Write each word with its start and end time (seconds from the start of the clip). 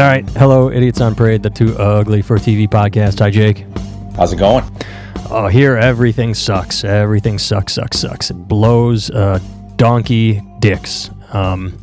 All 0.00 0.06
right. 0.06 0.26
Hello, 0.30 0.70
Idiots 0.70 1.02
on 1.02 1.14
Parade, 1.14 1.42
the 1.42 1.50
Too 1.50 1.76
Ugly 1.76 2.22
for 2.22 2.38
TV 2.38 2.66
podcast. 2.66 3.18
Hi, 3.18 3.28
Jake. 3.28 3.66
How's 4.16 4.32
it 4.32 4.36
going? 4.36 4.64
Oh, 5.28 5.46
here 5.46 5.76
everything 5.76 6.32
sucks. 6.32 6.84
Everything 6.84 7.38
sucks, 7.38 7.74
sucks, 7.74 7.98
sucks. 7.98 8.30
It 8.30 8.48
blows 8.48 9.10
uh, 9.10 9.40
donkey 9.76 10.40
dicks. 10.58 11.10
Um, 11.34 11.78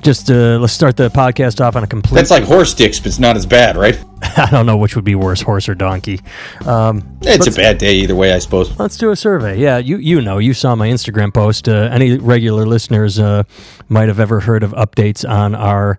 just 0.00 0.30
uh, 0.30 0.58
let's 0.60 0.72
start 0.72 0.96
the 0.96 1.08
podcast 1.08 1.60
off 1.60 1.74
on 1.74 1.82
a 1.82 1.88
complete. 1.88 2.14
That's 2.14 2.30
like 2.30 2.44
horse 2.44 2.72
dicks, 2.72 3.00
but 3.00 3.08
it's 3.08 3.18
not 3.18 3.36
as 3.36 3.46
bad, 3.46 3.76
right? 3.76 4.00
I 4.36 4.48
don't 4.50 4.66
know 4.66 4.76
which 4.76 4.94
would 4.96 5.04
be 5.04 5.14
worse, 5.14 5.40
horse 5.40 5.68
or 5.68 5.74
donkey. 5.74 6.20
Um, 6.66 7.18
It's 7.22 7.46
a 7.46 7.50
bad 7.52 7.78
day 7.78 7.94
either 7.96 8.14
way, 8.14 8.32
I 8.32 8.38
suppose. 8.38 8.78
Let's 8.78 8.96
do 8.96 9.10
a 9.10 9.16
survey. 9.16 9.58
Yeah, 9.58 9.78
you 9.78 9.96
you 9.96 10.20
know, 10.20 10.38
you 10.38 10.54
saw 10.54 10.74
my 10.74 10.88
Instagram 10.88 11.32
post. 11.32 11.68
Uh, 11.68 11.88
any 11.92 12.18
regular 12.18 12.66
listeners 12.66 13.18
uh, 13.18 13.44
might 13.88 14.08
have 14.08 14.20
ever 14.20 14.40
heard 14.40 14.62
of 14.62 14.72
updates 14.72 15.28
on 15.28 15.54
our 15.54 15.98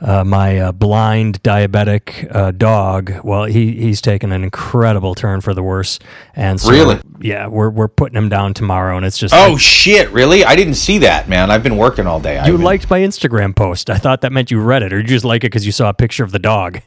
uh, 0.00 0.24
my 0.24 0.58
uh, 0.58 0.72
blind 0.72 1.42
diabetic 1.42 2.34
uh, 2.34 2.50
dog. 2.50 3.12
Well, 3.24 3.44
he 3.44 3.72
he's 3.72 4.00
taken 4.00 4.32
an 4.32 4.42
incredible 4.44 5.14
turn 5.14 5.40
for 5.40 5.54
the 5.54 5.62
worse. 5.62 5.98
And 6.34 6.60
so, 6.60 6.70
Really? 6.72 7.00
yeah, 7.20 7.46
we're 7.46 7.70
we're 7.70 7.88
putting 7.88 8.16
him 8.16 8.28
down 8.28 8.52
tomorrow, 8.52 8.96
and 8.96 9.06
it's 9.06 9.16
just 9.18 9.32
Oh 9.34 9.52
like, 9.52 9.60
shit! 9.60 10.10
Really? 10.10 10.44
I 10.44 10.56
didn't 10.56 10.74
see 10.74 10.98
that, 10.98 11.28
man. 11.28 11.50
I've 11.50 11.62
been 11.62 11.76
working 11.76 12.06
all 12.06 12.20
day. 12.20 12.42
you 12.44 12.52
been- 12.52 12.62
liked 12.62 12.90
my 12.90 13.00
Instagram 13.00 13.54
post. 13.56 13.88
I 13.90 13.96
thought 13.98 14.20
that 14.22 14.32
meant 14.32 14.50
you 14.50 14.60
read 14.60 14.82
it, 14.82 14.92
or 14.92 14.98
you 14.98 15.04
just 15.06 15.24
like 15.24 15.42
it 15.44 15.46
because 15.52 15.64
you 15.64 15.72
saw 15.72 15.88
a 15.88 15.94
picture 15.94 16.24
of 16.24 16.32
the 16.32 16.38
dog. 16.40 16.80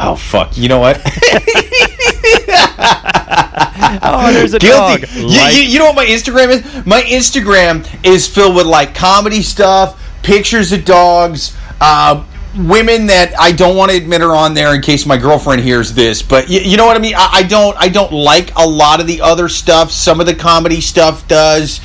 Oh 0.00 0.16
fuck! 0.16 0.56
You 0.58 0.68
know 0.68 0.80
what? 0.80 1.00
Oh, 4.06 4.32
there's 4.32 4.54
a 4.54 4.58
Guilty. 4.58 5.02
dog. 5.02 5.10
You, 5.14 5.26
Like- 5.28 5.54
you, 5.54 5.62
you 5.62 5.78
know 5.78 5.86
what 5.86 5.94
my 5.94 6.04
Instagram 6.06 6.48
is? 6.50 6.86
My 6.86 7.02
Instagram 7.02 7.86
is 8.04 8.26
filled 8.26 8.56
with 8.56 8.66
like 8.66 8.94
comedy 8.94 9.40
stuff, 9.42 10.00
pictures 10.22 10.72
of 10.72 10.84
dogs, 10.84 11.56
uh, 11.80 12.24
women 12.56 13.06
that 13.06 13.34
I 13.38 13.52
don't 13.52 13.76
want 13.76 13.90
to 13.92 13.96
admit 13.96 14.20
are 14.22 14.34
on 14.34 14.52
there 14.54 14.74
in 14.74 14.82
case 14.82 15.06
my 15.06 15.16
girlfriend 15.16 15.62
hears 15.62 15.92
this. 15.92 16.22
But 16.22 16.48
you, 16.50 16.60
you 16.60 16.76
know 16.76 16.86
what 16.86 16.96
I 16.96 17.00
mean? 17.00 17.14
I, 17.16 17.28
I 17.34 17.42
don't. 17.44 17.76
I 17.78 17.88
don't 17.88 18.12
like 18.12 18.54
a 18.56 18.66
lot 18.66 19.00
of 19.00 19.06
the 19.06 19.20
other 19.20 19.48
stuff. 19.48 19.90
Some 19.92 20.20
of 20.20 20.26
the 20.26 20.34
comedy 20.34 20.80
stuff 20.80 21.26
does. 21.28 21.80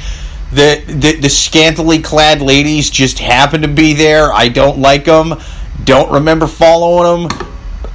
The, 0.52 0.84
the 0.88 1.20
the 1.22 1.30
scantily 1.30 2.02
clad 2.02 2.42
ladies 2.42 2.90
just 2.90 3.20
happen 3.20 3.62
to 3.62 3.68
be 3.68 3.94
there. 3.94 4.32
I 4.34 4.50
don't 4.50 4.80
like 4.80 5.06
them. 5.06 5.36
Don't 5.84 6.12
remember 6.12 6.48
following 6.48 7.28
them. 7.30 7.50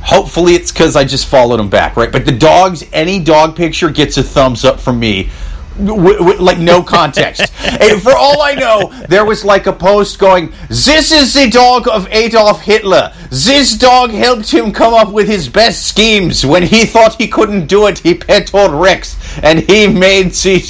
Hopefully, 0.04 0.54
it's 0.54 0.70
because 0.70 0.96
I 0.96 1.04
just 1.04 1.26
followed 1.26 1.58
him 1.58 1.70
back, 1.70 1.96
right? 1.96 2.12
But 2.12 2.26
the 2.26 2.36
dogs, 2.36 2.84
any 2.92 3.18
dog 3.18 3.56
picture 3.56 3.88
gets 3.88 4.18
a 4.18 4.22
thumbs 4.22 4.62
up 4.62 4.78
from 4.78 5.00
me. 5.00 5.30
W- 5.78 6.18
w- 6.18 6.38
like 6.40 6.58
no 6.58 6.82
context. 6.82 7.52
and 7.80 8.00
for 8.02 8.12
all 8.12 8.42
I 8.42 8.54
know, 8.54 8.92
there 9.08 9.24
was 9.24 9.44
like 9.46 9.66
a 9.66 9.72
post 9.72 10.18
going, 10.18 10.52
"This 10.68 11.10
is 11.10 11.32
the 11.32 11.48
dog 11.48 11.88
of 11.88 12.06
Adolf 12.10 12.60
Hitler. 12.60 13.14
This 13.30 13.76
dog 13.78 14.10
helped 14.10 14.52
him 14.52 14.72
come 14.72 14.92
up 14.92 15.10
with 15.10 15.26
his 15.26 15.48
best 15.48 15.86
schemes. 15.86 16.44
When 16.44 16.62
he 16.62 16.84
thought 16.84 17.14
he 17.20 17.26
couldn't 17.26 17.66
do 17.66 17.86
it, 17.86 17.98
he 17.98 18.14
petted 18.14 18.52
Rex, 18.72 19.16
and 19.42 19.60
he 19.60 19.86
made 19.88 20.32
the 20.32 20.60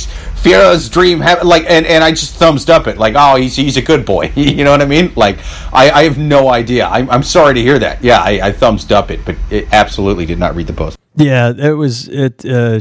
Führer's 0.44 0.88
dream 0.88 1.20
happen." 1.20 1.48
Like, 1.48 1.64
and, 1.68 1.86
and 1.86 2.04
I 2.04 2.10
just 2.10 2.34
thumbs 2.34 2.68
up 2.68 2.86
it, 2.86 2.98
like, 2.98 3.14
"Oh, 3.16 3.36
he's 3.36 3.56
he's 3.56 3.76
a 3.76 3.82
good 3.82 4.04
boy." 4.04 4.32
you 4.36 4.62
know 4.64 4.70
what 4.70 4.82
I 4.82 4.86
mean? 4.86 5.12
Like, 5.16 5.38
I, 5.72 5.90
I 5.90 6.04
have 6.04 6.18
no 6.18 6.50
idea. 6.50 6.86
I'm, 6.86 7.10
I'm 7.10 7.22
sorry 7.22 7.54
to 7.54 7.62
hear 7.62 7.78
that. 7.78 8.04
Yeah, 8.04 8.20
I, 8.20 8.48
I 8.48 8.52
thumbs 8.52 8.90
up 8.92 9.10
it, 9.10 9.24
but 9.24 9.36
it 9.50 9.66
absolutely 9.72 10.26
did 10.26 10.38
not 10.38 10.54
read 10.54 10.66
the 10.66 10.72
post. 10.72 10.98
Yeah, 11.16 11.52
it 11.56 11.72
was 11.72 12.08
it. 12.08 12.44
Uh, 12.44 12.80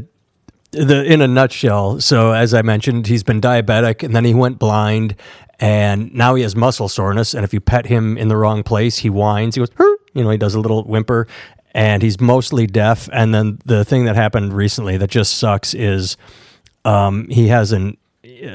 the 0.72 1.04
in 1.06 1.22
a 1.22 1.28
nutshell. 1.28 2.02
So 2.02 2.34
as 2.34 2.54
I 2.54 2.62
mentioned, 2.62 3.08
he's 3.08 3.24
been 3.24 3.40
diabetic, 3.40 4.04
and 4.04 4.16
then 4.16 4.26
he 4.26 4.34
went 4.34 4.60
blind, 4.60 5.16
and 5.60 6.14
now 6.14 6.36
he 6.36 6.44
has 6.44 6.56
muscle 6.56 6.90
soreness. 6.90 7.34
And 7.34 7.44
if 7.44 7.54
you 7.54 7.62
pet 7.62 7.86
him 7.86 8.18
in 8.18 8.28
the 8.28 8.38
wrong 8.38 8.64
place, 8.64 8.98
he 9.00 9.10
whines. 9.10 9.56
He 9.56 9.62
goes, 9.62 9.70
"Hur," 9.76 9.98
you 10.14 10.24
know, 10.24 10.30
he 10.30 10.38
does 10.38 10.56
a 10.56 10.60
little 10.60 10.84
whimper, 10.84 11.28
and 11.74 12.02
he's 12.02 12.20
mostly 12.20 12.68
deaf. 12.68 13.10
And 13.14 13.34
then 13.34 13.60
the 13.66 13.86
thing 13.86 14.06
that 14.06 14.16
happened 14.16 14.54
recently 14.54 14.98
that 14.98 15.10
just 15.10 15.38
sucks 15.38 15.74
is 15.74 16.18
um, 16.86 17.28
he 17.30 17.48
has 17.48 17.72
an 17.72 17.98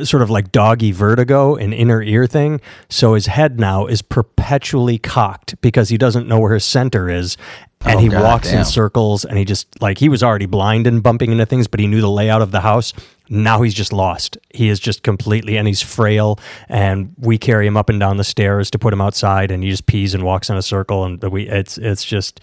sort 0.02 0.22
of 0.22 0.30
like 0.30 0.50
doggy 0.50 0.92
vertigo, 0.92 1.54
an 1.56 1.72
inner 1.72 2.02
ear 2.02 2.26
thing. 2.26 2.60
So 2.88 3.14
his 3.14 3.26
head 3.26 3.60
now 3.60 3.86
is 3.86 4.00
perpetually 4.00 4.98
cocked 4.98 5.60
because 5.60 5.90
he 5.90 5.98
doesn't 5.98 6.26
know 6.26 6.38
where 6.40 6.54
his 6.54 6.64
center 6.64 7.10
is. 7.10 7.36
And 7.82 7.96
Oh, 7.96 7.98
he 7.98 8.08
God 8.08 8.22
walks 8.22 8.50
in 8.50 8.64
circles 8.64 9.24
and 9.24 9.38
he 9.38 9.44
just 9.44 9.80
like 9.80 9.98
he 9.98 10.08
was 10.08 10.22
already 10.22 10.46
blind 10.46 10.86
and 10.86 11.02
bumping 11.02 11.30
into 11.32 11.46
things, 11.46 11.68
but 11.68 11.80
he 11.80 11.86
knew 11.86 12.00
the 12.00 12.10
layout 12.10 12.42
of 12.42 12.50
the 12.50 12.60
house. 12.60 12.92
Now 13.28 13.62
he's 13.62 13.74
just 13.74 13.92
lost. 13.92 14.38
He 14.52 14.68
is 14.68 14.80
just 14.80 15.02
completely 15.02 15.56
and 15.58 15.68
he's 15.68 15.82
frail. 15.82 16.40
And 16.68 17.14
we 17.18 17.38
carry 17.38 17.66
him 17.66 17.76
up 17.76 17.88
and 17.88 18.00
down 18.00 18.16
the 18.16 18.24
stairs 18.24 18.70
to 18.72 18.78
put 18.78 18.92
him 18.92 19.00
outside, 19.00 19.50
and 19.50 19.62
he 19.62 19.70
just 19.70 19.86
pees 19.86 20.14
and 20.14 20.24
walks 20.24 20.50
in 20.50 20.56
a 20.56 20.62
circle. 20.62 21.04
And 21.04 21.22
we 21.22 21.46
it's 21.48 21.78
it's 21.78 22.04
just 22.04 22.40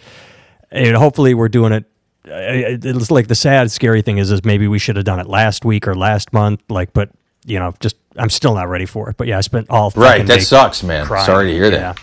and 0.71 0.95
hopefully 0.95 1.33
we're 1.33 1.49
doing 1.49 1.73
it 1.73 1.85
it's 2.27 3.11
like 3.11 3.27
the 3.27 3.35
sad 3.35 3.71
scary 3.71 4.01
thing 4.01 4.17
is 4.17 4.31
is 4.31 4.43
maybe 4.43 4.67
we 4.67 4.79
should 4.79 4.95
have 4.95 5.05
done 5.05 5.19
it 5.19 5.27
last 5.27 5.63
week 5.65 5.87
or 5.87 5.95
last 5.95 6.33
month 6.33 6.61
like 6.69 6.91
but 6.93 7.09
you 7.45 7.59
know 7.59 7.73
just 7.79 7.95
i'm 8.17 8.29
still 8.29 8.55
not 8.55 8.67
ready 8.67 8.85
for 8.85 9.09
it 9.09 9.17
but 9.17 9.27
yeah 9.27 9.37
i 9.37 9.41
spent 9.41 9.69
all 9.69 9.91
Right, 9.95 10.25
that 10.25 10.41
sucks, 10.41 10.83
man. 10.83 11.05
crying. 11.05 11.25
Sorry 11.25 11.47
to 11.47 11.53
hear 11.53 11.69
that. 11.69 11.79
Yeah. 11.79 11.93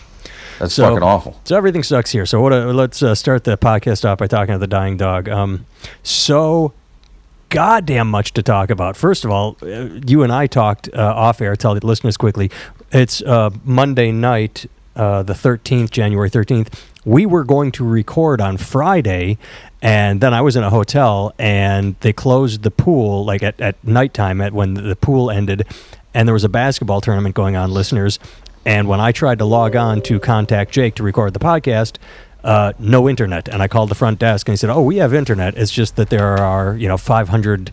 That's 0.59 0.73
So- 0.75 0.83
fucking 0.89 1.03
awful. 1.03 1.39
so 1.43 1.57
everything 1.57 1.83
sucks 1.83 2.11
here 2.11 2.25
so 2.25 2.39
what 2.41 2.53
uh, 2.53 2.65
let's 2.73 3.01
uh, 3.03 3.15
start 3.15 3.43
the 3.43 3.57
podcast 3.57 4.05
off 4.09 4.19
by 4.19 4.27
talking 4.27 4.53
to 4.53 4.59
the 4.59 4.67
dying 4.67 4.97
dog 4.97 5.27
um 5.27 5.65
so 6.03 6.73
goddamn 7.49 8.09
much 8.09 8.33
to 8.33 8.41
talk 8.41 8.69
about 8.69 8.95
first 8.97 9.25
of 9.25 9.31
all 9.31 9.57
uh, 9.61 9.87
you 10.07 10.23
and 10.23 10.31
i 10.31 10.47
talked 10.47 10.89
uh, 10.93 10.97
off 11.15 11.41
air 11.41 11.55
tell 11.55 11.75
the 11.75 11.85
listeners 11.85 12.17
quickly 12.17 12.49
it's 12.91 13.21
uh, 13.23 13.49
monday 13.63 14.11
night 14.11 14.65
uh, 14.95 15.21
the 15.23 15.33
13th 15.33 15.89
january 15.91 16.29
13th 16.29 16.73
we 17.05 17.25
were 17.25 17.43
going 17.43 17.71
to 17.71 17.83
record 17.85 18.39
on 18.41 18.57
friday 18.57 19.37
and 19.81 20.21
then 20.21 20.33
i 20.33 20.41
was 20.41 20.55
in 20.55 20.63
a 20.63 20.69
hotel 20.69 21.33
and 21.37 21.95
they 22.01 22.13
closed 22.13 22.63
the 22.63 22.71
pool 22.71 23.25
like 23.25 23.43
at, 23.43 23.59
at 23.59 23.81
nighttime 23.83 24.41
at 24.41 24.53
when 24.53 24.73
the 24.73 24.95
pool 24.95 25.29
ended 25.29 25.65
and 26.13 26.27
there 26.27 26.33
was 26.33 26.43
a 26.43 26.49
basketball 26.49 27.01
tournament 27.01 27.35
going 27.35 27.55
on 27.55 27.71
listeners 27.71 28.19
and 28.65 28.87
when 28.87 28.99
i 28.99 29.11
tried 29.11 29.39
to 29.39 29.45
log 29.45 29.75
on 29.75 30.01
to 30.01 30.19
contact 30.19 30.71
jake 30.71 30.95
to 30.95 31.03
record 31.03 31.33
the 31.33 31.39
podcast 31.39 31.97
uh, 32.43 32.73
no 32.77 33.07
internet. 33.07 33.47
And 33.47 33.61
I 33.61 33.67
called 33.67 33.89
the 33.89 33.95
front 33.95 34.19
desk 34.19 34.47
and 34.47 34.53
he 34.53 34.57
said, 34.57 34.69
"Oh, 34.69 34.81
we 34.81 34.97
have 34.97 35.13
internet. 35.13 35.57
It's 35.57 35.71
just 35.71 35.95
that 35.95 36.09
there 36.09 36.37
are 36.37 36.75
you 36.75 36.87
know 36.87 36.97
500 36.97 37.71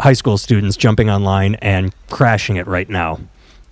high 0.00 0.12
school 0.12 0.38
students 0.38 0.76
jumping 0.76 1.08
online 1.08 1.54
and 1.56 1.92
crashing 2.08 2.56
it 2.56 2.66
right 2.66 2.88
now." 2.88 3.20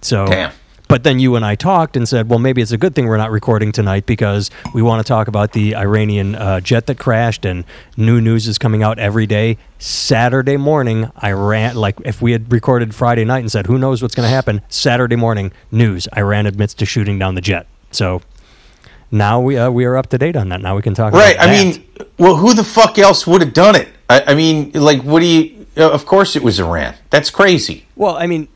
So, 0.01 0.27
Damn. 0.27 0.53
But 0.95 1.03
then 1.03 1.19
you 1.19 1.35
and 1.35 1.45
I 1.45 1.57
talked 1.57 1.97
and 1.97 2.09
said, 2.09 2.31
"Well, 2.31 2.39
maybe 2.39 2.63
it's 2.63 2.71
a 2.71 2.79
good 2.79 2.95
thing 2.95 3.09
we're 3.09 3.17
not 3.17 3.33
recording 3.33 3.73
tonight 3.73 4.07
because 4.07 4.49
we 4.73 4.81
want 4.81 5.05
to 5.05 5.09
talk 5.09 5.27
about 5.27 5.51
the 5.51 5.75
Iranian 5.75 6.37
uh, 6.37 6.61
jet 6.61 6.87
that 6.87 7.01
crashed 7.01 7.45
and 7.45 7.65
new 7.97 8.21
news 8.21 8.47
is 8.47 8.59
coming 8.59 8.85
out 8.85 9.01
every 9.01 9.27
day." 9.27 9.59
Saturday 9.81 10.57
morning, 10.57 11.11
Iran 11.21 11.75
like 11.75 11.97
if 12.05 12.23
we 12.23 12.31
had 12.31 12.53
recorded 12.53 12.95
Friday 12.95 13.25
night 13.25 13.41
and 13.41 13.51
said, 13.51 13.67
"Who 13.67 13.77
knows 13.77 14.03
what's 14.03 14.15
going 14.15 14.29
to 14.29 14.33
happen?" 14.33 14.63
Saturday 14.69 15.17
morning, 15.17 15.51
news: 15.73 16.07
Iran 16.17 16.47
admits 16.47 16.75
to 16.75 16.87
shooting 16.87 17.19
down 17.19 17.35
the 17.35 17.41
jet. 17.41 17.67
So 17.91 18.23
now 19.11 19.41
we 19.41 19.59
uh, 19.59 19.71
we 19.73 19.85
are 19.87 19.97
up 19.97 20.11
to 20.11 20.19
date 20.19 20.37
on 20.37 20.49
that. 20.51 20.61
Now 20.61 20.77
we 20.77 20.83
can 20.83 20.95
talk. 20.95 21.13
Right. 21.13 21.37
I 21.41 21.47
that. 21.49 21.65
mean, 21.65 21.85
well, 22.19 22.37
who 22.37 22.55
the 22.55 22.63
fuck 22.63 23.01
else 23.01 23.27
would 23.27 23.41
have 23.41 23.53
done 23.53 23.75
it? 23.75 23.89
I, 24.09 24.23
I 24.29 24.35
mean, 24.37 24.71
like, 24.75 25.03
what 25.03 25.19
do 25.19 25.27
you? 25.27 25.67
uh, 25.77 25.91
Of 25.91 26.07
course, 26.07 26.37
it 26.37 26.45
was 26.45 26.61
Iran. 26.61 26.95
That's 27.11 27.31
crazy. 27.31 27.85
well, 27.97 28.17
I 28.17 28.29
mean, 28.29 28.47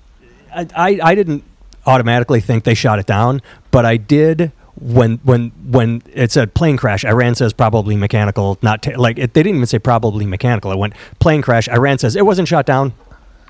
I, 0.54 0.68
I 0.76 1.00
I 1.02 1.14
didn't 1.16 1.42
automatically 1.88 2.40
think 2.40 2.64
they 2.64 2.74
shot 2.74 2.98
it 2.98 3.06
down, 3.06 3.40
but 3.70 3.84
I 3.86 3.96
did 3.96 4.52
when 4.80 5.16
when 5.24 5.50
when 5.64 6.02
it 6.12 6.30
said 6.30 6.54
plane 6.54 6.76
crash. 6.76 7.04
Iran 7.04 7.34
says 7.34 7.52
probably 7.52 7.96
mechanical, 7.96 8.58
not 8.62 8.82
ta- 8.82 8.92
like 8.96 9.18
it, 9.18 9.34
they 9.34 9.42
didn't 9.42 9.56
even 9.56 9.66
say 9.66 9.78
probably 9.78 10.26
mechanical. 10.26 10.70
It 10.70 10.78
went 10.78 10.94
plane 11.18 11.42
crash. 11.42 11.68
Iran 11.68 11.98
says 11.98 12.14
it 12.14 12.26
wasn't 12.26 12.46
shot 12.46 12.66
down. 12.66 12.92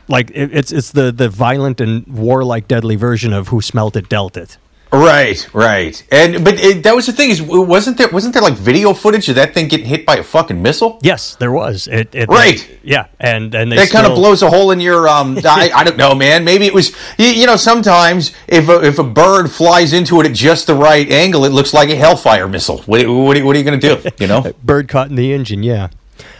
Like 0.06 0.30
it, 0.30 0.56
it's 0.56 0.72
it's 0.72 0.92
the 0.92 1.12
the 1.12 1.28
violent 1.28 1.80
and 1.80 2.06
warlike, 2.06 2.68
deadly 2.68 2.96
version 2.96 3.32
of 3.32 3.48
who 3.48 3.60
smelt 3.60 3.96
it 3.96 4.08
dealt 4.08 4.36
it. 4.36 4.56
Right. 4.90 5.46
Right. 5.52 6.02
And 6.10 6.44
but 6.44 6.58
it, 6.60 6.82
that 6.84 6.94
was 6.94 7.06
the 7.06 7.12
thing 7.12 7.30
is, 7.30 7.42
wasn't 7.42 7.98
there 7.98 8.08
wasn't 8.08 8.34
there 8.34 8.42
like 8.42 8.54
video 8.54 8.94
footage 8.94 9.28
of 9.28 9.34
that 9.34 9.52
thing 9.54 9.68
getting 9.68 9.86
hit 9.86 10.06
by 10.06 10.16
a 10.16 10.22
fucking 10.22 10.62
missile? 10.62 10.98
Yes, 11.02 11.34
there 11.36 11.52
was. 11.52 11.86
It, 11.88 12.14
it 12.14 12.28
Right. 12.28 12.68
yeah, 12.82 13.06
and 13.20 13.54
and 13.54 13.70
they 13.70 13.76
That 13.76 13.90
kind 13.90 14.06
of 14.06 14.14
blows 14.14 14.42
a 14.42 14.48
hole 14.50 14.70
in 14.70 14.80
your. 14.80 15.08
Um, 15.08 15.38
I, 15.44 15.70
I 15.74 15.84
don't 15.84 15.96
know, 15.96 16.14
man. 16.14 16.44
Maybe 16.44 16.66
it 16.66 16.74
was. 16.74 16.96
You, 17.18 17.26
you 17.26 17.46
know, 17.46 17.56
sometimes 17.56 18.32
if 18.46 18.68
a, 18.68 18.82
if 18.84 18.98
a 18.98 19.04
bird 19.04 19.50
flies 19.50 19.92
into 19.92 20.20
it 20.20 20.26
at 20.26 20.32
just 20.32 20.66
the 20.66 20.74
right 20.74 21.10
angle, 21.10 21.44
it 21.44 21.52
looks 21.52 21.74
like 21.74 21.90
a 21.90 21.96
Hellfire 21.96 22.48
missile. 22.48 22.78
What, 22.82 23.06
what, 23.06 23.42
what 23.42 23.56
are 23.56 23.58
you 23.58 23.64
going 23.64 23.80
to 23.80 23.96
do? 24.00 24.10
You 24.18 24.26
know? 24.26 24.52
bird 24.64 24.88
caught 24.88 25.10
in 25.10 25.16
the 25.16 25.32
engine. 25.32 25.62
Yeah. 25.62 25.88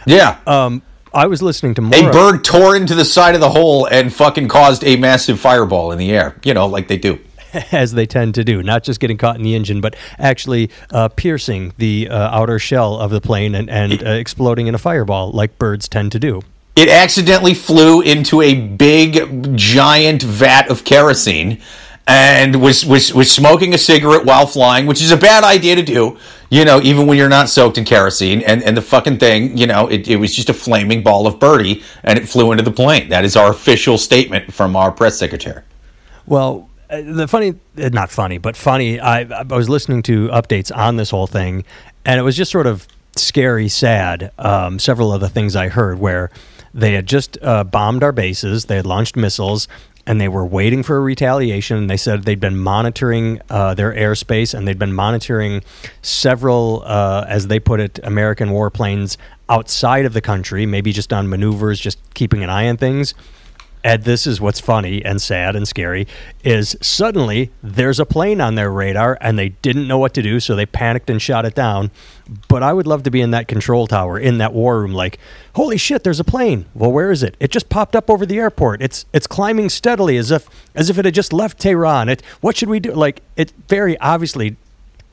Yeah. 0.05 0.39
Um, 0.47 0.81
I 1.13 1.27
was 1.27 1.41
listening 1.41 1.73
to 1.75 1.81
more. 1.81 2.09
a 2.09 2.11
bird 2.11 2.43
tore 2.43 2.75
into 2.75 2.95
the 2.95 3.05
side 3.05 3.35
of 3.35 3.41
the 3.41 3.49
hole 3.49 3.85
and 3.85 4.13
fucking 4.13 4.47
caused 4.47 4.83
a 4.83 4.95
massive 4.95 5.39
fireball 5.39 5.91
in 5.91 5.97
the 5.97 6.11
air. 6.11 6.35
You 6.43 6.53
know, 6.53 6.67
like 6.67 6.87
they 6.87 6.97
do. 6.97 7.19
as 7.71 7.93
they 7.93 8.05
tend 8.05 8.35
to 8.35 8.43
do, 8.43 8.63
not 8.63 8.83
just 8.83 8.99
getting 8.99 9.17
caught 9.17 9.35
in 9.35 9.43
the 9.43 9.55
engine, 9.55 9.81
but 9.81 9.95
actually 10.17 10.69
uh, 10.91 11.09
piercing 11.09 11.73
the 11.77 12.07
uh, 12.09 12.29
outer 12.29 12.59
shell 12.59 12.95
of 12.97 13.11
the 13.11 13.21
plane 13.21 13.55
and, 13.55 13.69
and 13.69 14.03
uh, 14.03 14.11
exploding 14.11 14.67
in 14.67 14.75
a 14.75 14.77
fireball, 14.79 15.31
like 15.31 15.57
birds 15.57 15.87
tend 15.87 16.11
to 16.11 16.19
do. 16.19 16.41
It 16.75 16.87
accidentally 16.87 17.53
flew 17.53 18.01
into 18.01 18.41
a 18.41 18.55
big, 18.55 19.57
giant 19.57 20.23
vat 20.23 20.69
of 20.69 20.85
kerosene 20.85 21.61
and 22.07 22.59
was, 22.61 22.85
was 22.85 23.13
was 23.13 23.31
smoking 23.31 23.73
a 23.73 23.77
cigarette 23.77 24.25
while 24.25 24.47
flying, 24.47 24.87
which 24.87 25.01
is 25.01 25.11
a 25.11 25.17
bad 25.17 25.43
idea 25.43 25.75
to 25.75 25.83
do. 25.83 26.17
You 26.49 26.65
know, 26.65 26.81
even 26.81 27.05
when 27.05 27.19
you're 27.19 27.29
not 27.29 27.49
soaked 27.49 27.77
in 27.77 27.85
kerosene. 27.85 28.41
And 28.41 28.63
and 28.63 28.75
the 28.75 28.81
fucking 28.81 29.19
thing, 29.19 29.57
you 29.57 29.67
know, 29.67 29.87
it, 29.87 30.07
it 30.07 30.15
was 30.15 30.33
just 30.33 30.49
a 30.49 30.53
flaming 30.53 31.03
ball 31.03 31.27
of 31.27 31.39
birdie, 31.39 31.83
and 32.03 32.17
it 32.17 32.27
flew 32.27 32.51
into 32.51 32.63
the 32.63 32.71
plane. 32.71 33.09
That 33.09 33.25
is 33.25 33.35
our 33.35 33.51
official 33.51 33.97
statement 33.97 34.53
from 34.53 34.75
our 34.75 34.91
press 34.91 35.19
secretary. 35.19 35.63
Well, 36.25 36.68
the 36.89 37.27
funny, 37.27 37.55
uh, 37.77 37.89
not 37.89 38.09
funny, 38.09 38.37
but 38.37 38.55
funny. 38.55 38.99
I, 38.99 39.21
I 39.21 39.43
was 39.43 39.69
listening 39.69 40.01
to 40.03 40.27
updates 40.29 40.75
on 40.75 40.97
this 40.97 41.11
whole 41.11 41.27
thing, 41.27 41.63
and 42.05 42.19
it 42.19 42.23
was 42.23 42.35
just 42.35 42.51
sort 42.51 42.67
of 42.67 42.87
scary, 43.15 43.67
sad. 43.69 44.31
Um, 44.37 44.79
several 44.79 45.13
of 45.13 45.21
the 45.21 45.29
things 45.29 45.55
I 45.55 45.67
heard 45.69 45.99
where 45.99 46.31
they 46.73 46.93
had 46.93 47.07
just 47.07 47.37
uh, 47.41 47.63
bombed 47.63 48.03
our 48.03 48.11
bases, 48.11 48.65
they 48.65 48.75
had 48.75 48.85
launched 48.85 49.15
missiles, 49.15 49.67
and 50.05 50.19
they 50.19 50.27
were 50.27 50.45
waiting 50.45 50.81
for 50.81 50.97
a 50.97 51.01
retaliation. 51.01 51.77
And 51.77 51.89
they 51.89 51.97
said 51.97 52.23
they'd 52.23 52.39
been 52.39 52.57
monitoring 52.57 53.41
uh, 53.49 53.75
their 53.75 53.93
airspace 53.93 54.55
and 54.55 54.67
they'd 54.67 54.79
been 54.79 54.93
monitoring 54.93 55.61
several, 56.01 56.81
uh, 56.85 57.25
as 57.27 57.47
they 57.47 57.59
put 57.59 57.79
it, 57.79 57.99
American 58.03 58.49
warplanes 58.49 59.17
outside 59.49 60.05
of 60.05 60.13
the 60.13 60.21
country, 60.21 60.65
maybe 60.65 60.91
just 60.91 61.13
on 61.13 61.29
maneuvers, 61.29 61.79
just 61.79 61.99
keeping 62.15 62.43
an 62.43 62.49
eye 62.49 62.67
on 62.67 62.77
things. 62.77 63.13
Ed, 63.83 64.03
this 64.03 64.27
is 64.27 64.41
what's 64.41 64.59
funny 64.59 65.03
and 65.03 65.21
sad 65.21 65.55
and 65.55 65.67
scary 65.67 66.07
is 66.43 66.75
suddenly 66.81 67.51
there's 67.63 67.99
a 67.99 68.05
plane 68.05 68.41
on 68.41 68.55
their 68.55 68.71
radar 68.71 69.17
and 69.21 69.39
they 69.39 69.49
didn't 69.49 69.87
know 69.87 69.97
what 69.97 70.13
to 70.15 70.21
do, 70.21 70.39
so 70.39 70.55
they 70.55 70.65
panicked 70.65 71.09
and 71.09 71.21
shot 71.21 71.45
it 71.45 71.55
down. 71.55 71.91
But 72.47 72.61
I 72.61 72.73
would 72.73 72.85
love 72.85 73.03
to 73.03 73.11
be 73.11 73.21
in 73.21 73.31
that 73.31 73.47
control 73.47 73.87
tower, 73.87 74.19
in 74.19 74.37
that 74.37 74.53
war 74.53 74.81
room, 74.81 74.93
like, 74.93 75.17
holy 75.55 75.77
shit, 75.77 76.03
there's 76.03 76.19
a 76.19 76.25
plane. 76.25 76.65
Well, 76.73 76.91
where 76.91 77.09
is 77.09 77.23
it? 77.23 77.35
It 77.39 77.51
just 77.51 77.69
popped 77.69 77.95
up 77.95 78.09
over 78.09 78.25
the 78.25 78.37
airport. 78.37 78.81
It's 78.81 79.05
it's 79.13 79.27
climbing 79.27 79.69
steadily 79.69 80.17
as 80.17 80.29
if 80.29 80.47
as 80.75 80.89
if 80.89 80.97
it 80.97 81.05
had 81.05 81.13
just 81.13 81.33
left 81.33 81.59
Tehran. 81.59 82.09
It 82.09 82.21
what 82.41 82.57
should 82.57 82.69
we 82.69 82.79
do? 82.79 82.93
Like 82.93 83.21
it 83.35 83.51
very 83.67 83.97
obviously 83.99 84.57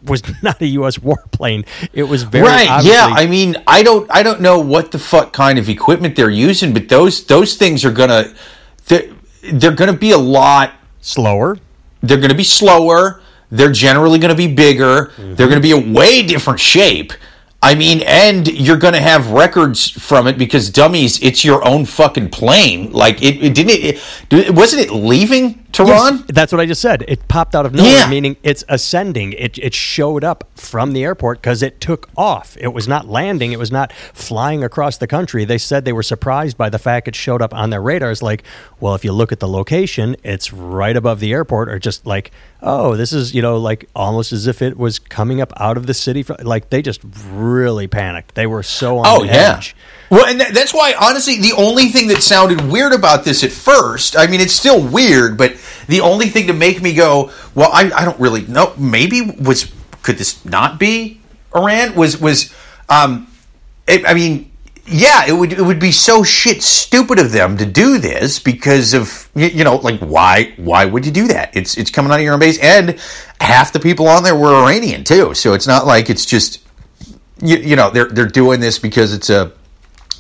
was 0.05 0.23
not 0.43 0.61
a 0.61 0.67
U.S. 0.67 0.99
warplane. 0.99 1.67
It 1.93 2.05
was 2.05 2.23
very 2.23 2.47
right. 2.47 2.85
Yeah, 2.85 3.07
I 3.11 3.27
mean, 3.27 3.57
I 3.67 3.83
don't, 3.83 4.11
I 4.11 4.23
don't 4.23 4.41
know 4.41 4.59
what 4.59 4.93
the 4.93 4.99
fuck 4.99 5.33
kind 5.33 5.59
of 5.59 5.69
equipment 5.69 6.17
they're 6.17 6.31
using, 6.31 6.73
but 6.73 6.89
those 6.89 7.25
those 7.27 7.55
things 7.55 7.85
are 7.85 7.91
gonna 7.93 8.35
they're, 8.87 9.13
they're 9.53 9.75
going 9.75 9.93
to 9.93 9.99
be 9.99 10.13
a 10.13 10.19
lot 10.19 10.73
slower. 11.01 11.59
They're 12.03 12.19
going 12.19 12.31
to 12.31 12.37
be 12.37 12.45
slower. 12.45 13.21
They're 13.51 13.73
generally 13.73 14.19
going 14.19 14.31
to 14.31 14.37
be 14.37 14.53
bigger. 14.53 15.07
Mm-hmm. 15.07 15.35
They're 15.35 15.49
going 15.49 15.61
to 15.61 15.69
be 15.69 15.73
a 15.73 15.93
way 15.93 16.23
different 16.27 16.61
shape. 16.61 17.13
I 17.63 17.75
mean, 17.75 18.03
and 18.07 18.47
you're 18.47 18.77
going 18.77 18.95
to 18.95 19.01
have 19.01 19.31
records 19.31 19.89
from 19.91 20.27
it 20.27 20.39
because 20.39 20.71
dummies, 20.71 21.21
it's 21.23 21.45
your 21.45 21.67
own 21.67 21.85
fucking 21.85 22.31
plane. 22.31 22.93
Like 22.93 23.23
it, 23.23 23.43
it 23.43 23.55
didn't. 23.55 23.71
It, 23.71 24.03
it, 24.31 24.55
wasn't 24.55 24.83
it 24.83 24.93
leaving 24.93 25.66
Tehran? 25.77 26.17
Yes, 26.17 26.25
that's 26.29 26.53
what 26.53 26.61
I 26.61 26.67
just 26.67 26.81
said. 26.81 27.05
It 27.07 27.29
popped 27.29 27.55
out 27.55 27.67
of 27.67 27.75
nowhere, 27.75 27.93
yeah. 27.93 28.09
meaning 28.09 28.37
it's 28.43 28.65
ascending. 28.69 29.35
It 29.35 29.59
it 29.59 29.75
showed 29.75 30.25
up 30.25 30.49
from 30.55 30.93
the 30.93 31.05
airport 31.05 31.43
because 31.43 31.63
it 31.63 31.81
took 31.81 32.09
off. 32.17 32.57
It 32.59 32.69
was 32.69 32.89
not 32.89 33.07
landing. 33.07 33.53
It 33.53 33.59
was 33.59 33.71
not 33.71 33.93
flying 33.93 34.65
across 34.65 34.97
the 34.97 35.07
country. 35.07 35.45
They 35.45 35.59
said 35.59 35.85
they 35.85 35.93
were 35.93 36.03
surprised 36.03 36.57
by 36.57 36.71
the 36.71 36.79
fact 36.79 37.09
it 37.09 37.15
showed 37.15 37.43
up 37.43 37.53
on 37.53 37.71
their 37.71 37.83
radars. 37.83 38.23
Like, 38.23 38.43
well, 38.81 38.95
if 38.95 39.05
you 39.05 39.13
look 39.13 39.33
at 39.33 39.41
the 39.41 39.49
location, 39.49 40.17
it's 40.23 40.53
right 40.53 40.97
above 40.97 41.21
the 41.21 41.33
airport, 41.33 41.69
or 41.69 41.79
just 41.79 42.07
like, 42.07 42.31
oh, 42.63 42.97
this 42.97 43.13
is 43.13 43.35
you 43.35 43.43
know 43.43 43.59
like 43.59 43.89
almost 43.95 44.33
as 44.33 44.47
if 44.47 44.63
it 44.63 44.79
was 44.79 44.99
coming 44.99 45.43
up 45.43 45.53
out 45.59 45.77
of 45.77 45.87
the 45.87 45.95
city. 45.95 46.25
Like 46.43 46.71
they 46.71 46.81
just 46.81 47.03
really 47.29 47.87
panicked. 47.87 48.35
They 48.35 48.47
were 48.47 48.63
so 48.63 48.99
on 48.99 49.05
oh, 49.07 49.21
the 49.21 49.27
yeah. 49.27 49.57
edge. 49.59 49.77
Well, 50.11 50.27
and 50.27 50.41
that's 50.41 50.73
why, 50.73 50.95
honestly, 51.01 51.41
the 51.41 51.53
only 51.57 51.87
thing 51.87 52.09
that 52.09 52.23
sounded 52.23 52.61
weird 52.61 52.93
about 52.93 53.25
this 53.25 53.43
at 53.43 53.51
first, 53.51 54.17
I 54.17 54.27
mean, 54.27 54.41
it's 54.41 54.53
still 54.53 54.81
weird, 54.81 55.37
but 55.37 55.57
the 55.89 56.01
only 56.01 56.29
thing 56.29 56.47
to 56.47 56.53
make 56.53 56.81
me 56.81 56.95
go, 56.95 57.33
well, 57.55 57.71
I, 57.73 57.91
I 57.93 58.05
don't 58.05 58.19
really 58.21 58.43
know, 58.47 58.73
maybe 58.77 59.23
was, 59.23 59.73
could 60.03 60.17
this 60.17 60.45
not 60.45 60.79
be 60.79 61.21
Iran? 61.55 61.95
Was, 61.97 62.21
was, 62.21 62.55
um, 62.89 63.27
it, 63.89 64.07
I 64.07 64.15
mean, 64.15 64.53
yeah, 64.89 65.27
it 65.27 65.33
would 65.33 65.53
it 65.53 65.63
would 65.63 65.81
be 65.81 65.91
so 65.91 66.23
shit 66.23 66.63
stupid 66.63 67.19
of 67.19 67.33
them 67.33 67.57
to 67.57 67.67
do 67.67 67.99
this 67.99 68.39
because 68.39 68.95
of 68.95 69.29
you 69.35 69.65
know 69.65 69.77
like 69.77 69.99
why 70.01 70.53
why 70.57 70.85
would 70.85 71.05
you 71.05 71.11
do 71.11 71.27
that? 71.29 71.57
It's 71.57 71.77
it's 71.77 71.91
coming 71.91 72.13
out 72.13 72.21
of 72.21 72.25
your 72.25 72.35
own 72.35 72.41
base, 72.41 72.59
and 72.61 73.01
half 73.41 73.73
the 73.73 73.81
people 73.81 74.07
on 74.07 74.23
there 74.23 74.37
were 74.37 74.55
Iranian 74.55 75.03
too, 75.03 75.35
so 75.35 75.55
it's 75.55 75.67
not 75.67 75.87
like 75.87 76.09
it's 76.09 76.25
just 76.25 76.61
you, 77.43 77.57
you 77.57 77.77
know 77.77 77.91
they're 77.91 78.09
they're 78.09 78.27
doing 78.27 78.61
this 78.61 78.79
because 78.79 79.13
it's 79.13 79.29
a 79.29 79.53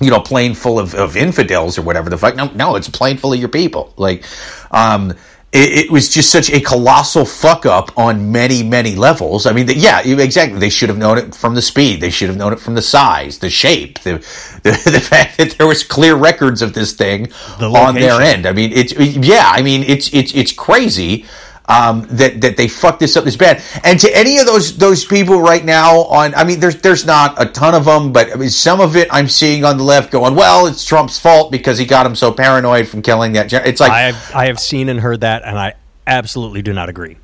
you 0.00 0.10
know, 0.10 0.20
plane 0.20 0.54
full 0.54 0.78
of, 0.78 0.94
of 0.94 1.16
infidels 1.16 1.78
or 1.78 1.82
whatever 1.82 2.10
the 2.10 2.18
fuck. 2.18 2.36
No, 2.36 2.46
no, 2.54 2.76
it's 2.76 2.88
a 2.88 2.92
plane 2.92 3.16
full 3.16 3.32
of 3.32 3.38
your 3.38 3.48
people. 3.48 3.92
Like, 3.96 4.24
um, 4.70 5.12
it, 5.52 5.86
it, 5.86 5.90
was 5.90 6.10
just 6.10 6.30
such 6.30 6.50
a 6.50 6.60
colossal 6.60 7.24
fuck 7.24 7.64
up 7.64 7.96
on 7.96 8.30
many, 8.30 8.62
many 8.62 8.94
levels. 8.94 9.46
I 9.46 9.52
mean, 9.52 9.66
the, 9.66 9.74
yeah, 9.74 10.00
exactly. 10.00 10.58
They 10.58 10.68
should 10.68 10.90
have 10.90 10.98
known 10.98 11.16
it 11.16 11.34
from 11.34 11.54
the 11.54 11.62
speed. 11.62 12.00
They 12.00 12.10
should 12.10 12.28
have 12.28 12.36
known 12.36 12.52
it 12.52 12.60
from 12.60 12.74
the 12.74 12.82
size, 12.82 13.38
the 13.38 13.48
shape, 13.48 14.00
the 14.00 14.14
the, 14.64 14.90
the 14.90 15.00
fact 15.00 15.38
that 15.38 15.52
there 15.52 15.66
was 15.66 15.82
clear 15.82 16.14
records 16.14 16.60
of 16.60 16.74
this 16.74 16.92
thing 16.92 17.30
the 17.58 17.70
on 17.70 17.94
their 17.94 18.20
end. 18.20 18.44
I 18.44 18.52
mean, 18.52 18.72
it's 18.72 18.92
yeah. 18.92 19.44
I 19.46 19.62
mean, 19.62 19.82
it's 19.84 20.12
it's 20.12 20.34
it's 20.34 20.52
crazy 20.52 21.24
um, 21.68 22.06
that 22.10 22.40
that 22.40 22.56
they 22.56 22.68
fucked 22.68 23.00
this 23.00 23.16
up 23.16 23.24
this 23.24 23.36
bad. 23.36 23.62
And 23.84 23.98
to 24.00 24.16
any 24.16 24.38
of 24.38 24.46
those 24.46 24.76
those 24.76 25.04
people 25.04 25.40
right 25.40 25.64
now 25.64 26.02
on, 26.04 26.34
I 26.34 26.44
mean, 26.44 26.60
there's 26.60 26.80
there's 26.80 27.06
not 27.06 27.40
a 27.42 27.46
ton 27.46 27.74
of 27.74 27.84
them, 27.84 28.12
but 28.12 28.32
I 28.32 28.36
mean, 28.36 28.50
some 28.50 28.80
of 28.80 28.96
it 28.96 29.08
I'm 29.10 29.28
seeing 29.28 29.64
on 29.64 29.76
the 29.76 29.84
left 29.84 30.10
going, 30.10 30.34
well, 30.34 30.66
it's 30.66 30.84
Trump's 30.84 31.18
fault 31.18 31.50
because 31.50 31.78
he 31.78 31.86
got 31.86 32.06
him 32.06 32.14
so 32.14 32.32
paranoid 32.32 32.88
from 32.88 33.02
killing 33.02 33.32
that. 33.32 33.48
Gen-. 33.48 33.66
It's 33.66 33.80
like 33.80 33.92
I 33.92 34.12
have 34.12 34.34
I 34.34 34.46
have 34.46 34.60
seen 34.60 34.88
and 34.88 35.00
heard 35.00 35.22
that, 35.22 35.42
and 35.44 35.58
I 35.58 35.74
absolutely 36.06 36.62
do 36.62 36.72
not 36.72 36.88
agree. 36.88 37.16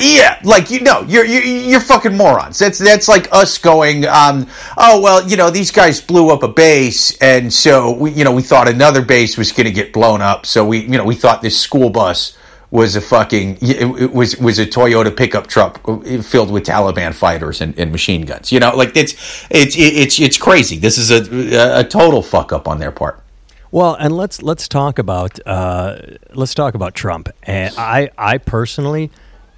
Yeah, 0.00 0.38
like 0.44 0.70
you 0.70 0.80
know, 0.80 1.02
you're 1.08 1.24
you're, 1.24 1.42
you're 1.42 1.80
fucking 1.80 2.16
morons. 2.16 2.60
That's 2.60 2.78
that's 2.78 3.08
like 3.08 3.32
us 3.32 3.58
going, 3.58 4.06
um, 4.06 4.46
oh 4.76 5.00
well, 5.00 5.28
you 5.28 5.36
know, 5.36 5.50
these 5.50 5.72
guys 5.72 6.00
blew 6.00 6.30
up 6.30 6.44
a 6.44 6.48
base, 6.48 7.18
and 7.18 7.52
so 7.52 7.90
we, 7.96 8.12
you 8.12 8.22
know, 8.22 8.30
we 8.30 8.42
thought 8.42 8.68
another 8.68 9.02
base 9.02 9.36
was 9.36 9.50
going 9.50 9.66
to 9.66 9.72
get 9.72 9.92
blown 9.92 10.22
up, 10.22 10.46
so 10.46 10.64
we, 10.64 10.78
you 10.78 10.96
know, 10.96 11.04
we 11.04 11.16
thought 11.16 11.42
this 11.42 11.60
school 11.60 11.90
bus 11.90 12.37
was 12.70 12.96
a 12.96 13.00
fucking 13.00 13.58
it 13.60 14.12
was 14.12 14.36
was 14.38 14.58
a 14.58 14.66
Toyota 14.66 15.14
pickup 15.16 15.46
truck 15.46 15.84
filled 16.22 16.50
with 16.50 16.66
Taliban 16.66 17.14
fighters 17.14 17.60
and, 17.60 17.78
and 17.78 17.90
machine 17.90 18.22
guns. 18.22 18.52
You 18.52 18.60
know, 18.60 18.74
like 18.76 18.96
it's 18.96 19.14
it's 19.50 19.76
it's 19.78 20.20
it's 20.20 20.36
crazy. 20.36 20.78
This 20.78 20.98
is 20.98 21.10
a 21.10 21.78
a 21.80 21.84
total 21.84 22.22
fuck 22.22 22.52
up 22.52 22.68
on 22.68 22.78
their 22.78 22.92
part. 22.92 23.22
Well, 23.70 23.94
and 23.94 24.16
let's 24.16 24.42
let's 24.42 24.68
talk 24.68 24.98
about 24.98 25.38
uh, 25.46 25.98
let's 26.34 26.54
talk 26.54 26.74
about 26.74 26.94
Trump. 26.94 27.28
And 27.42 27.74
I 27.76 28.10
I 28.16 28.38
personally, 28.38 29.10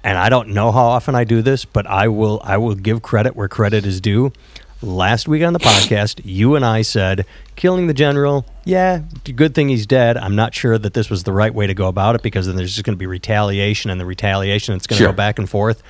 and 0.03 0.17
I 0.17 0.29
don't 0.29 0.49
know 0.49 0.71
how 0.71 0.85
often 0.85 1.15
I 1.15 1.23
do 1.23 1.41
this, 1.41 1.65
but 1.65 1.87
I 1.87 2.07
will 2.07 2.41
I 2.43 2.57
will 2.57 2.75
give 2.75 3.01
credit 3.01 3.35
where 3.35 3.47
credit 3.47 3.85
is 3.85 3.99
due 3.99 4.31
last 4.81 5.27
week 5.27 5.43
on 5.43 5.53
the 5.53 5.59
podcast, 5.59 6.21
you 6.23 6.55
and 6.55 6.65
I 6.65 6.81
said 6.81 7.25
killing 7.55 7.87
the 7.87 7.93
general, 7.93 8.45
yeah, 8.65 9.01
good 9.35 9.53
thing 9.53 9.69
he's 9.69 9.85
dead. 9.85 10.17
I'm 10.17 10.35
not 10.35 10.53
sure 10.53 10.77
that 10.77 10.93
this 10.93 11.09
was 11.09 11.23
the 11.23 11.33
right 11.33 11.53
way 11.53 11.67
to 11.67 11.73
go 11.73 11.87
about 11.87 12.15
it 12.15 12.21
because 12.21 12.47
then 12.47 12.55
there's 12.55 12.73
just 12.73 12.85
going 12.85 12.95
to 12.95 12.99
be 12.99 13.07
retaliation 13.07 13.91
and 13.91 13.99
the 13.99 14.05
retaliation 14.05 14.75
it's 14.75 14.87
going 14.87 14.97
to 14.97 15.03
sure. 15.03 15.11
go 15.11 15.15
back 15.15 15.39
and 15.39 15.49
forth. 15.49 15.83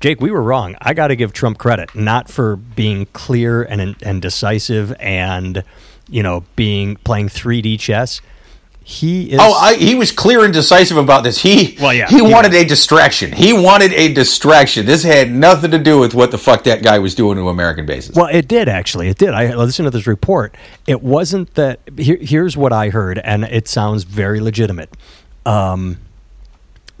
Jake, 0.00 0.20
we 0.20 0.30
were 0.30 0.42
wrong. 0.42 0.76
I 0.80 0.94
got 0.94 1.08
to 1.08 1.16
give 1.16 1.34
Trump 1.34 1.58
credit, 1.58 1.94
not 1.94 2.30
for 2.30 2.56
being 2.56 3.06
clear 3.12 3.62
and 3.62 3.94
and 4.02 4.22
decisive 4.22 4.94
and 4.98 5.62
you 6.08 6.22
know 6.22 6.44
being 6.56 6.96
playing 6.96 7.28
3D 7.28 7.78
chess 7.78 8.22
he 8.90 9.30
is. 9.30 9.38
Oh, 9.40 9.52
I, 9.52 9.76
he 9.76 9.94
was 9.94 10.10
clear 10.10 10.44
and 10.44 10.52
decisive 10.52 10.96
about 10.96 11.22
this. 11.22 11.38
He 11.38 11.76
well, 11.80 11.94
yeah, 11.94 12.08
he, 12.08 12.16
he 12.16 12.22
wanted 12.22 12.52
was. 12.52 12.62
a 12.62 12.64
distraction. 12.64 13.30
He 13.30 13.52
wanted 13.52 13.92
a 13.92 14.12
distraction. 14.12 14.84
This 14.84 15.04
had 15.04 15.30
nothing 15.30 15.70
to 15.70 15.78
do 15.78 16.00
with 16.00 16.12
what 16.12 16.32
the 16.32 16.38
fuck 16.38 16.64
that 16.64 16.82
guy 16.82 16.98
was 16.98 17.14
doing 17.14 17.36
to 17.36 17.48
American 17.48 17.86
bases. 17.86 18.16
Well, 18.16 18.26
it 18.26 18.48
did 18.48 18.68
actually. 18.68 19.08
It 19.08 19.16
did. 19.16 19.32
I 19.32 19.54
listened 19.54 19.86
to 19.86 19.90
this 19.90 20.08
report. 20.08 20.56
It 20.88 21.02
wasn't 21.02 21.54
that. 21.54 21.78
Here, 21.96 22.18
here's 22.20 22.56
what 22.56 22.72
I 22.72 22.88
heard, 22.88 23.18
and 23.18 23.44
it 23.44 23.68
sounds 23.68 24.02
very 24.02 24.40
legitimate. 24.40 24.90
Um, 25.46 25.98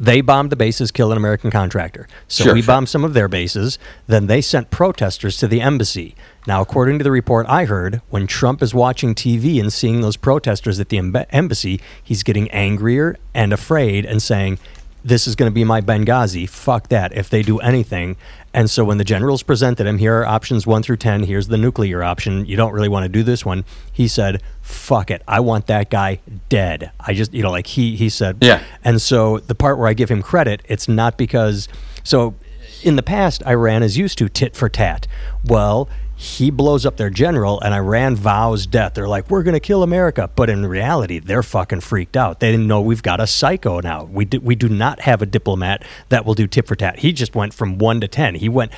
they 0.00 0.22
bombed 0.22 0.50
the 0.50 0.56
bases, 0.56 0.90
killed 0.90 1.12
an 1.12 1.18
American 1.18 1.50
contractor. 1.50 2.08
So 2.26 2.44
sure, 2.44 2.54
we 2.54 2.62
sure. 2.62 2.66
bombed 2.66 2.88
some 2.88 3.04
of 3.04 3.12
their 3.12 3.28
bases. 3.28 3.78
Then 4.06 4.28
they 4.28 4.40
sent 4.40 4.70
protesters 4.70 5.36
to 5.36 5.46
the 5.46 5.60
embassy. 5.60 6.16
Now, 6.46 6.62
according 6.62 6.96
to 6.98 7.04
the 7.04 7.10
report 7.10 7.46
I 7.50 7.66
heard, 7.66 8.00
when 8.08 8.26
Trump 8.26 8.62
is 8.62 8.72
watching 8.72 9.14
TV 9.14 9.60
and 9.60 9.70
seeing 9.70 10.00
those 10.00 10.16
protesters 10.16 10.80
at 10.80 10.88
the 10.88 11.26
embassy, 11.30 11.82
he's 12.02 12.22
getting 12.22 12.50
angrier 12.50 13.18
and 13.34 13.52
afraid 13.52 14.06
and 14.06 14.22
saying, 14.22 14.58
this 15.04 15.26
is 15.26 15.34
going 15.34 15.50
to 15.50 15.54
be 15.54 15.64
my 15.64 15.80
Benghazi. 15.80 16.48
Fuck 16.48 16.88
that. 16.88 17.16
If 17.16 17.30
they 17.30 17.42
do 17.42 17.58
anything. 17.60 18.16
And 18.52 18.68
so 18.68 18.84
when 18.84 18.98
the 18.98 19.04
generals 19.04 19.42
presented 19.42 19.86
him, 19.86 19.98
here 19.98 20.20
are 20.20 20.26
options 20.26 20.66
one 20.66 20.82
through 20.82 20.96
10. 20.96 21.24
Here's 21.24 21.48
the 21.48 21.56
nuclear 21.56 22.02
option. 22.02 22.44
You 22.46 22.56
don't 22.56 22.72
really 22.72 22.88
want 22.88 23.04
to 23.04 23.08
do 23.08 23.22
this 23.22 23.44
one. 23.44 23.64
He 23.92 24.08
said, 24.08 24.42
fuck 24.60 25.10
it. 25.10 25.22
I 25.28 25.40
want 25.40 25.66
that 25.68 25.90
guy 25.90 26.20
dead. 26.48 26.90
I 26.98 27.14
just, 27.14 27.32
you 27.32 27.42
know, 27.42 27.50
like 27.50 27.68
he, 27.68 27.96
he 27.96 28.08
said. 28.08 28.38
Yeah. 28.40 28.62
And 28.82 29.00
so 29.00 29.38
the 29.38 29.54
part 29.54 29.78
where 29.78 29.88
I 29.88 29.94
give 29.94 30.10
him 30.10 30.22
credit, 30.22 30.62
it's 30.64 30.88
not 30.88 31.16
because, 31.16 31.68
so 32.02 32.34
in 32.82 32.96
the 32.96 33.02
past, 33.02 33.42
Iran 33.46 33.82
is 33.82 33.96
used 33.96 34.18
to 34.18 34.28
tit 34.28 34.56
for 34.56 34.68
tat. 34.68 35.06
Well, 35.44 35.88
he 36.20 36.50
blows 36.50 36.84
up 36.84 36.98
their 36.98 37.08
general, 37.08 37.58
and 37.62 37.72
Iran 37.72 38.14
vows 38.14 38.66
death. 38.66 38.92
They're 38.92 39.08
like, 39.08 39.30
"We're 39.30 39.42
going 39.42 39.54
to 39.54 39.60
kill 39.60 39.82
America," 39.82 40.28
but 40.36 40.50
in 40.50 40.66
reality, 40.66 41.18
they're 41.18 41.42
fucking 41.42 41.80
freaked 41.80 42.14
out. 42.14 42.40
They 42.40 42.50
didn't 42.50 42.66
know 42.66 42.82
we've 42.82 43.02
got 43.02 43.20
a 43.20 43.26
psycho 43.26 43.80
now. 43.80 44.04
We 44.04 44.26
do, 44.26 44.38
we 44.38 44.54
do 44.54 44.68
not 44.68 45.00
have 45.00 45.22
a 45.22 45.26
diplomat 45.26 45.82
that 46.10 46.26
will 46.26 46.34
do 46.34 46.46
tit 46.46 46.66
for 46.66 46.76
tat. 46.76 46.98
He 46.98 47.14
just 47.14 47.34
went 47.34 47.54
from 47.54 47.78
one 47.78 48.02
to 48.02 48.08
ten. 48.08 48.34
He 48.34 48.50
went. 48.50 48.70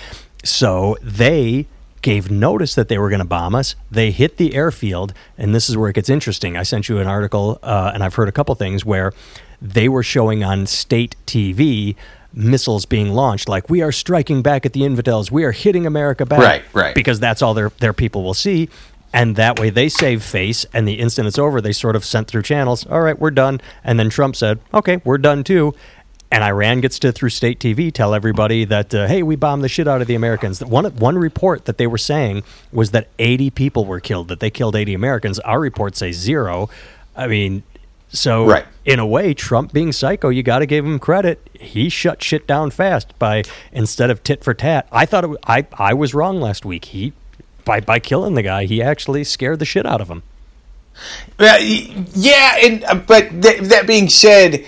So 0.44 0.96
they 1.02 1.66
gave 2.00 2.30
notice 2.30 2.76
that 2.76 2.86
they 2.86 2.96
were 2.96 3.08
going 3.08 3.18
to 3.18 3.24
bomb 3.24 3.56
us. 3.56 3.74
They 3.90 4.12
hit 4.12 4.36
the 4.36 4.54
airfield, 4.54 5.12
and 5.36 5.52
this 5.52 5.68
is 5.68 5.76
where 5.76 5.90
it 5.90 5.94
gets 5.94 6.08
interesting. 6.08 6.56
I 6.56 6.62
sent 6.62 6.88
you 6.88 6.98
an 6.98 7.08
article, 7.08 7.58
uh, 7.64 7.90
and 7.92 8.04
I've 8.04 8.14
heard 8.14 8.28
a 8.28 8.32
couple 8.32 8.54
things 8.54 8.84
where 8.84 9.12
they 9.60 9.88
were 9.88 10.04
showing 10.04 10.44
on 10.44 10.66
state 10.66 11.16
TV 11.26 11.96
missiles 12.34 12.86
being 12.86 13.12
launched 13.12 13.48
like 13.48 13.68
we 13.70 13.82
are 13.82 13.92
striking 13.92 14.42
back 14.42 14.64
at 14.66 14.72
the 14.72 14.84
infidels 14.84 15.30
we 15.30 15.44
are 15.44 15.52
hitting 15.52 15.86
america 15.86 16.24
back 16.26 16.38
Right, 16.40 16.62
right. 16.72 16.94
because 16.94 17.20
that's 17.20 17.42
all 17.42 17.54
their 17.54 17.70
their 17.78 17.92
people 17.92 18.22
will 18.22 18.34
see 18.34 18.68
and 19.12 19.36
that 19.36 19.58
way 19.60 19.68
they 19.70 19.88
save 19.88 20.22
face 20.22 20.64
and 20.72 20.88
the 20.88 20.94
instant 20.94 21.28
it's 21.28 21.38
over 21.38 21.60
they 21.60 21.72
sort 21.72 21.94
of 21.96 22.04
sent 22.04 22.28
through 22.28 22.42
channels 22.42 22.86
all 22.86 23.00
right 23.02 23.18
we're 23.18 23.30
done 23.30 23.60
and 23.84 23.98
then 24.00 24.08
trump 24.10 24.34
said 24.36 24.58
okay 24.72 25.00
we're 25.04 25.18
done 25.18 25.44
too 25.44 25.74
and 26.30 26.42
Iran 26.42 26.80
gets 26.80 26.98
to 27.00 27.12
through 27.12 27.28
state 27.28 27.60
TV 27.60 27.92
tell 27.92 28.14
everybody 28.14 28.64
that 28.64 28.94
uh, 28.94 29.06
hey 29.06 29.22
we 29.22 29.36
bombed 29.36 29.62
the 29.62 29.68
shit 29.68 29.86
out 29.86 30.00
of 30.00 30.06
the 30.06 30.14
Americans. 30.14 30.64
One 30.64 30.86
one 30.96 31.18
report 31.18 31.66
that 31.66 31.76
they 31.76 31.86
were 31.86 31.98
saying 31.98 32.42
was 32.72 32.92
that 32.92 33.08
80 33.18 33.50
people 33.50 33.84
were 33.84 34.00
killed. 34.00 34.28
That 34.28 34.40
they 34.40 34.48
killed 34.48 34.74
80 34.74 34.94
Americans. 34.94 35.38
Our 35.40 35.60
reports 35.60 35.98
say 35.98 36.10
zero. 36.12 36.70
I 37.14 37.26
mean, 37.26 37.64
so 38.12 38.44
Right. 38.46 38.64
in 38.84 38.98
a 38.98 39.06
way, 39.06 39.32
Trump 39.34 39.72
being 39.72 39.90
psycho, 39.92 40.28
you 40.28 40.42
got 40.42 40.58
to 40.60 40.66
give 40.66 40.84
him 40.84 40.98
credit. 40.98 41.48
He 41.58 41.88
shut 41.88 42.22
shit 42.22 42.46
down 42.46 42.70
fast 42.70 43.18
by 43.18 43.44
instead 43.72 44.10
of 44.10 44.22
tit 44.22 44.44
for 44.44 44.54
tat. 44.54 44.86
I 44.92 45.06
thought 45.06 45.24
it, 45.24 45.30
I 45.46 45.66
I 45.78 45.94
was 45.94 46.14
wrong 46.14 46.40
last 46.40 46.64
week. 46.64 46.86
He 46.86 47.12
by 47.64 47.80
by 47.80 47.98
killing 47.98 48.34
the 48.34 48.42
guy, 48.42 48.64
he 48.66 48.82
actually 48.82 49.24
scared 49.24 49.58
the 49.60 49.64
shit 49.64 49.86
out 49.86 50.00
of 50.00 50.08
him. 50.08 50.22
Uh, 51.38 51.56
yeah, 51.60 52.56
and 52.62 52.84
uh, 52.84 52.94
but 52.96 53.30
th- 53.42 53.62
that 53.62 53.86
being 53.86 54.08
said, 54.10 54.66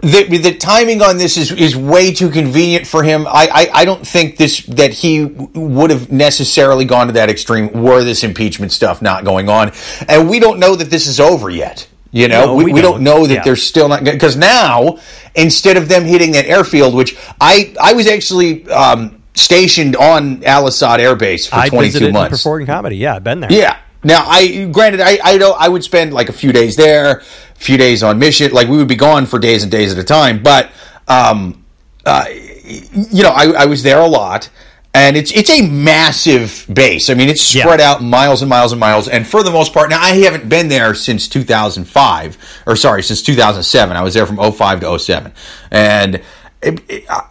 the 0.00 0.24
the 0.38 0.54
timing 0.54 1.00
on 1.02 1.18
this 1.18 1.36
is 1.36 1.52
is 1.52 1.76
way 1.76 2.12
too 2.12 2.30
convenient 2.30 2.86
for 2.88 3.04
him. 3.04 3.24
I, 3.28 3.48
I, 3.52 3.70
I 3.80 3.84
don't 3.84 4.04
think 4.04 4.36
this 4.38 4.66
that 4.66 4.92
he 4.92 5.24
would 5.24 5.90
have 5.90 6.10
necessarily 6.10 6.84
gone 6.84 7.06
to 7.06 7.12
that 7.12 7.30
extreme 7.30 7.70
were 7.72 8.02
this 8.02 8.24
impeachment 8.24 8.72
stuff 8.72 9.00
not 9.00 9.24
going 9.24 9.48
on, 9.48 9.70
and 10.08 10.28
we 10.28 10.40
don't 10.40 10.58
know 10.58 10.74
that 10.74 10.90
this 10.90 11.06
is 11.06 11.20
over 11.20 11.48
yet. 11.48 11.86
You 12.14 12.28
know, 12.28 12.44
No, 12.46 12.54
we, 12.54 12.64
we 12.66 12.72
we 12.74 12.80
don't 12.82 12.92
don't. 12.96 13.04
know 13.04 13.26
that 13.26 13.34
Yeah. 13.34 13.42
they're 13.42 13.56
still 13.56 13.88
not 13.88 14.04
because 14.04 14.36
now 14.36 14.98
instead 15.34 15.76
of 15.78 15.88
them 15.88 16.04
hitting 16.04 16.32
that 16.32 16.44
airfield, 16.46 16.94
which 16.94 17.16
I 17.40 17.74
I 17.80 17.94
was 17.94 18.06
actually 18.06 18.68
um, 18.70 19.22
stationed 19.34 19.96
on 19.96 20.44
Al 20.44 20.66
Asad 20.68 21.00
Air 21.00 21.16
Base 21.16 21.46
for 21.46 21.56
I 21.56 21.68
twenty 21.70 21.86
visited 21.88 22.04
two 22.04 22.08
in 22.08 22.12
months. 22.12 22.36
Performing 22.36 22.66
Comedy. 22.66 22.96
Yeah, 22.96 23.16
I've 23.16 23.24
been 23.24 23.40
there. 23.40 23.50
Yeah. 23.50 23.78
Now, 24.04 24.24
I 24.26 24.66
granted, 24.70 25.00
I 25.00 25.18
I 25.24 25.38
don't 25.38 25.58
I 25.58 25.68
would 25.68 25.82
spend 25.84 26.12
like 26.12 26.28
a 26.28 26.32
few 26.34 26.52
days 26.52 26.76
there, 26.76 27.18
a 27.20 27.22
few 27.54 27.78
days 27.78 28.02
on 28.02 28.18
mission. 28.18 28.52
Like 28.52 28.68
we 28.68 28.76
would 28.76 28.88
be 28.88 28.96
gone 28.96 29.24
for 29.26 29.38
days 29.38 29.62
and 29.62 29.72
days 29.72 29.90
at 29.92 29.98
a 29.98 30.04
time. 30.04 30.42
But 30.42 30.70
um, 31.08 31.64
uh, 32.04 32.26
you 32.28 33.22
know, 33.22 33.30
I, 33.30 33.52
I 33.62 33.66
was 33.66 33.82
there 33.82 34.00
a 34.00 34.06
lot, 34.06 34.50
and 34.94 35.16
it's 35.16 35.32
it's 35.32 35.50
a 35.50 35.62
massive 35.68 36.66
base. 36.72 37.08
I 37.10 37.14
mean, 37.14 37.28
it's 37.28 37.42
spread 37.42 37.80
Yeah. 37.80 37.92
out 37.92 38.02
miles 38.02 38.42
and 38.42 38.48
miles 38.48 38.72
and 38.72 38.80
miles. 38.80 39.08
And 39.08 39.26
for 39.26 39.42
the 39.42 39.50
most 39.50 39.72
part, 39.72 39.90
now 39.90 40.00
I 40.00 40.14
haven't 40.14 40.48
been 40.48 40.68
there 40.68 40.94
since 40.94 41.28
2005, 41.28 42.36
or 42.66 42.76
sorry, 42.76 43.02
since 43.02 43.22
2007. 43.22 43.96
I 43.96 44.02
was 44.02 44.14
there 44.14 44.26
from 44.26 44.36
05 44.38 44.80
to 44.80 44.98
07, 44.98 45.32
and. 45.70 46.20
It, 46.62 46.80
it, 46.88 47.10
I- 47.10 47.26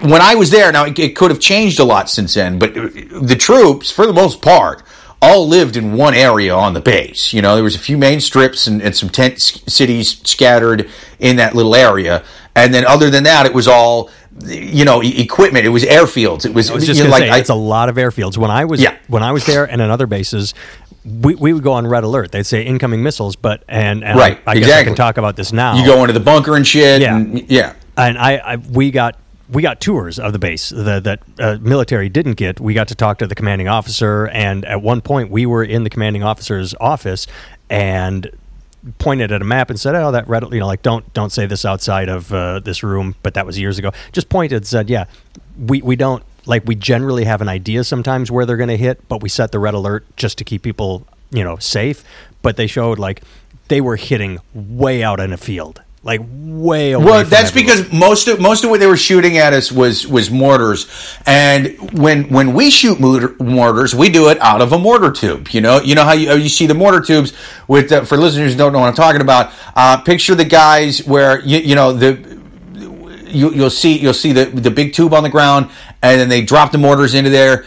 when 0.00 0.22
I 0.22 0.34
was 0.34 0.50
there, 0.50 0.72
now 0.72 0.86
it, 0.86 0.98
it 0.98 1.14
could 1.14 1.30
have 1.30 1.40
changed 1.40 1.78
a 1.78 1.84
lot 1.84 2.08
since 2.08 2.32
then, 2.32 2.58
but 2.58 2.72
the 2.72 3.36
troops, 3.38 3.90
for 3.90 4.06
the 4.06 4.14
most 4.14 4.40
part, 4.40 4.82
all 5.20 5.46
lived 5.46 5.76
in 5.76 5.92
one 5.92 6.14
area 6.14 6.54
on 6.54 6.72
the 6.72 6.80
base. 6.80 7.34
You 7.34 7.42
know, 7.42 7.54
there 7.54 7.62
was 7.62 7.74
a 7.76 7.78
few 7.78 7.98
main 7.98 8.18
strips 8.20 8.66
and, 8.66 8.80
and 8.80 8.96
some 8.96 9.10
tent 9.10 9.42
cities 9.42 10.18
scattered 10.26 10.88
in 11.18 11.36
that 11.36 11.54
little 11.54 11.74
area, 11.74 12.24
and 12.56 12.72
then 12.72 12.86
other 12.86 13.10
than 13.10 13.24
that, 13.24 13.44
it 13.44 13.52
was 13.52 13.68
all 13.68 14.08
you 14.46 14.84
know 14.84 15.00
equipment. 15.02 15.66
It 15.66 15.70
was 15.70 15.84
airfields. 15.84 16.44
It 16.46 16.54
was, 16.54 16.70
I 16.70 16.74
was 16.74 16.86
just 16.86 16.98
you 16.98 17.04
know, 17.04 17.10
gonna 17.10 17.20
like 17.22 17.28
say 17.30 17.36
I- 17.36 17.38
it's 17.38 17.50
a 17.50 17.54
lot 17.54 17.88
of 17.88 17.96
airfields. 17.96 18.36
When 18.36 18.50
I 18.50 18.64
was 18.64 18.80
Yeah. 18.80 18.96
when 19.08 19.22
I 19.22 19.32
was 19.32 19.44
there 19.46 19.64
and 19.64 19.80
in 19.80 19.90
other 19.90 20.06
bases, 20.06 20.54
we, 21.04 21.34
we 21.34 21.52
would 21.52 21.62
go 21.62 21.72
on 21.72 21.86
red 21.86 22.04
alert. 22.04 22.30
They'd 22.32 22.44
say 22.46 22.62
incoming 22.62 23.02
missiles, 23.02 23.34
but 23.36 23.64
and, 23.68 24.04
and 24.04 24.18
Right, 24.18 24.38
I, 24.46 24.52
I 24.52 24.58
guess 24.58 24.70
I 24.70 24.84
can 24.84 24.94
talk 24.94 25.16
about 25.18 25.36
this 25.36 25.52
now. 25.52 25.74
you 25.76 25.84
go 25.86 26.00
into 26.02 26.12
the 26.12 26.20
bunker 26.20 26.56
and 26.56 26.66
shit. 26.66 27.00
Yeah. 27.02 27.16
and, 27.16 27.50
yeah. 27.50 27.74
and 27.96 28.18
I, 28.18 28.36
I 28.36 28.56
we 28.56 28.90
got 28.90 29.16
we 29.48 29.62
got 29.62 29.80
tours 29.80 30.18
of 30.20 30.32
the 30.32 30.38
base 30.38 30.68
that 30.68 31.02
that 31.04 31.20
uh, 31.40 31.58
military 31.60 32.08
didn't 32.08 32.34
get. 32.34 32.60
We 32.60 32.72
got 32.74 32.88
to 32.88 32.94
talk 32.94 33.18
to 33.18 33.26
the 33.26 33.34
commanding 33.34 33.66
officer, 33.66 34.28
and 34.28 34.64
at 34.64 34.80
one 34.80 35.00
point 35.00 35.30
we 35.30 35.44
were 35.46 35.64
in 35.64 35.82
the 35.84 35.90
commanding 35.90 36.22
officer's 36.22 36.74
office 36.80 37.26
and 37.68 38.30
pointed 38.98 39.32
at 39.32 39.42
a 39.42 39.44
map 39.44 39.70
and 39.70 39.78
said, 39.78 39.94
"Oh, 39.94 40.10
that 40.12 40.28
red, 40.28 40.42
you 40.52 40.60
know, 40.60 40.66
like 40.66 40.82
don't 40.82 41.12
don't 41.12 41.30
say 41.30 41.46
this 41.46 41.64
outside 41.64 42.08
of 42.08 42.32
uh, 42.32 42.60
this 42.60 42.82
room." 42.82 43.14
But 43.22 43.34
that 43.34 43.46
was 43.46 43.58
years 43.58 43.78
ago. 43.78 43.92
Just 44.12 44.28
pointed 44.28 44.56
and 44.56 44.66
said, 44.66 44.90
"Yeah, 44.90 45.06
we 45.58 45.82
we 45.82 45.96
don't 45.96 46.22
like 46.46 46.64
we 46.66 46.74
generally 46.74 47.24
have 47.24 47.40
an 47.40 47.48
idea 47.48 47.84
sometimes 47.84 48.30
where 48.30 48.46
they're 48.46 48.56
going 48.56 48.68
to 48.68 48.76
hit, 48.76 49.06
but 49.08 49.22
we 49.22 49.28
set 49.28 49.52
the 49.52 49.58
red 49.58 49.74
alert 49.74 50.04
just 50.16 50.38
to 50.38 50.44
keep 50.44 50.62
people 50.62 51.06
you 51.30 51.44
know 51.44 51.56
safe." 51.56 52.04
But 52.42 52.56
they 52.56 52.66
showed 52.66 52.98
like 52.98 53.22
they 53.68 53.80
were 53.80 53.96
hitting 53.96 54.38
way 54.54 55.02
out 55.02 55.20
in 55.20 55.32
a 55.32 55.36
field. 55.36 55.82
Like 56.02 56.22
way 56.22 56.92
away. 56.92 57.04
Well, 57.04 57.24
that's 57.26 57.50
because 57.50 57.92
most 57.92 58.26
of 58.26 58.40
most 58.40 58.64
of 58.64 58.70
what 58.70 58.80
they 58.80 58.86
were 58.86 58.96
shooting 58.96 59.36
at 59.36 59.52
us 59.52 59.70
was 59.70 60.06
was 60.06 60.30
mortars, 60.30 60.86
and 61.26 61.76
when 61.92 62.30
when 62.30 62.54
we 62.54 62.70
shoot 62.70 62.98
mortar, 62.98 63.36
mortars, 63.38 63.94
we 63.94 64.08
do 64.08 64.30
it 64.30 64.40
out 64.40 64.62
of 64.62 64.72
a 64.72 64.78
mortar 64.78 65.10
tube. 65.10 65.48
You 65.48 65.60
know, 65.60 65.78
you 65.82 65.94
know 65.94 66.04
how 66.04 66.14
you, 66.14 66.32
you 66.36 66.48
see 66.48 66.66
the 66.66 66.72
mortar 66.72 67.02
tubes 67.02 67.34
with 67.68 67.92
uh, 67.92 68.04
for 68.06 68.16
listeners 68.16 68.52
who 68.52 68.58
don't 68.58 68.72
know 68.72 68.78
what 68.78 68.88
I'm 68.88 68.94
talking 68.94 69.20
about. 69.20 69.52
Uh, 69.76 69.98
picture 69.98 70.34
the 70.34 70.46
guys 70.46 71.04
where 71.04 71.40
you 71.40 71.58
you 71.58 71.74
know 71.74 71.92
the 71.92 72.40
you, 73.26 73.52
you'll 73.52 73.68
see 73.68 73.98
you'll 73.98 74.14
see 74.14 74.32
the 74.32 74.46
the 74.46 74.70
big 74.70 74.94
tube 74.94 75.12
on 75.12 75.22
the 75.22 75.28
ground, 75.28 75.70
and 76.00 76.18
then 76.18 76.30
they 76.30 76.40
drop 76.40 76.72
the 76.72 76.78
mortars 76.78 77.12
into 77.12 77.28
there, 77.28 77.66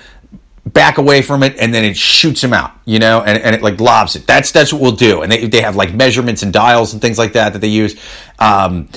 back 0.65 0.97
away 0.97 1.21
from 1.21 1.43
it, 1.43 1.57
and 1.59 1.73
then 1.73 1.83
it 1.83 1.97
shoots 1.97 2.41
them 2.41 2.53
out. 2.53 2.71
You 2.85 2.99
know, 2.99 3.21
and, 3.21 3.41
and 3.41 3.55
it 3.55 3.61
like 3.61 3.79
lobs 3.79 4.15
it. 4.15 4.25
That's 4.27 4.51
that's 4.51 4.73
what 4.73 4.81
we'll 4.81 4.91
do. 4.93 5.21
And 5.21 5.31
they 5.31 5.47
they 5.47 5.61
have 5.61 5.75
like 5.75 5.93
measurements 5.93 6.43
and 6.43 6.53
dials 6.53 6.93
and 6.93 7.01
things 7.01 7.17
like 7.17 7.33
that 7.33 7.53
that 7.53 7.59
they 7.59 7.67
use. 7.67 7.99
Um, 8.39 8.89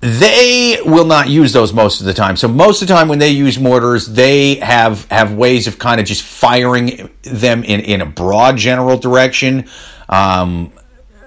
they 0.00 0.78
will 0.84 1.06
not 1.06 1.30
use 1.30 1.54
those 1.54 1.72
most 1.72 2.00
of 2.00 2.06
the 2.06 2.12
time. 2.12 2.36
So 2.36 2.46
most 2.46 2.82
of 2.82 2.88
the 2.88 2.94
time 2.94 3.08
when 3.08 3.18
they 3.18 3.30
use 3.30 3.58
mortars, 3.58 4.06
they 4.06 4.56
have 4.56 5.10
have 5.10 5.32
ways 5.32 5.66
of 5.66 5.78
kind 5.78 5.98
of 5.98 6.06
just 6.06 6.22
firing 6.22 7.10
them 7.22 7.64
in 7.64 7.80
in 7.80 8.02
a 8.02 8.06
broad 8.06 8.58
general 8.58 8.98
direction. 8.98 9.66
Um, 10.08 10.72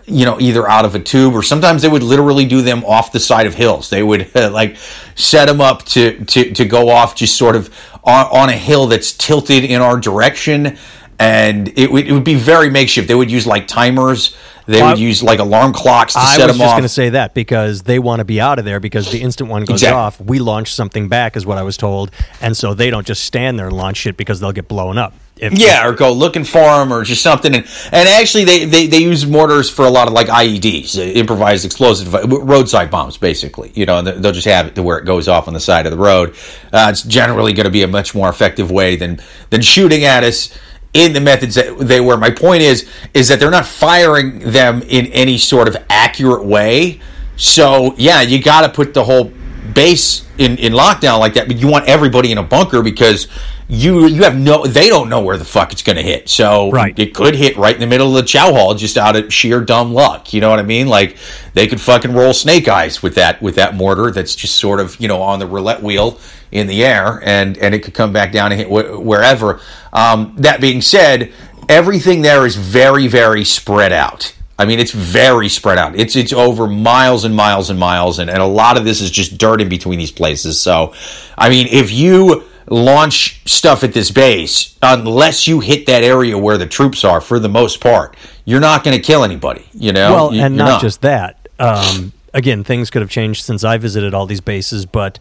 you 0.07 0.25
know, 0.25 0.39
either 0.39 0.67
out 0.69 0.85
of 0.85 0.95
a 0.95 0.99
tube 0.99 1.35
or 1.35 1.43
sometimes 1.43 1.81
they 1.81 1.89
would 1.89 2.01
literally 2.01 2.45
do 2.45 2.61
them 2.61 2.83
off 2.85 3.11
the 3.11 3.19
side 3.19 3.45
of 3.45 3.53
hills. 3.53 3.89
They 3.89 4.01
would 4.01 4.33
like 4.35 4.77
set 5.15 5.45
them 5.45 5.59
up 5.61 5.83
to, 5.85 6.23
to, 6.25 6.53
to 6.53 6.65
go 6.65 6.89
off 6.89 7.15
just 7.15 7.37
sort 7.37 7.55
of 7.55 7.73
on, 8.03 8.25
on 8.27 8.49
a 8.49 8.57
hill 8.57 8.87
that's 8.87 9.11
tilted 9.11 9.65
in 9.65 9.81
our 9.81 9.99
direction. 9.99 10.77
And 11.19 11.77
it 11.77 11.91
would, 11.91 12.07
it 12.07 12.13
would 12.13 12.23
be 12.23 12.35
very 12.35 12.69
makeshift. 12.69 13.07
They 13.07 13.15
would 13.15 13.29
use 13.29 13.45
like 13.45 13.67
timers. 13.67 14.35
They 14.67 14.81
Well, 14.81 14.91
would 14.91 14.99
use 14.99 15.23
like 15.23 15.39
alarm 15.39 15.71
clocks 15.73 16.13
to 16.13 16.19
I 16.19 16.35
set 16.35 16.47
was 16.47 16.57
just 16.57 16.73
going 16.73 16.83
to 16.83 16.89
say 16.89 17.09
that 17.11 17.33
because 17.33 17.83
they 17.83 17.99
want 17.99 18.19
to 18.19 18.25
be 18.25 18.41
out 18.41 18.59
of 18.59 18.65
there 18.65 18.81
because 18.81 19.09
the 19.11 19.21
instant 19.21 19.49
one 19.49 19.63
goes 19.63 19.81
Exactly. 19.81 19.97
off, 19.97 20.19
we 20.19 20.39
launch 20.39 20.73
something 20.73 21.07
back, 21.07 21.37
is 21.37 21.45
what 21.45 21.57
I 21.57 21.63
was 21.63 21.77
told, 21.77 22.11
and 22.41 22.55
so 22.55 22.73
they 22.73 22.89
don't 22.89 23.07
just 23.07 23.23
stand 23.23 23.57
there 23.57 23.67
and 23.67 23.75
launch 23.77 23.97
shit 23.97 24.17
because 24.17 24.41
they'll 24.41 24.51
get 24.51 24.67
blown 24.67 24.97
up. 24.97 25.13
If, 25.39 25.53
Yeah, 25.53 25.87
or 25.87 25.93
go 25.93 26.11
looking 26.11 26.43
for 26.43 26.59
them, 26.59 26.91
or 26.91 27.03
just 27.03 27.21
something. 27.21 27.53
And, 27.55 27.65
and 27.91 28.09
actually, 28.09 28.43
they, 28.43 28.65
they, 28.65 28.87
they 28.87 28.97
use 28.97 29.25
mortars 29.25 29.69
for 29.69 29.85
a 29.85 29.89
lot 29.89 30.07
of 30.07 30.13
like 30.13 30.27
IEDs, 30.27 30.97
uh, 30.97 31.01
improvised 31.01 31.63
explosive 31.63 32.11
roadside 32.11 32.89
bombs, 32.91 33.17
basically. 33.17 33.71
You 33.75 33.85
know, 33.85 34.01
they'll 34.01 34.31
just 34.31 34.47
have 34.47 34.65
it 34.67 34.75
to 34.75 34.83
where 34.83 34.97
it 34.97 35.05
goes 35.05 35.27
off 35.27 35.47
on 35.47 35.53
the 35.53 35.59
side 35.59 35.85
of 35.85 35.91
the 35.91 35.97
road. 35.97 36.35
Uh, 36.73 36.87
it's 36.89 37.03
generally 37.03 37.53
going 37.53 37.65
to 37.65 37.69
be 37.71 37.83
a 37.83 37.87
much 37.87 38.15
more 38.15 38.29
effective 38.29 38.71
way 38.71 38.95
than 38.95 39.19
than 39.51 39.61
shooting 39.61 40.03
at 40.05 40.23
us 40.23 40.57
in 40.97 41.13
the 41.13 41.21
methods 41.21 41.55
that 41.55 41.77
they 41.79 42.01
were. 42.01 42.17
My 42.17 42.31
point 42.31 42.63
is 42.63 42.89
is 43.13 43.27
that 43.27 43.39
they're 43.39 43.51
not 43.51 43.65
firing 43.65 44.39
them 44.39 44.81
in 44.81 45.05
any 45.07 45.37
sort 45.37 45.67
of 45.67 45.77
accurate 45.89 46.43
way. 46.43 46.99
So 47.35 47.93
yeah, 47.97 48.21
you 48.21 48.41
got 48.41 48.61
to 48.61 48.69
put 48.69 48.93
the 48.93 49.03
whole 49.03 49.31
base 49.77 50.25
in, 50.39 50.57
in 50.57 50.73
lockdown 50.73 51.19
like 51.19 51.35
that, 51.35 51.47
but 51.47 51.57
you 51.57 51.67
want 51.67 51.87
everybody 51.87 52.31
in 52.31 52.37
a 52.39 52.43
bunker 52.43 52.81
because 52.81 53.27
you 53.69 54.07
you 54.07 54.23
have 54.23 54.35
no 54.37 54.65
they 54.65 54.87
don't 54.87 55.09
know 55.09 55.19
where 55.21 55.37
the 55.37 55.43
fuck 55.45 55.71
it's 55.73 55.83
going 55.83 55.97
to 55.97 56.01
hit. 56.01 56.29
So 56.29 56.71
Right. 56.71 56.97
it 56.97 57.13
could 57.13 57.35
hit 57.35 57.57
right 57.57 57.73
in 57.75 57.81
the 57.81 57.87
middle 57.87 58.07
of 58.07 58.13
the 58.15 58.23
chow 58.23 58.51
hall 58.53 58.73
just 58.75 58.97
out 58.97 59.15
of 59.15 59.31
sheer 59.33 59.59
dumb 59.61 59.93
luck. 59.93 60.33
You 60.33 60.41
know 60.41 60.49
what 60.49 60.59
I 60.59 60.63
mean? 60.63 60.87
Like 60.87 61.17
they 61.53 61.67
could 61.67 61.79
fucking 61.81 62.13
roll 62.13 62.33
snake 62.33 62.67
eyes 62.67 63.03
with 63.03 63.15
that 63.15 63.41
with 63.41 63.55
that 63.55 63.75
mortar 63.75 64.09
that's 64.11 64.35
just 64.35 64.55
sort 64.55 64.79
of 64.79 64.99
you 65.01 65.07
know 65.07 65.21
on 65.21 65.39
the 65.39 65.45
roulette 65.47 65.83
wheel 65.83 66.17
in 66.51 66.67
the 66.67 66.83
air 66.85 67.21
and 67.25 67.57
and 67.57 67.75
it 67.75 67.79
could 67.83 67.93
come 67.93 68.13
back 68.13 68.31
down 68.31 68.51
and 68.53 68.59
hit 68.61 68.67
wh- 68.69 69.05
wherever. 69.05 69.59
Um, 69.93 70.33
that 70.37 70.61
being 70.61 70.81
said, 70.81 71.33
everything 71.67 72.21
there 72.21 72.45
is 72.45 72.55
very 72.55 73.07
very 73.07 73.43
spread 73.43 73.91
out. 73.91 74.33
I 74.59 74.65
mean, 74.65 74.79
it's 74.79 74.91
very 74.91 75.49
spread 75.49 75.77
out. 75.77 75.95
It's 75.99 76.15
it's 76.15 76.33
over 76.33 76.67
miles 76.67 77.25
and 77.25 77.35
miles 77.35 77.69
and 77.69 77.79
miles, 77.79 78.19
and, 78.19 78.29
and 78.29 78.41
a 78.41 78.45
lot 78.47 78.77
of 78.77 78.85
this 78.85 79.01
is 79.01 79.11
just 79.11 79.37
dirt 79.37 79.61
in 79.61 79.69
between 79.69 79.99
these 79.99 80.11
places. 80.11 80.59
So, 80.59 80.93
I 81.37 81.49
mean, 81.49 81.67
if 81.69 81.91
you 81.91 82.43
launch 82.69 83.41
stuff 83.49 83.83
at 83.83 83.93
this 83.93 84.11
base 84.11 84.77
unless 84.81 85.47
you 85.47 85.61
hit 85.61 85.85
that 85.85 86.03
area 86.03 86.37
where 86.37 86.57
the 86.57 86.67
troops 86.67 87.05
are 87.05 87.21
for 87.21 87.39
the 87.39 87.47
most 87.47 87.79
part. 87.79 88.17
You're 88.43 88.59
not 88.59 88.83
going 88.83 88.95
to 88.97 89.01
kill 89.01 89.23
anybody, 89.23 89.65
you 89.73 89.93
know? 89.93 90.13
Well, 90.13 90.33
You- 90.33 90.41
and 90.41 90.55
you're 90.55 90.65
not, 90.65 90.81
just 90.81 91.01
that. 91.01 91.47
Um, 91.59 92.11
again, 92.33 92.63
things 92.65 92.89
could 92.89 93.01
have 93.01 93.09
changed 93.09 93.45
since 93.45 93.63
I 93.63 93.77
visited 93.77 94.13
all 94.13 94.25
these 94.25 94.41
bases, 94.41 94.85
but 94.85 95.17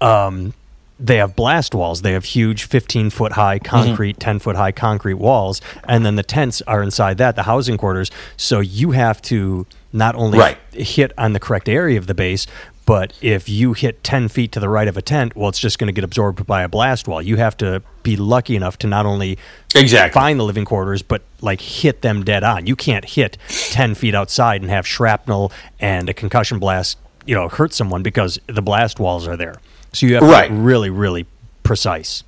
um, 0.00 0.54
they 0.98 1.16
have 1.16 1.36
blast 1.36 1.74
walls. 1.74 2.02
They 2.02 2.12
have 2.12 2.24
huge 2.24 2.64
15 2.64 3.10
foot 3.10 3.32
high 3.32 3.58
Mm-hmm. 3.58 3.68
concrete, 3.68 4.18
10 4.20 4.38
foot 4.38 4.56
high 4.56 4.72
concrete 4.72 5.14
walls, 5.14 5.60
and 5.86 6.04
then 6.06 6.16
the 6.16 6.22
tents 6.22 6.62
are 6.62 6.82
inside 6.82 7.18
that, 7.18 7.36
the 7.36 7.42
housing 7.44 7.76
quarters. 7.76 8.10
So 8.36 8.60
you 8.60 8.92
have 8.92 9.20
to 9.22 9.66
not 9.92 10.14
only 10.14 10.38
Right. 10.38 10.58
hit 10.72 11.12
on 11.18 11.32
the 11.32 11.40
correct 11.40 11.68
area 11.68 11.98
of 11.98 12.06
the 12.06 12.14
base, 12.14 12.46
but 12.86 13.12
if 13.20 13.48
you 13.48 13.72
hit 13.72 14.04
10 14.04 14.28
feet 14.28 14.52
to 14.52 14.60
the 14.60 14.68
right 14.68 14.86
of 14.86 14.96
a 14.96 15.02
tent, 15.02 15.34
well, 15.34 15.48
it's 15.48 15.58
just 15.58 15.76
going 15.78 15.88
to 15.88 15.92
get 15.92 16.04
absorbed 16.04 16.46
by 16.46 16.62
a 16.62 16.68
blast 16.68 17.08
wall. 17.08 17.20
You 17.20 17.36
have 17.36 17.56
to 17.58 17.82
be 18.04 18.16
lucky 18.16 18.54
enough 18.54 18.78
to 18.78 18.86
not 18.86 19.06
only 19.06 19.38
Exactly. 19.74 20.18
find 20.18 20.38
the 20.38 20.44
living 20.44 20.64
quarters, 20.64 21.02
but 21.02 21.22
like 21.40 21.60
hit 21.60 22.02
them 22.02 22.22
dead 22.24 22.44
on. 22.44 22.66
You 22.66 22.76
can't 22.76 23.04
hit 23.04 23.38
10 23.70 23.96
feet 23.96 24.14
outside 24.14 24.62
and 24.62 24.70
have 24.70 24.86
shrapnel 24.86 25.50
and 25.80 26.08
a 26.08 26.14
concussion 26.14 26.58
blast, 26.60 26.96
you 27.26 27.34
know, 27.34 27.48
hurt 27.48 27.74
someone 27.74 28.02
because 28.04 28.38
the 28.46 28.62
blast 28.62 29.00
walls 29.00 29.26
are 29.26 29.36
there. 29.36 29.56
So 29.96 30.06
you 30.06 30.14
have 30.14 30.24
to 30.24 30.28
Right. 30.28 30.50
really, 30.50 30.90
really 30.90 31.26
precise. 31.62 32.22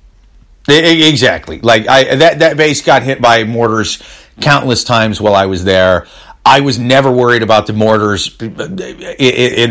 Exactly. 0.67 1.59
Like 1.59 1.87
I 1.87 2.15
that 2.15 2.39
that 2.39 2.57
base 2.57 2.81
got 2.81 3.03
hit 3.03 3.21
by 3.21 3.43
mortars 3.43 4.01
countless 4.41 4.83
times 4.83 5.21
while 5.21 5.35
I 5.35 5.45
was 5.45 5.63
there. 5.63 6.07
I 6.45 6.61
was 6.61 6.79
never 6.79 7.11
worried 7.11 7.43
about 7.43 7.67
the 7.67 7.73
mortars 7.73 8.35
in 8.41 8.55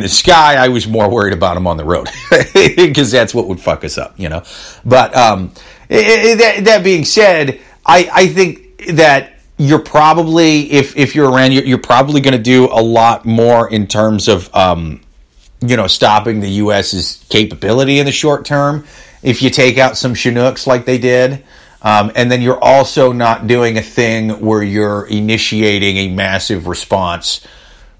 the 0.00 0.08
sky. 0.08 0.54
I 0.54 0.68
was 0.68 0.86
more 0.86 1.10
worried 1.10 1.32
about 1.32 1.54
them 1.54 1.66
on 1.66 1.76
the 1.76 1.84
road 1.84 2.08
because 2.76 3.10
that's 3.10 3.34
what 3.34 3.48
would 3.48 3.58
fuck 3.60 3.84
us 3.84 3.98
up, 3.98 4.14
you 4.18 4.28
know. 4.28 4.42
But 4.84 5.16
um, 5.16 5.52
that, 5.88 6.60
that 6.64 6.84
being 6.84 7.04
said, 7.04 7.60
I, 7.84 8.08
I 8.12 8.26
think 8.28 8.86
that 8.94 9.40
you're 9.56 9.80
probably 9.80 10.70
if 10.70 10.96
if 10.96 11.14
you're 11.14 11.30
around, 11.30 11.52
you're, 11.52 11.64
you're 11.64 11.78
probably 11.78 12.20
going 12.20 12.36
to 12.36 12.42
do 12.42 12.66
a 12.66 12.82
lot 12.82 13.24
more 13.24 13.68
in 13.68 13.86
terms 13.88 14.28
of 14.28 14.54
um, 14.54 15.00
you 15.60 15.76
know, 15.76 15.86
stopping 15.86 16.40
the 16.40 16.50
U.S.'s 16.50 17.24
capability 17.28 17.98
in 17.98 18.06
the 18.06 18.12
short 18.12 18.44
term 18.44 18.84
if 19.22 19.42
you 19.42 19.50
take 19.50 19.78
out 19.78 19.96
some 19.96 20.14
Chinooks 20.14 20.66
like 20.66 20.84
they 20.84 20.98
did. 20.98 21.44
Um, 21.80 22.10
and 22.16 22.30
then 22.30 22.42
you're 22.42 22.62
also 22.62 23.12
not 23.12 23.46
doing 23.46 23.78
a 23.78 23.82
thing 23.82 24.40
where 24.40 24.62
you're 24.62 25.06
initiating 25.06 25.96
a 25.96 26.08
massive 26.08 26.66
response 26.66 27.46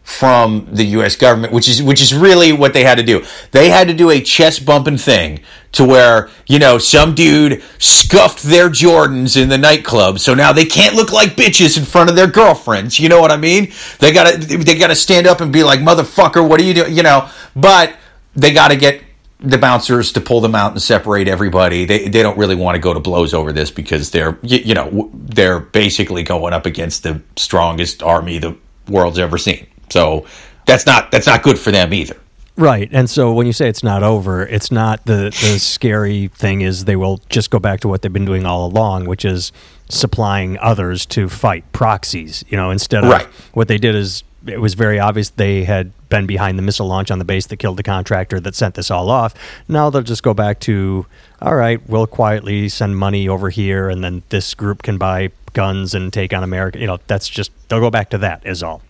from 0.08 0.66
the 0.72 0.84
U.S. 0.84 1.16
government, 1.16 1.52
which 1.52 1.68
is 1.68 1.82
which 1.82 2.00
is 2.00 2.14
really 2.14 2.50
what 2.50 2.72
they 2.72 2.82
had 2.82 2.96
to 2.96 3.04
do. 3.04 3.22
They 3.50 3.68
had 3.68 3.88
to 3.88 3.94
do 3.94 4.08
a 4.08 4.22
chest 4.22 4.64
bumping 4.64 4.96
thing 4.96 5.40
to 5.72 5.84
where 5.84 6.30
you 6.46 6.58
know 6.58 6.78
some 6.78 7.14
dude 7.14 7.62
scuffed 7.78 8.42
their 8.42 8.70
Jordans 8.70 9.40
in 9.40 9.50
the 9.50 9.58
nightclub, 9.58 10.18
so 10.18 10.32
now 10.32 10.50
they 10.50 10.64
can't 10.64 10.94
look 10.94 11.12
like 11.12 11.36
bitches 11.36 11.76
in 11.76 11.84
front 11.84 12.08
of 12.08 12.16
their 12.16 12.26
girlfriends. 12.26 12.98
You 12.98 13.10
know 13.10 13.20
what 13.20 13.30
I 13.30 13.36
mean? 13.36 13.70
They 13.98 14.10
gotta 14.10 14.38
they 14.38 14.78
gotta 14.78 14.96
stand 14.96 15.26
up 15.26 15.42
and 15.42 15.52
be 15.52 15.62
like, 15.62 15.80
"Motherfucker, 15.80 16.48
what 16.48 16.58
are 16.58 16.64
you 16.64 16.72
doing?" 16.72 16.96
You 16.96 17.02
know, 17.02 17.28
but 17.60 17.94
they 18.34 18.52
got 18.52 18.68
to 18.68 18.76
get 18.76 19.02
the 19.40 19.58
bouncers 19.58 20.12
to 20.12 20.20
pull 20.20 20.40
them 20.40 20.54
out 20.54 20.72
and 20.72 20.82
separate 20.82 21.28
everybody. 21.28 21.84
They 21.84 22.08
they 22.08 22.22
don't 22.22 22.36
really 22.38 22.56
want 22.56 22.74
to 22.74 22.80
go 22.80 22.92
to 22.92 23.00
blows 23.00 23.32
over 23.34 23.52
this 23.52 23.70
because 23.70 24.10
they're 24.10 24.38
you, 24.42 24.58
you 24.58 24.74
know 24.74 25.10
they're 25.14 25.60
basically 25.60 26.22
going 26.22 26.52
up 26.52 26.66
against 26.66 27.02
the 27.02 27.20
strongest 27.36 28.02
army 28.02 28.38
the 28.38 28.56
world's 28.88 29.18
ever 29.18 29.38
seen. 29.38 29.66
So 29.90 30.26
that's 30.66 30.86
not 30.86 31.10
that's 31.10 31.26
not 31.26 31.42
good 31.42 31.58
for 31.58 31.70
them 31.70 31.92
either. 31.94 32.16
Right. 32.56 32.88
And 32.90 33.08
so 33.08 33.32
when 33.32 33.46
you 33.46 33.52
say 33.52 33.68
it's 33.68 33.84
not 33.84 34.02
over, 34.02 34.44
it's 34.44 34.72
not 34.72 35.06
the, 35.06 35.30
the 35.30 35.60
scary 35.60 36.26
thing 36.26 36.60
is 36.62 36.86
they 36.86 36.96
will 36.96 37.20
just 37.28 37.50
go 37.50 37.60
back 37.60 37.78
to 37.80 37.88
what 37.88 38.02
they've 38.02 38.12
been 38.12 38.24
doing 38.24 38.44
all 38.44 38.66
along, 38.66 39.04
which 39.04 39.24
is 39.24 39.52
supplying 39.88 40.58
others 40.58 41.06
to 41.06 41.28
fight 41.28 41.70
proxies. 41.70 42.44
You 42.48 42.56
know, 42.56 42.70
instead 42.70 43.04
of 43.04 43.10
Right. 43.10 43.26
what 43.52 43.68
they 43.68 43.78
did 43.78 43.94
is 43.94 44.24
it 44.46 44.60
was 44.60 44.74
very 44.74 44.98
obvious 44.98 45.30
they 45.30 45.64
had 45.64 45.92
been 46.08 46.26
behind 46.26 46.58
the 46.58 46.62
missile 46.62 46.86
launch 46.86 47.10
on 47.10 47.18
the 47.18 47.24
base 47.24 47.46
that 47.46 47.56
killed 47.58 47.76
the 47.76 47.82
contractor 47.82 48.40
that 48.40 48.54
sent 48.54 48.74
this 48.74 48.90
all 48.90 49.10
off. 49.10 49.34
Now 49.68 49.90
they'll 49.90 50.02
just 50.02 50.22
go 50.22 50.34
back 50.34 50.60
to, 50.60 51.06
all 51.42 51.56
right, 51.56 51.80
we'll 51.88 52.06
quietly 52.06 52.68
send 52.68 52.96
money 52.96 53.28
over 53.28 53.50
here 53.50 53.88
and 53.88 54.02
then 54.02 54.22
this 54.28 54.54
group 54.54 54.82
can 54.82 54.96
buy 54.96 55.30
guns 55.52 55.94
and 55.94 56.12
take 56.12 56.32
on 56.32 56.42
America. 56.42 56.78
You 56.78 56.86
know, 56.86 56.98
that's 57.06 57.28
just, 57.28 57.50
they'll 57.68 57.80
go 57.80 57.90
back 57.90 58.10
to 58.10 58.18
that, 58.18 58.46
is 58.46 58.62
all. 58.62 58.82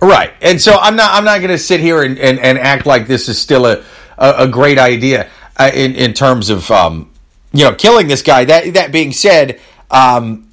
Right. 0.00 0.32
And 0.40 0.60
so 0.60 0.76
I'm 0.76 0.96
not 0.96 1.12
I'm 1.12 1.24
not 1.24 1.38
going 1.38 1.50
to 1.50 1.58
sit 1.58 1.80
here 1.80 2.02
and, 2.02 2.18
and, 2.18 2.38
and 2.38 2.58
act 2.58 2.86
like 2.86 3.06
this 3.06 3.28
is 3.28 3.40
still 3.40 3.66
a 3.66 3.84
a, 4.16 4.34
a 4.38 4.48
great 4.48 4.78
idea 4.78 5.28
uh, 5.56 5.70
in 5.74 5.94
in 5.94 6.12
terms 6.14 6.50
of 6.50 6.70
um, 6.70 7.10
you 7.52 7.64
know 7.64 7.74
killing 7.74 8.06
this 8.06 8.22
guy. 8.22 8.44
That 8.44 8.74
that 8.74 8.92
being 8.92 9.12
said, 9.12 9.60
um, 9.90 10.47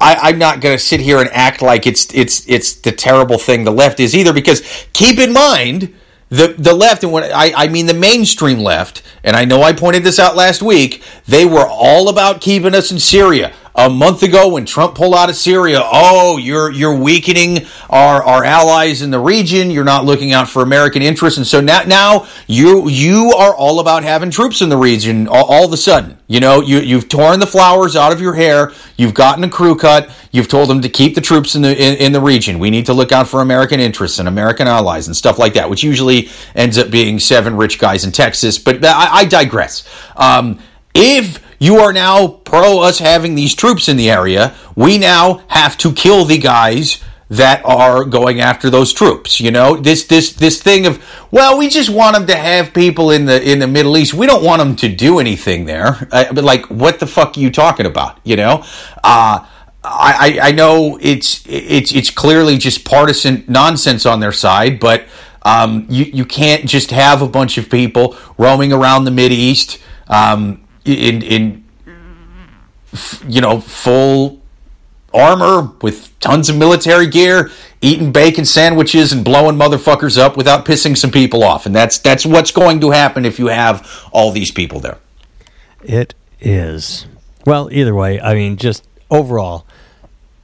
I, 0.00 0.14
I'm 0.14 0.38
not 0.38 0.60
going 0.60 0.76
to 0.76 0.82
sit 0.82 1.00
here 1.00 1.18
and 1.18 1.28
act 1.30 1.60
like 1.62 1.86
it's 1.86 2.12
it's 2.14 2.48
it's 2.48 2.74
the 2.74 2.92
terrible 2.92 3.38
thing 3.38 3.64
the 3.64 3.70
left 3.70 4.00
is 4.00 4.16
either 4.16 4.32
because 4.32 4.62
keep 4.92 5.18
in 5.18 5.32
mind 5.32 5.94
the 6.30 6.54
the 6.56 6.74
left 6.74 7.02
and 7.04 7.12
when 7.12 7.24
I, 7.24 7.52
I 7.54 7.68
mean 7.68 7.86
the 7.86 7.94
mainstream 7.94 8.60
left 8.60 9.02
and 9.22 9.36
I 9.36 9.44
know 9.44 9.62
I 9.62 9.72
pointed 9.72 10.04
this 10.04 10.18
out 10.18 10.36
last 10.36 10.62
week 10.62 11.02
they 11.26 11.44
were 11.44 11.66
all 11.68 12.08
about 12.08 12.40
keeping 12.40 12.74
us 12.74 12.90
in 12.90 12.98
Syria 12.98 13.52
a 13.74 13.88
month 13.88 14.22
ago 14.22 14.48
when 14.48 14.64
Trump 14.64 14.94
pulled 14.94 15.14
out 15.14 15.30
of 15.30 15.36
Syria 15.36 15.80
oh 15.84 16.36
you're 16.36 16.70
you're 16.70 16.96
weakening 16.96 17.66
our 17.88 18.22
our 18.22 18.44
allies 18.44 19.02
in 19.02 19.10
the 19.10 19.18
region. 19.18 19.70
You're 19.70 19.84
not 19.84 20.04
looking 20.04 20.32
out 20.32 20.48
for 20.48 20.62
American 20.62 21.02
interests. 21.02 21.36
And 21.36 21.46
so 21.46 21.60
now 21.60 21.82
now 21.82 22.26
you 22.46 22.88
you 22.88 23.32
are 23.36 23.54
all 23.54 23.80
about 23.80 24.02
having 24.02 24.30
troops 24.30 24.62
in 24.62 24.68
the 24.68 24.76
region 24.76 25.28
all, 25.28 25.44
all 25.44 25.64
of 25.64 25.72
a 25.72 25.76
sudden. 25.76 26.18
You 26.26 26.40
know 26.40 26.60
you 26.60 26.78
you've 26.78 27.08
torn 27.08 27.40
the 27.40 27.46
flowers 27.46 27.96
out 27.96 28.12
of 28.12 28.20
your 28.20 28.34
hair. 28.34 28.72
You've 28.96 29.14
gotten 29.14 29.44
a 29.44 29.48
crew 29.48 29.76
cut. 29.76 30.10
You've 30.32 30.48
told 30.48 30.68
them 30.68 30.82
to 30.82 30.88
keep 30.88 31.14
the 31.14 31.20
troops 31.20 31.54
in 31.54 31.62
the 31.62 31.70
in, 31.70 31.96
in 31.96 32.12
the 32.12 32.20
region. 32.20 32.58
We 32.58 32.70
need 32.70 32.86
to 32.86 32.94
look 32.94 33.12
out 33.12 33.28
for 33.28 33.40
American 33.40 33.80
interests 33.80 34.18
and 34.18 34.28
American 34.28 34.66
allies 34.68 35.06
and 35.06 35.16
stuff 35.16 35.38
like 35.38 35.54
that 35.54 35.68
which 35.70 35.82
usually 35.82 36.28
ends 36.54 36.78
up 36.78 36.90
being 36.90 37.18
seven 37.18 37.56
rich 37.56 37.78
guys 37.78 38.04
in 38.04 38.12
Texas. 38.12 38.58
But 38.58 38.84
I, 38.84 39.08
I 39.10 39.24
digress. 39.24 39.88
Um, 40.16 40.60
if 40.94 41.49
you 41.60 41.76
are 41.76 41.92
now 41.92 42.26
pro 42.26 42.80
us 42.80 42.98
having 42.98 43.36
these 43.36 43.54
troops 43.54 43.88
in 43.88 43.96
the 43.96 44.10
area, 44.10 44.54
we 44.74 44.98
now 44.98 45.42
have 45.48 45.76
to 45.78 45.92
kill 45.92 46.24
the 46.24 46.38
guys 46.38 47.00
that 47.28 47.64
are 47.64 48.04
going 48.04 48.40
after 48.40 48.70
those 48.70 48.92
troops. 48.92 49.40
You 49.40 49.52
know, 49.52 49.76
this 49.76 50.06
this 50.06 50.32
this 50.32 50.60
thing 50.60 50.86
of 50.86 51.04
well, 51.30 51.58
we 51.58 51.68
just 51.68 51.90
want 51.90 52.16
them 52.16 52.26
to 52.26 52.34
have 52.34 52.74
people 52.74 53.10
in 53.12 53.26
the 53.26 53.40
in 53.40 53.60
the 53.60 53.68
Middle 53.68 53.96
East. 53.98 54.14
We 54.14 54.26
don't 54.26 54.42
want 54.42 54.58
them 54.60 54.74
to 54.76 54.88
do 54.88 55.20
anything 55.20 55.66
there. 55.66 56.08
Uh, 56.10 56.32
but 56.32 56.42
like, 56.42 56.66
what 56.66 56.98
the 56.98 57.06
fuck 57.06 57.36
are 57.36 57.40
you 57.40 57.50
talking 57.50 57.86
about? 57.86 58.18
You 58.24 58.36
know, 58.36 58.64
uh, 59.04 59.46
I 59.84 60.38
I 60.42 60.52
know 60.52 60.98
it's 61.00 61.44
it's 61.46 61.92
it's 61.94 62.10
clearly 62.10 62.56
just 62.56 62.84
partisan 62.84 63.44
nonsense 63.46 64.06
on 64.06 64.20
their 64.20 64.32
side, 64.32 64.80
but. 64.80 65.04
Um, 65.42 65.86
you, 65.88 66.04
you 66.04 66.26
can't 66.26 66.66
just 66.66 66.90
have 66.90 67.22
a 67.22 67.26
bunch 67.26 67.56
of 67.56 67.70
people 67.70 68.14
roaming 68.36 68.74
around 68.74 69.06
the 69.06 69.10
Mid 69.10 69.32
East 69.32 69.78
um, 70.06 70.62
in 70.84 71.22
in 71.22 71.64
you 73.26 73.40
know 73.40 73.60
full 73.60 74.40
armor 75.12 75.72
with 75.82 76.18
tons 76.20 76.48
of 76.48 76.56
military 76.56 77.06
gear, 77.08 77.50
eating 77.80 78.12
bacon 78.12 78.44
sandwiches 78.44 79.12
and 79.12 79.24
blowing 79.24 79.56
motherfuckers 79.56 80.18
up 80.18 80.36
without 80.36 80.64
pissing 80.64 80.96
some 80.96 81.10
people 81.10 81.42
off. 81.42 81.66
And 81.66 81.74
that's 81.74 81.98
that's 81.98 82.24
what's 82.24 82.50
going 82.50 82.80
to 82.80 82.90
happen 82.90 83.24
if 83.24 83.38
you 83.38 83.48
have 83.48 84.08
all 84.12 84.30
these 84.32 84.50
people 84.50 84.80
there. 84.80 84.98
It 85.82 86.14
is. 86.40 87.06
Well, 87.46 87.70
either 87.72 87.94
way, 87.94 88.20
I 88.20 88.34
mean, 88.34 88.56
just 88.56 88.86
overall, 89.10 89.66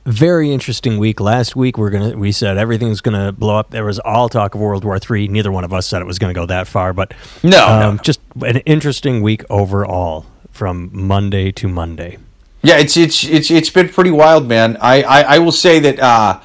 very 0.06 0.52
interesting 0.52 0.98
week. 0.98 1.20
Last 1.20 1.56
week, 1.56 1.76
we're 1.76 1.90
gonna 1.90 2.16
we 2.16 2.32
said 2.32 2.56
everything's 2.56 3.00
gonna 3.00 3.32
blow 3.32 3.58
up. 3.58 3.70
There 3.70 3.84
was 3.84 3.98
all 3.98 4.28
talk 4.28 4.54
of 4.54 4.60
World 4.60 4.84
War 4.84 4.98
Three. 4.98 5.28
Neither 5.28 5.52
one 5.52 5.64
of 5.64 5.72
us 5.72 5.86
said 5.86 6.00
it 6.00 6.06
was 6.06 6.18
gonna 6.18 6.32
go 6.32 6.46
that 6.46 6.66
far, 6.68 6.92
but 6.92 7.12
No, 7.42 7.66
um, 7.66 7.96
no. 7.96 8.02
just 8.02 8.20
an 8.44 8.58
interesting 8.58 9.20
week 9.20 9.44
overall 9.50 10.24
from 10.52 10.88
Monday 10.92 11.50
to 11.52 11.68
Monday. 11.68 12.18
Yeah, 12.62 12.78
it's 12.78 12.96
it's 12.96 13.24
it's 13.24 13.50
it's 13.50 13.70
been 13.70 13.88
pretty 13.88 14.10
wild, 14.12 14.46
man. 14.48 14.76
I 14.80 15.02
I, 15.02 15.20
I 15.22 15.38
will 15.40 15.52
say 15.52 15.80
that 15.80 16.00
uh, 16.00 16.40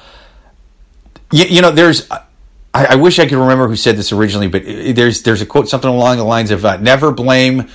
you, 1.32 1.44
you 1.46 1.62
know 1.62 1.70
there's. 1.70 2.10
I, 2.74 2.86
I 2.86 2.94
wish 2.96 3.18
I 3.18 3.26
could 3.26 3.36
remember 3.38 3.68
who 3.68 3.76
said 3.76 3.96
this 3.96 4.12
originally, 4.12 4.48
but 4.48 4.62
there's 4.64 5.22
there's 5.22 5.40
a 5.42 5.46
quote 5.46 5.68
something 5.68 5.90
along 5.90 6.16
the 6.16 6.24
lines 6.24 6.50
of 6.50 6.64
uh, 6.64 6.76
"Never 6.78 7.12
blame 7.12 7.68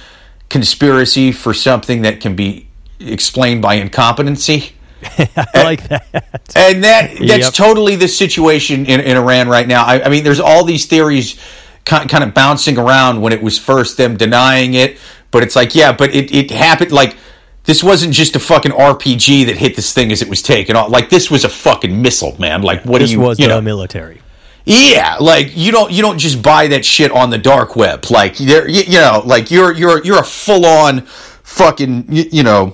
conspiracy 0.50 1.32
for 1.32 1.54
something 1.54 2.02
that 2.02 2.19
can 2.19 2.36
be 2.36 2.67
explained 3.00 3.62
by 3.62 3.76
incompetency." 3.76 4.73
I 5.54 5.64
like 5.64 5.88
that. 5.90 6.06
And 6.56 6.84
that 6.84 7.12
that's 7.20 7.46
Yep. 7.46 7.54
totally 7.54 7.96
the 7.96 8.08
situation 8.08 8.86
in, 8.86 9.00
in 9.00 9.18
Iran 9.18 9.48
right 9.50 9.68
now. 9.68 9.86
I, 9.86 10.04
I 10.06 10.10
mean, 10.10 10.24
there's 10.24 10.40
all 10.40 10.64
these 10.64 10.86
theories 10.86 11.40
kind, 11.86 12.10
kind 12.10 12.24
of 12.24 12.34
bouncing 12.34 12.78
around 12.78 13.22
when 13.22 13.34
it 13.34 13.42
was 13.42 13.58
first 13.60 13.98
them 13.98 14.18
denying 14.18 14.74
it, 14.74 14.98
but 15.32 15.44
it's 15.44 15.56
like, 15.56 15.76
yeah, 15.76 15.92
but 15.92 16.14
it, 16.16 16.34
it 16.34 16.52
happened 16.52 16.92
like 16.92 17.16
this 17.64 17.84
wasn't 17.84 18.14
just 18.14 18.36
a 18.36 18.40
fucking 18.40 18.72
RPG 18.72 19.46
that 19.48 19.58
hit 19.58 19.76
this 19.76 19.94
thing 19.94 20.12
as 20.12 20.22
it 20.22 20.30
was 20.30 20.42
taken 20.42 20.76
off. 20.76 20.90
Like 20.90 21.10
this 21.10 21.30
was 21.30 21.44
a 21.44 21.50
fucking 21.50 22.02
missile, 22.02 22.36
man. 22.40 22.62
Like 22.62 22.84
what 22.86 23.00
This 23.00 23.10
do 23.10 23.14
you 23.16 23.20
was 23.20 23.40
you 23.40 23.48
the 23.48 23.56
know? 23.56 23.62
military. 23.62 24.22
Yeah, 24.66 25.16
like 25.22 25.56
you 25.56 25.72
don't 25.72 25.92
you 25.92 26.02
don't 26.02 26.18
just 26.18 26.42
buy 26.42 26.68
that 26.68 26.84
shit 26.86 27.12
on 27.12 27.30
the 27.30 27.38
dark 27.38 27.76
web. 27.78 28.10
Like 28.10 28.36
there, 28.38 28.68
you, 28.68 28.82
you 28.84 29.00
know, 29.00 29.22
like 29.26 29.50
you're 29.52 29.74
you're 29.74 30.04
you're 30.04 30.20
a 30.20 30.26
full 30.26 30.66
on 30.66 31.02
fucking 31.44 32.06
you, 32.14 32.26
you 32.32 32.44
know 32.44 32.74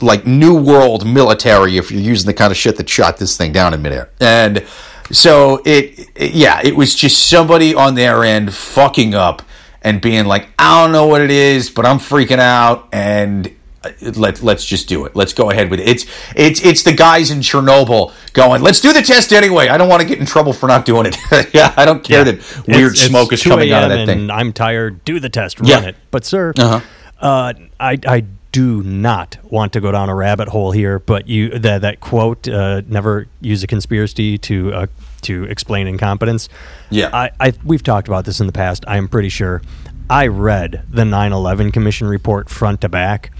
like 0.00 0.26
new 0.26 0.54
world 0.54 1.06
military 1.06 1.76
if 1.76 1.90
you're 1.90 2.00
using 2.00 2.26
the 2.26 2.34
kind 2.34 2.50
of 2.50 2.56
shit 2.56 2.76
that 2.76 2.88
shot 2.88 3.16
this 3.18 3.36
thing 3.36 3.52
down 3.52 3.72
in 3.72 3.82
midair 3.82 4.10
and 4.20 4.64
so 5.10 5.60
it, 5.64 6.10
it 6.16 6.32
yeah 6.32 6.60
it 6.64 6.74
was 6.74 6.94
just 6.94 7.28
somebody 7.28 7.74
on 7.74 7.94
their 7.94 8.24
end 8.24 8.52
fucking 8.52 9.14
up 9.14 9.42
and 9.82 10.00
being 10.00 10.24
like 10.24 10.48
i 10.58 10.82
don't 10.82 10.92
know 10.92 11.06
what 11.06 11.20
it 11.20 11.30
is 11.30 11.70
but 11.70 11.86
i'm 11.86 11.98
freaking 11.98 12.38
out 12.38 12.88
and 12.92 13.54
uh, 13.84 13.90
let 14.16 14.42
let's 14.42 14.64
just 14.64 14.88
do 14.88 15.04
it. 15.04 15.14
Let's 15.14 15.32
go 15.32 15.50
ahead 15.50 15.70
with 15.70 15.80
it. 15.80 15.88
It's 15.88 16.06
it's 16.34 16.64
it's 16.64 16.82
the 16.82 16.92
guys 16.92 17.30
in 17.30 17.40
Chernobyl 17.40 18.12
going. 18.32 18.62
Let's 18.62 18.80
do 18.80 18.92
the 18.92 19.02
test 19.02 19.32
anyway. 19.32 19.68
I 19.68 19.76
don't 19.76 19.88
want 19.88 20.00
to 20.00 20.08
get 20.08 20.18
in 20.18 20.26
trouble 20.26 20.52
for 20.52 20.66
not 20.66 20.86
doing 20.86 21.06
it. 21.06 21.16
yeah, 21.54 21.74
I 21.76 21.84
don't 21.84 22.02
care 22.02 22.24
yeah. 22.24 22.32
that 22.32 22.66
weird 22.66 22.92
it's, 22.92 23.02
smoke 23.02 23.32
it's 23.32 23.44
is 23.44 23.48
coming 23.48 23.72
out 23.72 23.84
of 23.84 23.90
that 23.90 24.06
thing. 24.06 24.30
I'm 24.30 24.52
tired. 24.52 25.04
Do 25.04 25.20
the 25.20 25.28
test. 25.28 25.60
Run 25.60 25.68
yeah. 25.68 25.82
it. 25.82 25.96
But 26.10 26.24
sir, 26.24 26.54
uh-huh. 26.56 26.80
uh, 27.20 27.52
I 27.78 27.98
I 28.06 28.24
do 28.54 28.84
not 28.84 29.36
want 29.42 29.72
to 29.72 29.80
go 29.80 29.90
down 29.90 30.08
a 30.08 30.14
rabbit 30.14 30.46
hole 30.46 30.70
here. 30.70 31.00
But 31.00 31.26
you 31.26 31.58
that 31.58 31.80
that 31.80 31.98
quote 31.98 32.46
uh, 32.46 32.82
never 32.86 33.26
use 33.40 33.64
a 33.64 33.66
conspiracy 33.66 34.38
to 34.38 34.72
uh, 34.72 34.86
to 35.22 35.42
explain 35.44 35.88
incompetence. 35.88 36.48
Yeah, 36.88 37.10
I, 37.12 37.32
I 37.40 37.52
we've 37.64 37.82
talked 37.82 38.06
about 38.06 38.26
this 38.26 38.38
in 38.38 38.46
the 38.46 38.52
past. 38.52 38.84
I 38.86 38.96
am 38.96 39.08
pretty 39.08 39.28
sure. 39.28 39.60
I 40.08 40.28
read 40.28 40.84
the 40.88 41.02
9/11 41.02 41.72
Commission 41.72 42.06
report 42.06 42.48
front 42.48 42.82
to 42.82 42.88
back 42.88 43.32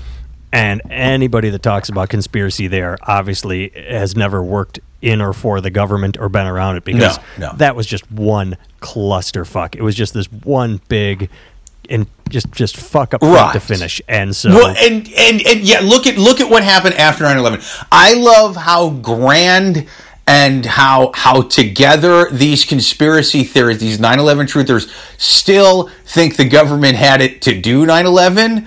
and 0.52 0.82
anybody 0.90 1.50
that 1.50 1.62
talks 1.62 1.88
about 1.88 2.08
conspiracy 2.08 2.66
there 2.66 2.96
obviously 3.02 3.70
has 3.70 4.16
never 4.16 4.42
worked 4.42 4.80
in 5.02 5.20
or 5.20 5.32
for 5.32 5.60
the 5.60 5.70
government 5.70 6.16
or 6.18 6.28
been 6.28 6.46
around 6.46 6.76
it 6.76 6.84
because 6.84 7.18
no, 7.38 7.50
no. 7.50 7.56
that 7.58 7.76
was 7.76 7.86
just 7.86 8.10
one 8.10 8.56
clusterfuck. 8.80 9.76
It 9.76 9.82
was 9.82 9.94
just 9.94 10.14
this 10.14 10.26
one 10.26 10.80
big 10.88 11.28
and 11.90 12.06
just 12.28 12.50
just 12.52 12.76
fuck 12.76 13.14
up 13.14 13.22
right. 13.22 13.52
to 13.52 13.60
finish. 13.60 14.00
And 14.08 14.34
so 14.34 14.50
well, 14.50 14.76
and, 14.76 15.08
and 15.16 15.46
and 15.46 15.60
yeah, 15.60 15.80
look 15.80 16.06
at 16.06 16.16
look 16.16 16.40
at 16.40 16.50
what 16.50 16.64
happened 16.64 16.94
after 16.94 17.24
9/11. 17.24 17.86
I 17.90 18.14
love 18.14 18.56
how 18.56 18.90
grand 18.90 19.86
and 20.26 20.64
how 20.64 21.12
how 21.14 21.42
together 21.42 22.30
these 22.30 22.64
conspiracy 22.64 23.44
theories, 23.44 23.78
these 23.78 23.98
9/11 23.98 24.46
truthers 24.46 24.90
still 25.18 25.90
think 26.04 26.36
the 26.36 26.48
government 26.48 26.96
had 26.96 27.20
it 27.20 27.42
to 27.42 27.60
do 27.60 27.86
9/11 27.86 28.66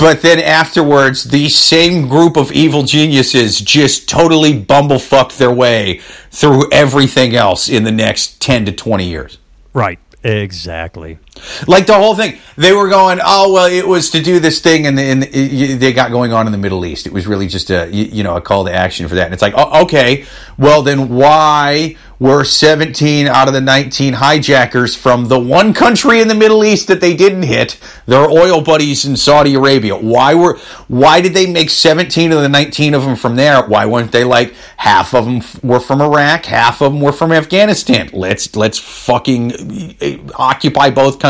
but 0.00 0.22
then 0.22 0.40
afterwards, 0.40 1.24
the 1.24 1.50
same 1.50 2.08
group 2.08 2.38
of 2.38 2.52
evil 2.52 2.84
geniuses 2.84 3.60
just 3.60 4.08
totally 4.08 4.58
bumblefuck 4.58 5.36
their 5.36 5.50
way 5.50 6.00
through 6.30 6.70
everything 6.72 7.36
else 7.36 7.68
in 7.68 7.84
the 7.84 7.92
next 7.92 8.40
10 8.40 8.64
to 8.64 8.72
20 8.72 9.06
years. 9.06 9.38
Right. 9.74 9.98
Exactly. 10.22 11.18
Like 11.66 11.86
the 11.86 11.94
whole 11.94 12.14
thing, 12.14 12.38
they 12.56 12.72
were 12.72 12.88
going, 12.88 13.20
oh 13.24 13.52
well, 13.52 13.66
it 13.66 13.86
was 13.86 14.10
to 14.10 14.22
do 14.22 14.40
this 14.40 14.60
thing, 14.60 14.86
and, 14.86 14.98
and 14.98 15.22
they 15.22 15.92
got 15.92 16.10
going 16.10 16.32
on 16.32 16.46
in 16.46 16.52
the 16.52 16.58
Middle 16.58 16.84
East. 16.84 17.06
It 17.06 17.12
was 17.12 17.26
really 17.26 17.46
just 17.46 17.70
a 17.70 17.88
you 17.90 18.22
know 18.22 18.36
a 18.36 18.40
call 18.40 18.64
to 18.64 18.72
action 18.72 19.08
for 19.08 19.14
that. 19.14 19.26
And 19.26 19.32
it's 19.32 19.42
like, 19.42 19.54
oh, 19.56 19.82
okay, 19.84 20.26
well 20.58 20.82
then 20.82 21.08
why 21.08 21.96
were 22.20 22.44
17 22.44 23.26
out 23.26 23.48
of 23.48 23.54
the 23.54 23.62
19 23.62 24.12
hijackers 24.12 24.94
from 24.94 25.28
the 25.28 25.40
one 25.40 25.72
country 25.72 26.20
in 26.20 26.28
the 26.28 26.34
Middle 26.34 26.62
East 26.62 26.86
that 26.88 27.00
they 27.00 27.16
didn't 27.16 27.44
hit, 27.44 27.80
their 28.04 28.28
oil 28.28 28.60
buddies 28.60 29.06
in 29.06 29.16
Saudi 29.16 29.54
Arabia. 29.54 29.96
Why 29.96 30.34
were 30.34 30.58
why 30.86 31.22
did 31.22 31.32
they 31.32 31.50
make 31.50 31.70
17 31.70 32.30
of 32.32 32.42
the 32.42 32.48
19 32.48 32.92
of 32.92 33.04
them 33.04 33.16
from 33.16 33.36
there? 33.36 33.62
Why 33.62 33.86
weren't 33.86 34.12
they 34.12 34.24
like 34.24 34.54
half 34.76 35.14
of 35.14 35.24
them 35.24 35.40
were 35.62 35.80
from 35.80 36.02
Iraq, 36.02 36.44
half 36.44 36.82
of 36.82 36.92
them 36.92 37.00
were 37.00 37.12
from 37.12 37.32
Afghanistan? 37.32 38.10
Let's 38.12 38.54
let's 38.54 38.78
fucking 38.78 39.96
eh, 40.02 40.18
occupy 40.34 40.90
both 40.90 41.18
countries 41.18 41.29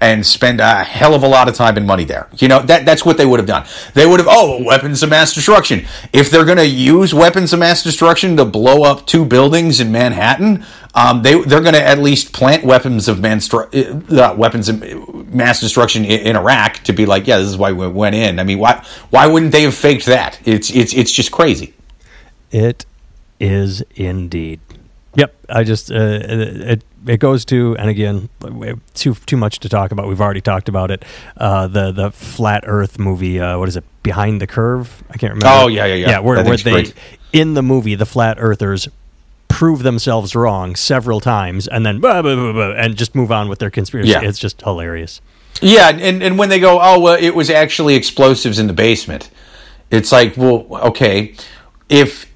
and 0.00 0.24
spend 0.24 0.60
a 0.60 0.82
hell 0.84 1.14
of 1.14 1.22
a 1.22 1.28
lot 1.28 1.48
of 1.48 1.54
time 1.54 1.76
and 1.76 1.86
money 1.86 2.04
there. 2.04 2.28
You 2.38 2.48
know, 2.48 2.60
that 2.60 2.84
that's 2.84 3.04
what 3.04 3.16
they 3.16 3.26
would 3.26 3.38
have 3.38 3.46
done. 3.46 3.66
They 3.94 4.06
would 4.06 4.20
have 4.20 4.28
oh, 4.30 4.62
weapons 4.64 5.02
of 5.02 5.10
mass 5.10 5.34
destruction. 5.34 5.86
If 6.12 6.30
they're 6.30 6.44
going 6.44 6.58
to 6.58 6.66
use 6.66 7.14
weapons 7.14 7.52
of 7.52 7.58
mass 7.60 7.82
destruction 7.82 8.36
to 8.36 8.44
blow 8.44 8.82
up 8.82 9.06
two 9.06 9.24
buildings 9.24 9.80
in 9.80 9.92
Manhattan, 9.92 10.64
um, 10.94 11.22
they 11.22 11.40
they're 11.40 11.62
going 11.62 11.74
to 11.74 11.82
at 11.82 11.98
least 11.98 12.32
plant 12.32 12.64
weapons 12.64 13.08
of 13.08 13.24
uh, 13.24 14.34
weapons 14.36 14.68
of 14.68 15.32
mass 15.32 15.60
destruction 15.60 16.04
in, 16.04 16.20
in, 16.20 16.36
Iraq 16.36 16.82
to 16.84 16.92
be 16.92 17.06
like, 17.06 17.26
yeah, 17.26 17.38
this 17.38 17.48
is 17.48 17.56
why 17.56 17.72
we 17.72 17.88
went 17.88 18.14
in. 18.14 18.38
I 18.38 18.44
mean, 18.44 18.58
why 18.58 18.84
why 19.10 19.26
wouldn't 19.26 19.52
they 19.52 19.62
have 19.62 19.74
faked 19.74 20.06
that? 20.06 20.38
It's 20.44 20.70
it's 20.70 20.92
it's 20.92 21.12
just 21.12 21.32
crazy. 21.32 21.74
It 22.50 22.84
is 23.40 23.82
indeed. 23.94 24.60
Yep, 25.14 25.34
I 25.48 25.64
just 25.64 25.90
uh, 25.90 26.20
it 26.22 26.82
it 27.06 27.18
goes 27.18 27.44
to 27.46 27.76
and 27.78 27.88
again 27.88 28.28
too 28.94 29.14
too 29.14 29.36
much 29.36 29.60
to 29.60 29.68
talk 29.68 29.92
about. 29.92 30.08
We've 30.08 30.20
already 30.20 30.40
talked 30.40 30.68
about 30.68 30.90
it. 30.90 31.04
Uh, 31.36 31.66
the 31.66 31.92
the 31.92 32.10
flat 32.10 32.64
Earth 32.66 32.98
movie. 32.98 33.40
Uh, 33.40 33.58
what 33.58 33.68
is 33.68 33.76
it? 33.76 33.84
Behind 34.02 34.40
the 34.40 34.46
Curve. 34.46 35.02
I 35.10 35.16
can't 35.16 35.34
remember. 35.34 35.64
Oh 35.64 35.68
yeah 35.68 35.86
yeah 35.86 35.94
yeah. 35.94 36.10
Yeah, 36.10 36.18
where, 36.20 36.42
where 36.44 36.56
they 36.56 36.70
great. 36.70 36.94
in 37.32 37.54
the 37.54 37.62
movie 37.62 37.94
the 37.94 38.06
flat 38.06 38.36
Earthers 38.40 38.88
prove 39.48 39.82
themselves 39.82 40.34
wrong 40.34 40.74
several 40.74 41.20
times 41.20 41.68
and 41.68 41.84
then 41.84 42.00
blah, 42.00 42.22
blah, 42.22 42.34
blah, 42.34 42.72
and 42.72 42.96
just 42.96 43.14
move 43.14 43.30
on 43.30 43.48
with 43.50 43.58
their 43.58 43.70
conspiracy. 43.70 44.10
Yeah. 44.10 44.22
It's 44.22 44.38
just 44.38 44.62
hilarious. 44.62 45.20
Yeah, 45.60 45.90
and, 45.90 46.22
and 46.22 46.38
when 46.38 46.48
they 46.48 46.58
go, 46.58 46.78
oh, 46.80 46.98
well, 46.98 47.16
it 47.20 47.34
was 47.34 47.50
actually 47.50 47.94
explosives 47.94 48.58
in 48.58 48.66
the 48.66 48.72
basement. 48.72 49.30
It's 49.90 50.10
like, 50.10 50.36
well, 50.38 50.66
okay, 50.70 51.34
if 51.90 52.31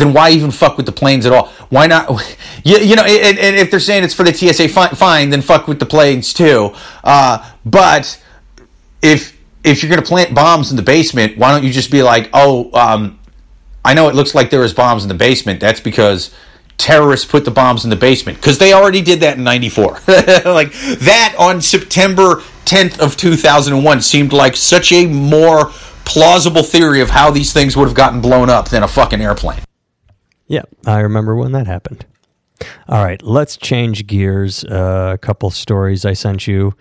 then 0.00 0.12
why 0.12 0.30
even 0.30 0.50
fuck 0.50 0.76
with 0.76 0.86
the 0.86 0.92
planes 0.92 1.26
at 1.26 1.32
all? 1.32 1.48
Why 1.70 1.86
not? 1.86 2.10
You, 2.64 2.78
you 2.78 2.96
know, 2.96 3.04
and, 3.04 3.38
and 3.38 3.54
if 3.54 3.70
they're 3.70 3.78
saying 3.78 4.02
it's 4.02 4.12
for 4.12 4.24
the 4.24 4.34
TSA, 4.34 4.68
fine, 4.70 4.88
fine 4.96 5.30
then 5.30 5.40
fuck 5.40 5.68
with 5.68 5.78
the 5.78 5.86
planes 5.86 6.34
too. 6.34 6.74
Uh, 7.04 7.48
but 7.64 8.20
if 9.00 9.38
if 9.62 9.82
you're 9.82 9.90
going 9.90 10.02
to 10.02 10.08
plant 10.08 10.34
bombs 10.34 10.72
in 10.72 10.76
the 10.76 10.82
basement, 10.82 11.38
why 11.38 11.52
don't 11.52 11.62
you 11.62 11.72
just 11.72 11.92
be 11.92 12.02
like, 12.02 12.28
oh, 12.32 12.72
um, 12.72 13.20
I 13.84 13.94
know 13.94 14.08
it 14.08 14.16
looks 14.16 14.34
like 14.34 14.50
there 14.50 14.58
was 14.58 14.74
bombs 14.74 15.04
in 15.04 15.08
the 15.08 15.14
basement. 15.14 15.60
That's 15.60 15.78
because 15.78 16.34
terrorists 16.78 17.26
put 17.26 17.44
the 17.44 17.50
bombs 17.50 17.84
in 17.84 17.90
the 17.90 17.96
basement 17.96 18.38
because 18.38 18.58
they 18.58 18.72
already 18.72 19.00
did 19.00 19.20
that 19.20 19.38
in 19.38 19.44
94 19.44 19.92
like 20.44 20.72
that 21.00 21.34
on 21.38 21.60
september 21.60 22.42
10th 22.66 22.98
of 22.98 23.16
2001 23.16 24.02
seemed 24.02 24.32
like 24.32 24.54
such 24.54 24.92
a 24.92 25.06
more 25.06 25.70
plausible 26.04 26.62
theory 26.62 27.00
of 27.00 27.08
how 27.08 27.30
these 27.30 27.52
things 27.52 27.76
would 27.76 27.88
have 27.88 27.96
gotten 27.96 28.20
blown 28.20 28.50
up 28.50 28.68
than 28.68 28.82
a 28.82 28.88
fucking 28.88 29.22
airplane 29.22 29.60
yeah 30.46 30.62
i 30.86 31.00
remember 31.00 31.34
when 31.34 31.52
that 31.52 31.66
happened. 31.66 32.06
All 32.88 33.04
right 33.04 33.22
let's 33.22 33.56
change 33.56 34.06
gears. 34.06 34.64
Uh, 34.64 35.12
a 35.14 35.18
couple 35.18 35.50
stories 35.50 36.04
i 36.04 36.12
sent 36.12 36.46
you. 36.46 36.74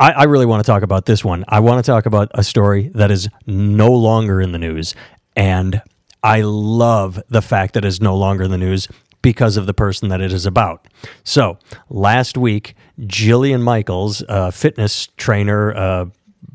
I, 0.00 0.12
I 0.12 0.22
really 0.24 0.46
want 0.46 0.64
to 0.64 0.70
talk 0.70 0.82
about 0.82 1.06
this 1.06 1.24
one. 1.24 1.44
I 1.46 1.60
want 1.60 1.84
to 1.84 1.88
talk 1.88 2.06
about 2.06 2.30
a 2.34 2.42
story 2.42 2.90
that 2.94 3.10
is 3.10 3.28
no 3.46 3.92
longer 3.92 4.40
in 4.40 4.52
the 4.52 4.58
news 4.58 4.94
and 5.36 5.80
I 6.22 6.42
love 6.42 7.20
the 7.28 7.42
fact 7.42 7.74
that 7.74 7.84
it's 7.84 8.00
no 8.00 8.16
longer 8.16 8.44
in 8.44 8.50
the 8.50 8.58
news 8.58 8.88
because 9.22 9.56
of 9.56 9.66
the 9.66 9.74
person 9.74 10.08
that 10.08 10.20
it 10.20 10.32
is 10.32 10.46
about. 10.46 10.86
So 11.24 11.58
last 11.88 12.36
week, 12.36 12.74
Jillian 13.00 13.62
Michaels, 13.62 14.22
a 14.28 14.52
fitness 14.52 15.08
trainer, 15.16 15.74
uh, 15.74 16.06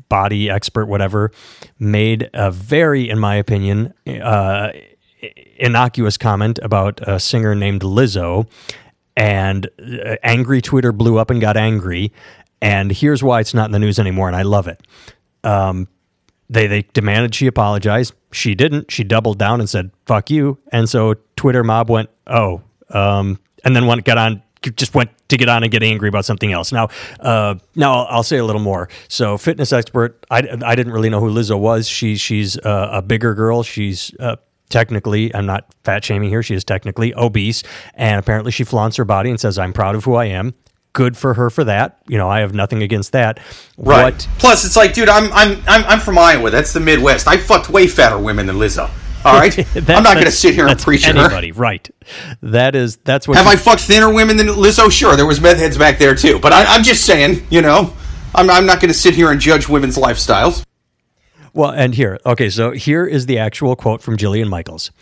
body 0.08 0.48
expert, 0.48 0.86
whatever, 0.86 1.30
made 1.78 2.30
a 2.32 2.50
very, 2.50 3.08
in 3.08 3.18
my 3.18 3.36
opinion, 3.36 3.94
uh, 4.06 4.70
innocuous 5.56 6.16
comment 6.16 6.58
about 6.62 7.00
a 7.06 7.18
singer 7.18 7.54
named 7.54 7.82
Lizzo. 7.82 8.48
And 9.16 9.68
uh, 9.80 10.16
angry 10.22 10.62
Twitter 10.62 10.92
blew 10.92 11.18
up 11.18 11.30
and 11.30 11.40
got 11.40 11.56
angry. 11.56 12.12
And 12.60 12.92
here's 12.92 13.22
why 13.22 13.40
it's 13.40 13.54
not 13.54 13.66
in 13.66 13.72
the 13.72 13.78
news 13.78 13.98
anymore, 13.98 14.28
and 14.28 14.36
I 14.36 14.42
love 14.42 14.68
it. 14.68 14.80
Um, 15.44 15.88
they 16.50 16.66
they 16.66 16.82
demanded 16.92 17.34
she 17.34 17.46
apologize. 17.46 18.12
She 18.32 18.54
didn't. 18.54 18.90
She 18.90 19.04
doubled 19.04 19.38
down 19.38 19.60
and 19.60 19.68
said 19.68 19.90
"fuck 20.06 20.30
you." 20.30 20.58
And 20.72 20.88
so 20.88 21.14
Twitter 21.36 21.62
mob 21.62 21.90
went, 21.90 22.10
"Oh," 22.26 22.62
um, 22.90 23.38
and 23.64 23.76
then 23.76 23.86
went 23.86 24.04
got 24.04 24.18
on 24.18 24.42
just 24.62 24.94
went 24.94 25.10
to 25.28 25.36
get 25.36 25.48
on 25.48 25.62
and 25.62 25.70
get 25.70 25.82
angry 25.82 26.08
about 26.08 26.24
something 26.24 26.52
else. 26.52 26.72
Now, 26.72 26.88
uh, 27.20 27.56
now 27.74 27.94
I'll, 27.94 28.06
I'll, 28.16 28.22
say 28.22 28.38
a 28.38 28.44
little 28.44 28.60
more. 28.60 28.88
So, 29.08 29.38
fitness 29.38 29.72
expert. 29.72 30.24
I, 30.30 30.38
I 30.64 30.74
didn't 30.74 30.92
really 30.92 31.10
know 31.10 31.20
who 31.20 31.30
Lizzo 31.30 31.58
was. 31.58 31.88
She 31.88 32.16
she's 32.16 32.58
uh, 32.58 32.88
a 32.92 33.02
bigger 33.02 33.34
girl. 33.34 33.62
She's 33.62 34.12
uh, 34.18 34.36
technically, 34.68 35.34
I'm 35.34 35.46
not 35.46 35.66
fat 35.84 36.04
shaming 36.04 36.28
here. 36.28 36.42
She 36.42 36.54
is 36.54 36.64
technically 36.64 37.14
obese, 37.14 37.62
and 37.94 38.18
apparently 38.18 38.52
she 38.52 38.64
flaunts 38.64 38.96
her 38.96 39.04
body 39.04 39.30
and 39.30 39.40
says, 39.40 39.58
"I'm 39.58 39.72
proud 39.72 39.94
of 39.94 40.04
who 40.04 40.14
I 40.14 40.26
am." 40.26 40.54
good 40.94 41.16
for 41.16 41.34
her 41.34 41.48
for 41.48 41.62
that. 41.62 41.98
You 42.08 42.18
know, 42.18 42.28
I 42.28 42.40
have 42.40 42.54
nothing 42.54 42.82
against 42.82 43.12
that. 43.12 43.38
Right. 43.76 44.14
What, 44.14 44.28
Plus, 44.38 44.64
it's 44.64 44.74
like, 44.74 44.94
dude, 44.94 45.08
I'm 45.08 45.32
I'm 45.32 45.62
I'm 45.68 45.84
I'm 45.84 46.00
from 46.00 46.18
Iowa. 46.18 46.50
That's 46.50 46.72
the 46.72 46.80
Midwest. 46.80 47.28
I 47.28 47.36
fucked 47.36 47.70
way 47.70 47.86
fatter 47.86 48.18
women 48.18 48.46
than 48.46 48.56
Lizzo. 48.56 48.90
All 49.24 49.38
right, 49.38 49.52
that, 49.74 49.90
I'm 49.90 50.02
not 50.02 50.14
going 50.14 50.26
to 50.26 50.32
sit 50.32 50.54
here 50.54 50.68
and 50.68 50.78
preach 50.78 51.06
anybody. 51.06 51.48
Her. 51.50 51.60
Right. 51.60 51.88
That 52.42 52.74
is 52.74 52.96
that's 52.98 53.28
what. 53.28 53.36
Have 53.36 53.46
I 53.46 53.56
fucked 53.56 53.82
thinner 53.82 54.12
women 54.12 54.36
than 54.36 54.46
Lizzo? 54.48 54.90
Sure, 54.90 55.16
there 55.16 55.26
was 55.26 55.40
meth 55.40 55.58
heads 55.58 55.78
back 55.78 55.98
there 55.98 56.14
too. 56.14 56.38
But 56.38 56.52
I, 56.52 56.76
am 56.76 56.82
just 56.82 57.04
saying, 57.04 57.46
you 57.50 57.62
know, 57.62 57.92
I'm 58.34 58.50
I'm 58.50 58.66
not 58.66 58.80
going 58.80 58.92
to 58.92 58.98
sit 58.98 59.14
here 59.14 59.30
and 59.30 59.40
judge 59.40 59.68
women's 59.68 59.96
lifestyles. 59.96 60.64
Well, 61.58 61.72
and 61.72 61.92
here, 61.92 62.20
okay, 62.24 62.50
so 62.50 62.70
here 62.70 63.04
is 63.04 63.26
the 63.26 63.38
actual 63.38 63.74
quote 63.74 64.00
from 64.00 64.16
Jillian 64.16 64.48
Michaels. 64.48 64.92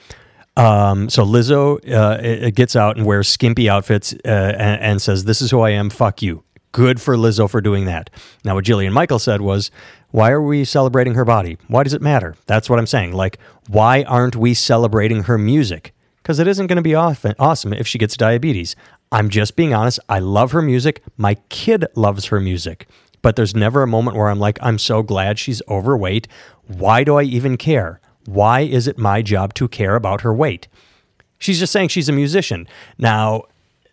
Um, 0.56 1.10
so 1.10 1.22
Lizzo 1.22 1.86
uh, 1.92 2.48
gets 2.48 2.74
out 2.74 2.96
and 2.96 3.04
wears 3.04 3.28
skimpy 3.28 3.68
outfits 3.68 4.14
uh, 4.24 4.54
and, 4.58 4.80
and, 4.80 5.02
says, 5.02 5.24
"This 5.24 5.42
is 5.42 5.50
who 5.50 5.60
I 5.60 5.70
am. 5.72 5.90
Fuck 5.90 6.22
you." 6.22 6.44
Good 6.72 6.98
for 6.98 7.14
Lizzo 7.14 7.48
for 7.48 7.60
doing 7.60 7.84
that. 7.84 8.08
Now, 8.42 8.54
what 8.54 8.64
Jillian 8.64 8.92
Michaels 8.92 9.22
said 9.24 9.42
was, 9.42 9.70
Why 10.12 10.30
are 10.30 10.40
we 10.40 10.64
celebrating 10.64 11.12
her 11.12 11.26
body? 11.26 11.58
Why 11.68 11.82
does 11.82 11.92
it 11.92 12.00
matter? 12.00 12.36
That's 12.46 12.70
what 12.70 12.78
I'm 12.78 12.86
saying. 12.86 13.12
Like, 13.12 13.38
why 13.68 14.04
aren't 14.04 14.34
we 14.36 14.54
celebrating 14.54 15.24
her 15.24 15.36
music? 15.36 15.92
Because 16.22 16.38
it 16.38 16.48
isn't 16.48 16.68
going 16.68 16.76
to 16.76 16.82
be 16.82 16.94
awesome 16.94 17.74
if 17.74 17.86
she 17.86 17.98
gets 17.98 18.16
diabetes. 18.16 18.76
I'm 19.12 19.28
just 19.28 19.56
being 19.56 19.74
honest. 19.74 20.00
I 20.08 20.20
love 20.20 20.52
her 20.52 20.62
music. 20.62 21.02
My 21.18 21.34
kid 21.50 21.84
loves 21.94 22.26
her 22.26 22.40
music. 22.40 22.88
But 23.22 23.36
there's 23.36 23.54
never 23.54 23.82
a 23.82 23.86
moment 23.86 24.16
where 24.16 24.28
I'm 24.28 24.38
like, 24.38 24.58
I'm 24.62 24.78
so 24.78 25.02
glad 25.02 25.38
she's 25.38 25.62
overweight. 25.68 26.28
Why 26.66 27.04
do 27.04 27.16
I 27.16 27.22
even 27.22 27.56
care? 27.56 28.00
Why 28.26 28.60
is 28.60 28.86
it 28.86 28.98
my 28.98 29.22
job 29.22 29.54
to 29.54 29.68
care 29.68 29.96
about 29.96 30.22
her 30.22 30.34
weight? 30.34 30.68
She's 31.38 31.58
just 31.58 31.72
saying 31.72 31.88
she's 31.88 32.08
a 32.08 32.12
musician. 32.12 32.66
Now, 32.98 33.44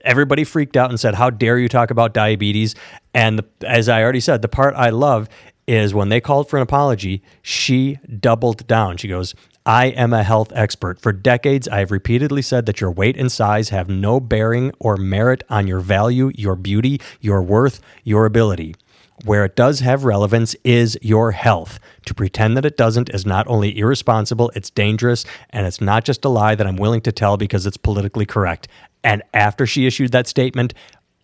everybody 0.01 0.43
freaked 0.43 0.77
out 0.77 0.89
and 0.89 0.99
said, 0.99 1.15
How 1.15 1.29
dare 1.29 1.57
you 1.57 1.69
talk 1.69 1.91
about 1.91 2.13
diabetes? 2.13 2.75
And 3.13 3.39
the, 3.39 3.45
as 3.67 3.89
I 3.89 4.01
already 4.01 4.19
said, 4.19 4.41
the 4.41 4.47
part 4.47 4.75
I 4.75 4.89
love 4.89 5.29
is 5.67 5.93
when 5.93 6.09
they 6.09 6.19
called 6.19 6.49
for 6.49 6.57
an 6.57 6.63
apology, 6.63 7.21
she 7.41 7.99
doubled 8.19 8.67
down. 8.67 8.97
She 8.97 9.07
goes, 9.07 9.33
I 9.65 9.85
am 9.87 10.11
a 10.11 10.23
health 10.23 10.51
expert. 10.53 10.99
For 10.99 11.13
decades, 11.13 11.69
I 11.69 11.79
have 11.79 11.91
repeatedly 11.91 12.41
said 12.41 12.65
that 12.65 12.81
your 12.81 12.91
weight 12.91 13.15
and 13.15 13.31
size 13.31 13.69
have 13.69 13.87
no 13.87 14.19
bearing 14.19 14.73
or 14.79 14.97
merit 14.97 15.43
on 15.49 15.67
your 15.67 15.79
value, 15.79 16.31
your 16.35 16.55
beauty, 16.55 16.99
your 17.21 17.41
worth, 17.41 17.79
your 18.03 18.25
ability. 18.25 18.75
Where 19.25 19.45
it 19.45 19.55
does 19.55 19.79
have 19.79 20.03
relevance 20.03 20.55
is 20.63 20.97
your 21.01 21.31
health. 21.31 21.79
To 22.05 22.13
pretend 22.13 22.57
that 22.57 22.65
it 22.65 22.77
doesn't 22.77 23.09
is 23.09 23.25
not 23.25 23.47
only 23.47 23.77
irresponsible, 23.77 24.51
it's 24.55 24.69
dangerous, 24.69 25.23
and 25.51 25.65
it's 25.65 25.79
not 25.79 26.03
just 26.03 26.25
a 26.25 26.29
lie 26.29 26.55
that 26.55 26.67
I'm 26.67 26.77
willing 26.77 27.01
to 27.01 27.11
tell 27.11 27.37
because 27.37 27.65
it's 27.65 27.77
politically 27.77 28.25
correct. 28.25 28.67
And 29.03 29.21
after 29.33 29.65
she 29.65 29.85
issued 29.85 30.11
that 30.11 30.27
statement, 30.27 30.73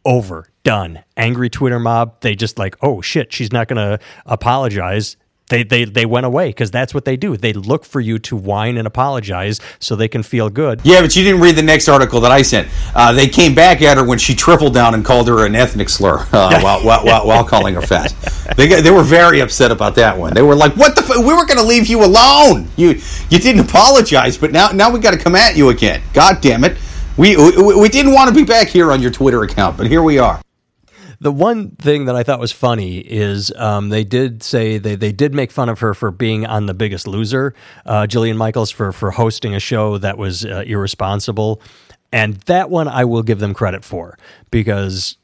over, 0.06 0.48
done. 0.64 1.04
Angry 1.18 1.50
Twitter 1.50 1.80
mob, 1.80 2.22
they 2.22 2.36
just 2.36 2.58
like, 2.58 2.78
oh 2.82 3.02
shit, 3.02 3.34
she's 3.34 3.52
not 3.52 3.68
going 3.68 3.78
to 3.78 4.04
apologize. 4.26 5.18
They, 5.50 5.64
they, 5.64 5.86
they 5.86 6.06
went 6.06 6.26
away 6.26 6.50
because 6.50 6.72
that's 6.72 6.94
what 6.94 7.06
they 7.06 7.18
do. 7.18 7.36
They 7.36 7.54
look 7.54 7.84
for 7.84 8.00
you 8.00 8.20
to 8.20 8.36
whine 8.36 8.78
and 8.78 8.88
apologize 8.88 9.60
so 9.80 9.96
they 9.96 10.08
can 10.08 10.24
feel 10.24 10.50
good. 10.50 10.82
Yeah, 10.84 11.02
but 11.02 11.16
you 11.16 11.24
didn't 11.24 11.42
read 11.42 11.56
the 11.56 11.64
next 11.64 11.90
article 11.90 12.22
that 12.22 12.32
I 12.32 12.44
sent. 12.44 12.68
Uh, 12.96 13.14
they 13.14 13.28
came 13.28 13.56
back 13.56 13.82
at 13.82 13.98
her 13.98 14.06
when 14.06 14.20
she 14.20 14.36
tripled 14.36 14.74
down 14.74 14.94
and 14.94 15.04
called 15.04 15.28
her 15.28 15.46
an 15.46 15.56
ethnic 15.56 15.90
slur 15.90 16.20
uh, 16.32 16.60
while, 16.62 16.84
while, 16.86 17.04
while, 17.04 17.28
while, 17.28 17.44
calling 17.44 17.74
her 17.74 17.82
fat. 17.82 18.14
They, 18.56 18.68
got, 18.68 18.84
they 18.84 18.92
were 18.92 19.04
very 19.04 19.40
upset 19.40 19.72
about 19.72 19.96
that 19.96 20.18
one. 20.18 20.34
They 20.34 20.42
were 20.42 20.56
like, 20.56 20.76
"What 20.76 20.96
the? 20.96 21.02
F- 21.02 21.18
we 21.18 21.34
were 21.34 21.46
going 21.46 21.60
to 21.60 21.66
leave 21.66 21.88
you 21.88 22.04
alone. 22.04 22.68
You 22.78 23.00
you 23.30 23.40
didn't 23.40 23.62
apologize, 23.62 24.38
but 24.38 24.52
now 24.52 24.70
now 24.70 24.92
we 24.92 25.00
got 25.00 25.12
to 25.12 25.18
come 25.18 25.36
at 25.36 25.58
you 25.58 25.70
again. 25.70 26.02
God 26.14 26.42
damn 26.42 26.64
it! 26.64 26.78
We, 27.18 27.36
we 27.38 27.76
we 27.76 27.90
didn't 27.90 28.14
want 28.14 28.30
to 28.30 28.36
be 28.36 28.44
back 28.44 28.68
here 28.68 28.92
on 28.92 29.02
your 29.02 29.12
Twitter 29.12 29.44
account, 29.44 29.78
but 29.78 29.88
here 29.88 30.04
we 30.04 30.20
are." 30.20 30.42
The 31.22 31.32
one 31.32 31.72
thing 31.72 32.06
that 32.06 32.16
I 32.16 32.24
thought 32.24 32.40
was 32.40 32.54
funny 32.54 33.00
is 33.00 33.52
um, 33.58 33.90
they 33.90 34.06
did 34.06 34.42
say 34.42 34.78
they, 34.78 34.96
they 34.96 35.12
did 35.12 35.34
make 35.34 35.52
fun 35.52 35.68
of 35.68 35.80
her 35.80 35.94
for 35.94 36.12
being 36.12 36.46
on 36.46 36.66
The 36.66 36.74
Biggest 36.74 37.08
Loser, 37.08 37.54
uh, 37.86 38.04
Jillian 38.04 38.38
Michaels 38.38 38.72
for 38.72 38.94
for 38.94 39.12
hosting 39.12 39.54
a 39.54 39.60
show 39.60 39.98
that 39.98 40.18
was 40.18 40.46
uh, 40.46 40.64
irresponsible, 40.66 41.62
and 42.14 42.36
that 42.42 42.70
one 42.70 42.88
I 42.88 43.04
will 43.04 43.24
give 43.24 43.40
them 43.40 43.54
credit 43.54 43.84
for 43.84 44.18
because 44.50 45.18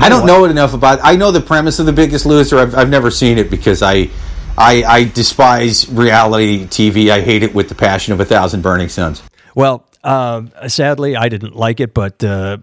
I 0.00 0.08
don't 0.08 0.26
know 0.26 0.44
enough 0.46 0.74
about. 0.74 0.98
I 1.02 1.14
know 1.14 1.30
the 1.30 1.40
premise 1.40 1.78
of 1.78 1.86
The 1.86 1.92
Biggest 1.92 2.26
Loser. 2.26 2.58
I've 2.58 2.74
I've 2.74 2.90
never 2.90 3.10
seen 3.10 3.38
it 3.38 3.50
because 3.50 3.82
I. 3.82 4.10
I, 4.58 4.82
I 4.82 5.04
despise 5.04 5.88
reality 5.88 6.66
TV. 6.66 7.08
I 7.08 7.22
hate 7.22 7.42
it 7.42 7.54
with 7.54 7.70
the 7.70 7.74
passion 7.74 8.12
of 8.12 8.20
a 8.20 8.26
thousand 8.26 8.60
burning 8.60 8.90
suns. 8.90 9.22
Well, 9.54 9.86
uh, 10.02 10.68
sadly, 10.68 11.16
I 11.16 11.28
didn't 11.28 11.56
like 11.56 11.80
it, 11.80 11.94
but 11.94 12.22
uh, 12.22 12.58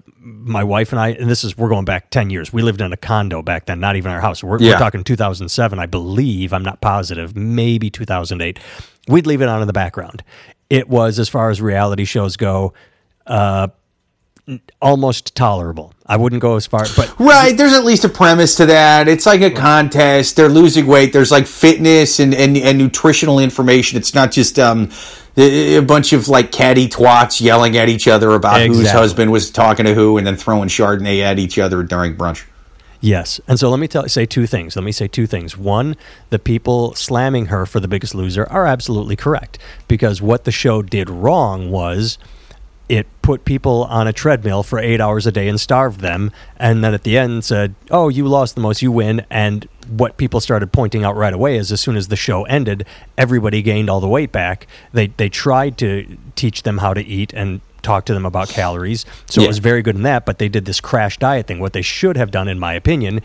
my 0.48 0.64
wife 0.64 0.92
and 0.92 1.00
I, 1.00 1.10
and 1.10 1.30
this 1.30 1.44
is, 1.44 1.58
we're 1.58 1.70
going 1.70 1.86
back 1.86 2.10
10 2.10 2.30
years. 2.30 2.52
We 2.52 2.62
lived 2.62 2.82
in 2.82 2.92
a 2.94 2.98
condo 2.98 3.42
back 3.42 3.66
then, 3.66 3.80
not 3.80 3.96
even 3.96 4.12
our 4.12 4.22
house. 4.22 4.44
We're, 4.44 4.60
yeah. 4.60 4.74
we're 4.74 4.80
talking 4.80 5.04
2007, 5.04 5.80
I 5.80 5.86
believe. 5.86 6.54
I'm 6.54 6.64
not 6.64 6.82
positive, 6.82 7.36
maybe 7.36 7.90
2008. 7.90 8.60
We'd 9.08 9.28
leave 9.28 9.42
it 9.42 9.50
on 9.50 9.62
in 9.62 9.68
the 9.68 9.74
background. 9.74 10.24
It 10.70 10.90
was, 10.90 11.20
as 11.20 11.30
far 11.30 11.50
as 11.50 11.62
reality 11.62 12.06
shows 12.06 12.36
go, 12.38 12.74
uh, 13.26 13.70
almost 14.82 15.36
tolerable. 15.36 15.94
I 16.06 16.18
wouldn't 16.18 16.42
go 16.42 16.56
as 16.56 16.66
far, 16.66 16.86
but 16.96 17.20
right. 17.20 17.56
There's 17.56 17.74
at 17.74 17.84
least 17.84 18.06
a 18.06 18.10
premise 18.10 18.56
to 18.56 18.66
that. 18.68 19.08
It's 19.08 19.26
like 19.26 19.42
a 19.42 19.52
contest. 19.52 20.36
They're 20.36 20.50
losing 20.50 20.88
weight. 20.88 21.12
There's 21.12 21.32
like 21.32 21.46
fitness 21.46 22.20
and 22.20 22.34
and, 22.34 22.56
and 22.56 22.78
nutritional 22.78 23.40
information. 23.40 23.98
It's 23.98 24.14
not 24.14 24.32
just 24.32 24.58
um 24.58 24.90
a 25.38 25.80
bunch 25.82 26.14
of 26.14 26.28
like 26.28 26.52
catty 26.52 26.88
twats 26.88 27.40
yelling 27.40 27.78
at 27.78 27.90
each 27.90 28.08
other 28.08 28.32
about 28.32 28.62
exactly. 28.62 28.78
whose 28.78 28.92
husband 28.92 29.32
was 29.32 29.52
talking 29.52 29.86
to 29.86 29.94
who, 29.94 30.18
and 30.18 30.26
then 30.26 30.36
throwing 30.36 30.70
Chardonnay 30.70 31.22
at 31.22 31.40
each 31.40 31.60
other 31.60 31.84
during 31.84 32.16
brunch. 32.16 32.46
Yes, 33.00 33.40
and 33.48 33.60
so 33.60 33.70
let 33.70 33.80
me 33.80 33.88
tell 33.88 34.10
say 34.10 34.26
two 34.26 34.48
things. 34.48 34.76
Let 34.76 34.84
me 34.84 34.92
say 34.92 35.08
two 35.08 35.28
things. 35.28 35.56
One, 35.56 35.96
the 36.32 36.40
people 36.40 36.96
slamming 36.96 37.48
her 37.48 37.68
for 37.68 37.80
the 37.80 37.88
Biggest 37.88 38.16
Loser 38.16 38.46
are 38.50 38.66
absolutely 38.66 39.16
correct 39.16 39.60
because 39.88 40.22
what 40.22 40.46
the 40.46 40.52
show 40.52 40.82
did 40.82 41.10
wrong 41.10 41.70
was 41.70 42.18
it 42.90 43.06
put 43.22 43.44
people 43.44 43.84
on 43.86 44.08
a 44.08 44.14
treadmill 44.14 44.64
for 44.64 44.80
eight 44.80 45.02
hours 45.02 45.28
a 45.28 45.32
day 45.32 45.48
and 45.48 45.60
starved 45.60 46.00
them, 46.00 46.32
and 46.58 46.84
then 46.84 46.94
at 46.94 47.04
the 47.04 47.18
end 47.18 47.44
said, 47.44 47.76
"Oh, 47.92 48.10
you 48.10 48.28
lost 48.28 48.56
the 48.56 48.62
most, 48.62 48.82
you 48.82 48.92
win." 48.92 49.26
And 49.30 49.68
what 49.90 50.18
people 50.18 50.40
started 50.40 50.72
pointing 50.72 51.04
out 51.04 51.16
right 51.16 51.34
away 51.34 51.58
is, 51.58 51.72
as 51.72 51.82
soon 51.82 51.98
as 51.98 52.08
the 52.08 52.16
show 52.16 52.44
ended, 52.46 52.86
everybody 53.18 53.62
gained 53.62 53.90
all 53.90 54.00
the 54.00 54.08
weight 54.08 54.32
back. 54.32 54.68
They 54.94 55.08
they 55.08 55.30
tried 55.30 55.78
to 55.80 56.18
teach 56.36 56.64
them 56.64 56.78
how 56.78 56.94
to 56.94 57.06
eat 57.06 57.34
and 57.34 57.62
talk 57.82 58.06
to 58.06 58.14
them 58.14 58.26
about 58.26 58.50
calories, 58.50 59.06
so 59.26 59.42
yeah. 59.42 59.46
it 59.46 59.48
was 59.50 59.60
very 59.60 59.82
good 59.82 59.96
in 59.96 60.04
that. 60.04 60.26
But 60.26 60.40
they 60.40 60.48
did 60.48 60.66
this 60.66 60.80
crash 60.80 61.18
diet 61.18 61.48
thing. 61.48 61.60
What 61.60 61.74
they 61.74 61.82
should 61.82 62.16
have 62.16 62.32
done, 62.32 62.48
in 62.48 62.58
my 62.58 62.74
opinion, 62.74 63.22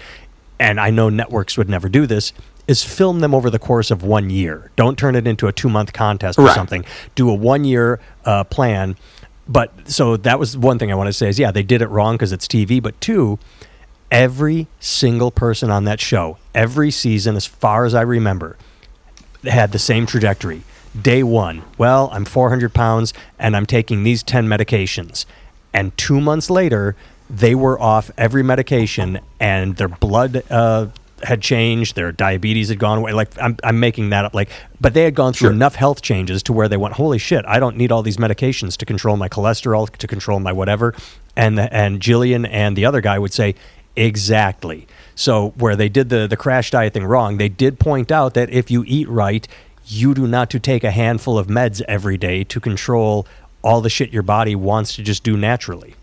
and 0.59 0.81
I 0.81 0.91
know 0.91 1.09
networks 1.09 1.57
would 1.57 1.69
never 1.69 1.89
do 1.89 2.07
this, 2.07 2.33
is 2.67 2.83
film 2.83 3.21
them 3.21 3.35
over 3.35 3.51
the 3.51 3.59
course 3.59 3.91
of 3.91 4.03
one 4.03 4.31
year. 4.31 4.71
Don't 4.77 4.99
turn 4.99 5.15
it 5.15 5.27
into 5.27 5.47
a 5.47 5.53
two 5.53 5.69
month 5.69 5.93
contest 5.93 6.39
or 6.39 6.47
right. 6.47 6.55
something. 6.55 6.85
Do 7.15 7.31
a 7.31 7.35
one 7.35 7.65
year 7.65 8.01
uh, 8.25 8.45
plan 8.45 8.97
but 9.49 9.91
so 9.91 10.17
that 10.17 10.39
was 10.39 10.57
one 10.57 10.79
thing 10.79 10.93
I 10.93 10.95
want 10.95 11.09
to 11.09 11.13
say 11.13 11.29
is 11.29 11.39
yeah, 11.39 11.51
they 11.51 11.63
did 11.63 11.83
it 11.83 11.89
wrong 11.89 12.15
because 12.15 12.33
it's 12.33 12.47
TV. 12.47 12.83
But 12.83 13.01
two, 13.01 13.39
every 14.11 14.69
single 14.79 15.31
person 15.31 15.71
on 15.71 15.85
that 15.85 16.01
show, 16.01 16.39
every 16.55 16.91
season, 16.91 17.37
as 17.37 17.47
far 17.47 17.85
as 17.85 17.95
I 17.95 18.03
remember, 18.03 18.57
had 19.45 19.73
the 19.73 19.79
same 19.79 20.07
trajectory. 20.07 20.63
Day 21.01 21.23
one, 21.23 21.63
well, 21.79 22.11
I'm 22.13 22.27
400 22.27 22.75
pounds 22.75 23.15
and 23.39 23.57
I'm 23.57 23.67
taking 23.67 24.05
these 24.05 24.23
10 24.23 24.47
medications. 24.47 25.25
And 25.73 25.97
two 25.97 26.21
months 26.21 26.51
later, 26.51 26.95
they 27.31 27.55
were 27.55 27.81
off 27.81 28.11
every 28.19 28.43
medication 28.43 29.21
and 29.41 29.77
their 29.77 29.89
blood 29.89 30.43
uh, 30.51 30.89
had 31.25 31.43
changed, 31.43 31.95
their 31.97 32.13
diabetes 32.13 32.69
had 32.69 32.79
gone 32.79 32.99
away. 32.99 33.13
Like 33.13 33.31
I'm, 33.41 33.57
I'm 33.65 33.81
making 33.81 34.11
that 34.11 34.25
up. 34.25 34.35
Like, 34.35 34.51
but 34.81 34.95
they 34.95 35.05
had 35.05 35.15
gone 35.15 35.33
through 35.33 35.49
sure. 35.49 35.53
enough 35.53 35.75
health 35.75 36.03
changes 36.03 36.43
to 36.45 36.53
where 36.53 36.69
they 36.69 36.77
went, 36.77 36.95
holy 36.95 37.19
shit, 37.19 37.45
I 37.47 37.59
don't 37.59 37.77
need 37.77 37.93
all 37.93 38.03
these 38.03 38.17
medications 38.17 38.77
to 38.79 38.87
control 38.87 39.17
my 39.17 39.29
cholesterol, 39.29 39.89
to 39.91 40.07
control 40.07 40.41
my 40.41 40.53
whatever. 40.53 40.95
And 41.37 41.59
the, 41.59 41.73
and 41.75 42.01
Jillian 42.01 42.49
and 42.51 42.77
the 42.77 42.85
other 42.85 43.01
guy 43.01 43.19
would 43.19 43.33
say, 43.33 43.55
exactly. 43.97 44.87
So 45.15 45.51
where 45.57 45.77
they 45.77 45.89
did 45.89 46.09
the 46.09 46.27
the 46.27 46.37
crash 46.37 46.71
diet 46.71 46.95
thing 46.95 47.05
wrong, 47.05 47.39
they 47.39 47.49
did 47.49 47.79
point 47.79 48.11
out 48.11 48.35
that 48.35 48.51
if 48.51 48.71
you 48.71 48.85
eat 48.87 49.09
right, 49.09 49.47
you 49.87 50.15
do 50.15 50.27
not 50.27 50.51
to 50.51 50.61
take 50.61 50.85
a 50.85 50.91
handful 50.91 51.39
of 51.39 51.47
meds 51.47 51.83
every 51.89 52.17
day 52.17 52.45
to 52.45 52.61
control 52.61 53.27
all 53.63 53.81
the 53.81 53.91
shit 53.91 54.13
your 54.13 54.23
body 54.23 54.55
wants 54.55 54.97
to 54.97 55.03
just 55.03 55.23
do 55.23 55.37
naturally. 55.37 55.95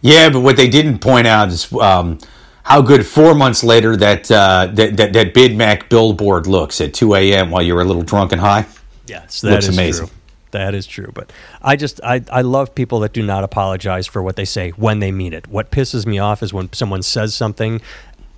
Yeah, 0.00 0.30
but 0.30 0.40
what 0.40 0.56
they 0.56 0.68
didn't 0.68 0.98
point 0.98 1.26
out 1.26 1.48
is. 1.48 1.72
Um, 1.72 2.18
how 2.62 2.82
good 2.82 3.06
four 3.06 3.34
months 3.34 3.64
later 3.64 3.96
that 3.96 4.30
uh, 4.30 4.68
that, 4.74 4.96
that, 4.96 5.12
that 5.12 5.34
Big 5.34 5.56
Mac 5.56 5.88
billboard 5.88 6.46
looks 6.46 6.80
at 6.80 6.94
2 6.94 7.14
a.m. 7.14 7.50
while 7.50 7.62
you're 7.62 7.80
a 7.80 7.84
little 7.84 8.02
drunk 8.02 8.32
and 8.32 8.40
high. 8.40 8.66
Yes, 9.06 9.40
that 9.40 9.50
looks 9.50 9.68
is 9.68 9.76
amazing. 9.76 10.06
True. 10.06 10.16
That 10.52 10.74
is 10.74 10.86
true. 10.86 11.10
But 11.14 11.32
I 11.62 11.76
just 11.76 12.00
I, 12.02 12.22
I 12.30 12.42
love 12.42 12.74
people 12.74 13.00
that 13.00 13.12
do 13.12 13.22
not 13.22 13.44
apologize 13.44 14.06
for 14.06 14.22
what 14.22 14.36
they 14.36 14.44
say 14.44 14.70
when 14.70 14.98
they 14.98 15.12
mean 15.12 15.32
it. 15.32 15.46
What 15.46 15.70
pisses 15.70 16.06
me 16.06 16.18
off 16.18 16.42
is 16.42 16.52
when 16.52 16.72
someone 16.72 17.02
says 17.02 17.34
something, 17.34 17.80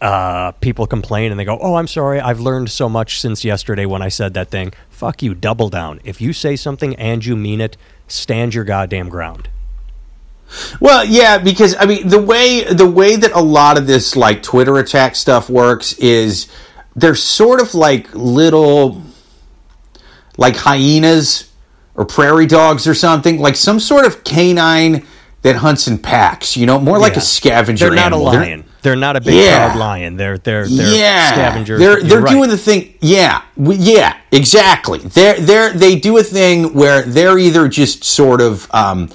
uh, 0.00 0.52
people 0.52 0.86
complain 0.86 1.30
and 1.30 1.40
they 1.40 1.44
go, 1.44 1.58
"Oh, 1.60 1.76
I'm 1.76 1.86
sorry. 1.86 2.20
I've 2.20 2.40
learned 2.40 2.70
so 2.70 2.88
much 2.88 3.20
since 3.20 3.44
yesterday 3.44 3.86
when 3.86 4.02
I 4.02 4.08
said 4.08 4.34
that 4.34 4.50
thing." 4.50 4.72
Fuck 4.90 5.22
you. 5.22 5.34
Double 5.34 5.68
down. 5.68 6.00
If 6.04 6.20
you 6.20 6.32
say 6.32 6.54
something 6.54 6.94
and 6.96 7.24
you 7.24 7.34
mean 7.36 7.60
it, 7.60 7.76
stand 8.08 8.54
your 8.54 8.64
goddamn 8.64 9.08
ground. 9.08 9.48
Well, 10.80 11.04
yeah, 11.04 11.38
because 11.38 11.74
I 11.78 11.86
mean 11.86 12.08
the 12.08 12.20
way 12.20 12.64
the 12.64 12.88
way 12.88 13.16
that 13.16 13.32
a 13.32 13.40
lot 13.40 13.78
of 13.78 13.86
this 13.86 14.16
like 14.16 14.42
Twitter 14.42 14.76
attack 14.78 15.16
stuff 15.16 15.48
works 15.48 15.92
is 15.94 16.48
they're 16.94 17.14
sort 17.14 17.60
of 17.60 17.74
like 17.74 18.14
little 18.14 19.02
like 20.36 20.56
hyenas 20.56 21.50
or 21.94 22.04
prairie 22.04 22.46
dogs 22.46 22.86
or 22.86 22.94
something, 22.94 23.38
like 23.38 23.56
some 23.56 23.78
sort 23.78 24.06
of 24.06 24.24
canine 24.24 25.06
that 25.42 25.56
hunts 25.56 25.88
in 25.88 25.98
packs. 25.98 26.56
You 26.56 26.66
know, 26.66 26.78
more 26.78 26.98
like 26.98 27.14
yeah. 27.14 27.18
a 27.18 27.22
scavenger. 27.22 27.86
They're 27.86 27.94
not 27.94 28.06
animal. 28.06 28.28
a 28.28 28.32
lion. 28.32 28.60
They're, 28.60 28.68
they're 28.82 28.96
not 28.96 29.16
a 29.16 29.20
big 29.20 29.34
yeah. 29.34 29.68
proud 29.68 29.78
lion. 29.78 30.16
They're 30.16 30.38
they're 30.38 30.66
they're 30.66 30.94
yeah. 30.94 31.32
scavengers. 31.32 31.78
They're 31.78 32.02
they're 32.02 32.20
right. 32.20 32.32
doing 32.32 32.50
the 32.50 32.58
thing. 32.58 32.94
Yeah, 33.00 33.42
yeah, 33.56 34.18
exactly. 34.30 34.98
They're 34.98 35.38
they're 35.38 35.72
they 35.72 35.98
do 35.98 36.18
a 36.18 36.22
thing 36.22 36.74
where 36.74 37.02
they're 37.02 37.38
either 37.38 37.68
just 37.68 38.04
sort 38.04 38.40
of. 38.40 38.68
Um, 38.74 39.10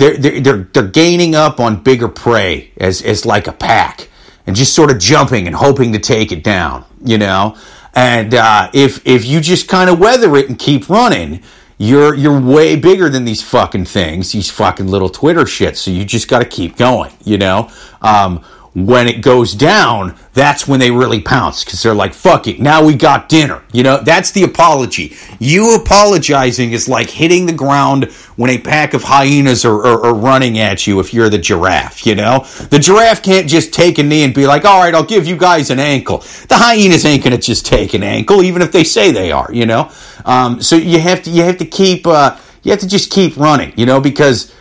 they're, 0.00 0.16
they're, 0.16 0.40
they're, 0.40 0.68
they're 0.72 0.88
gaining 0.88 1.34
up 1.34 1.60
on 1.60 1.82
bigger 1.82 2.08
prey 2.08 2.72
as, 2.78 3.02
as 3.02 3.26
like 3.26 3.46
a 3.46 3.52
pack 3.52 4.08
and 4.46 4.56
just 4.56 4.74
sort 4.74 4.90
of 4.90 4.98
jumping 4.98 5.46
and 5.46 5.54
hoping 5.54 5.92
to 5.92 5.98
take 5.98 6.32
it 6.32 6.42
down, 6.42 6.84
you 7.04 7.18
know? 7.18 7.56
And 7.94 8.34
uh, 8.34 8.70
if 8.72 9.04
if 9.06 9.26
you 9.26 9.40
just 9.40 9.68
kind 9.68 9.90
of 9.90 9.98
weather 9.98 10.36
it 10.36 10.48
and 10.48 10.58
keep 10.58 10.88
running, 10.88 11.42
you're 11.76 12.14
you're 12.14 12.40
way 12.40 12.76
bigger 12.76 13.08
than 13.08 13.24
these 13.24 13.42
fucking 13.42 13.84
things, 13.86 14.32
these 14.32 14.48
fucking 14.48 14.86
little 14.86 15.08
Twitter 15.08 15.42
shits. 15.42 15.78
So 15.78 15.90
you 15.90 16.04
just 16.04 16.28
got 16.28 16.38
to 16.38 16.44
keep 16.44 16.76
going, 16.76 17.12
you 17.24 17.36
know. 17.36 17.68
Um, 18.00 18.44
when 18.72 19.08
it 19.08 19.20
goes 19.20 19.52
down, 19.52 20.16
that's 20.32 20.68
when 20.68 20.78
they 20.78 20.92
really 20.92 21.20
pounce 21.20 21.64
because 21.64 21.82
they're 21.82 21.94
like, 21.94 22.14
fuck 22.14 22.46
it, 22.46 22.60
now 22.60 22.84
we 22.84 22.94
got 22.94 23.28
dinner. 23.28 23.62
You 23.72 23.82
know, 23.82 23.98
that's 23.98 24.30
the 24.30 24.44
apology. 24.44 25.16
You 25.40 25.74
apologizing 25.74 26.70
is 26.70 26.88
like 26.88 27.10
hitting 27.10 27.46
the 27.46 27.52
ground 27.52 28.04
when 28.36 28.50
a 28.50 28.58
pack 28.58 28.94
of 28.94 29.02
hyenas 29.02 29.64
are, 29.64 29.84
are, 29.84 30.06
are, 30.06 30.14
running 30.14 30.58
at 30.58 30.86
you 30.86 31.00
if 31.00 31.12
you're 31.12 31.28
the 31.28 31.38
giraffe, 31.38 32.06
you 32.06 32.14
know? 32.14 32.46
The 32.70 32.78
giraffe 32.78 33.22
can't 33.22 33.48
just 33.48 33.72
take 33.72 33.98
a 33.98 34.04
knee 34.04 34.22
and 34.22 34.32
be 34.32 34.46
like, 34.46 34.64
all 34.64 34.80
right, 34.80 34.94
I'll 34.94 35.02
give 35.02 35.26
you 35.26 35.36
guys 35.36 35.70
an 35.70 35.80
ankle. 35.80 36.18
The 36.48 36.54
hyenas 36.54 37.04
ain't 37.04 37.24
going 37.24 37.36
to 37.36 37.42
just 37.42 37.66
take 37.66 37.92
an 37.94 38.04
ankle, 38.04 38.42
even 38.42 38.62
if 38.62 38.70
they 38.70 38.84
say 38.84 39.10
they 39.10 39.32
are, 39.32 39.52
you 39.52 39.66
know? 39.66 39.90
Um, 40.24 40.62
so 40.62 40.76
you 40.76 41.00
have 41.00 41.24
to, 41.24 41.30
you 41.30 41.42
have 41.42 41.58
to 41.58 41.66
keep, 41.66 42.06
uh, 42.06 42.38
you 42.62 42.70
have 42.70 42.80
to 42.80 42.88
just 42.88 43.10
keep 43.10 43.36
running, 43.36 43.72
you 43.76 43.86
know, 43.86 44.00
because 44.00 44.54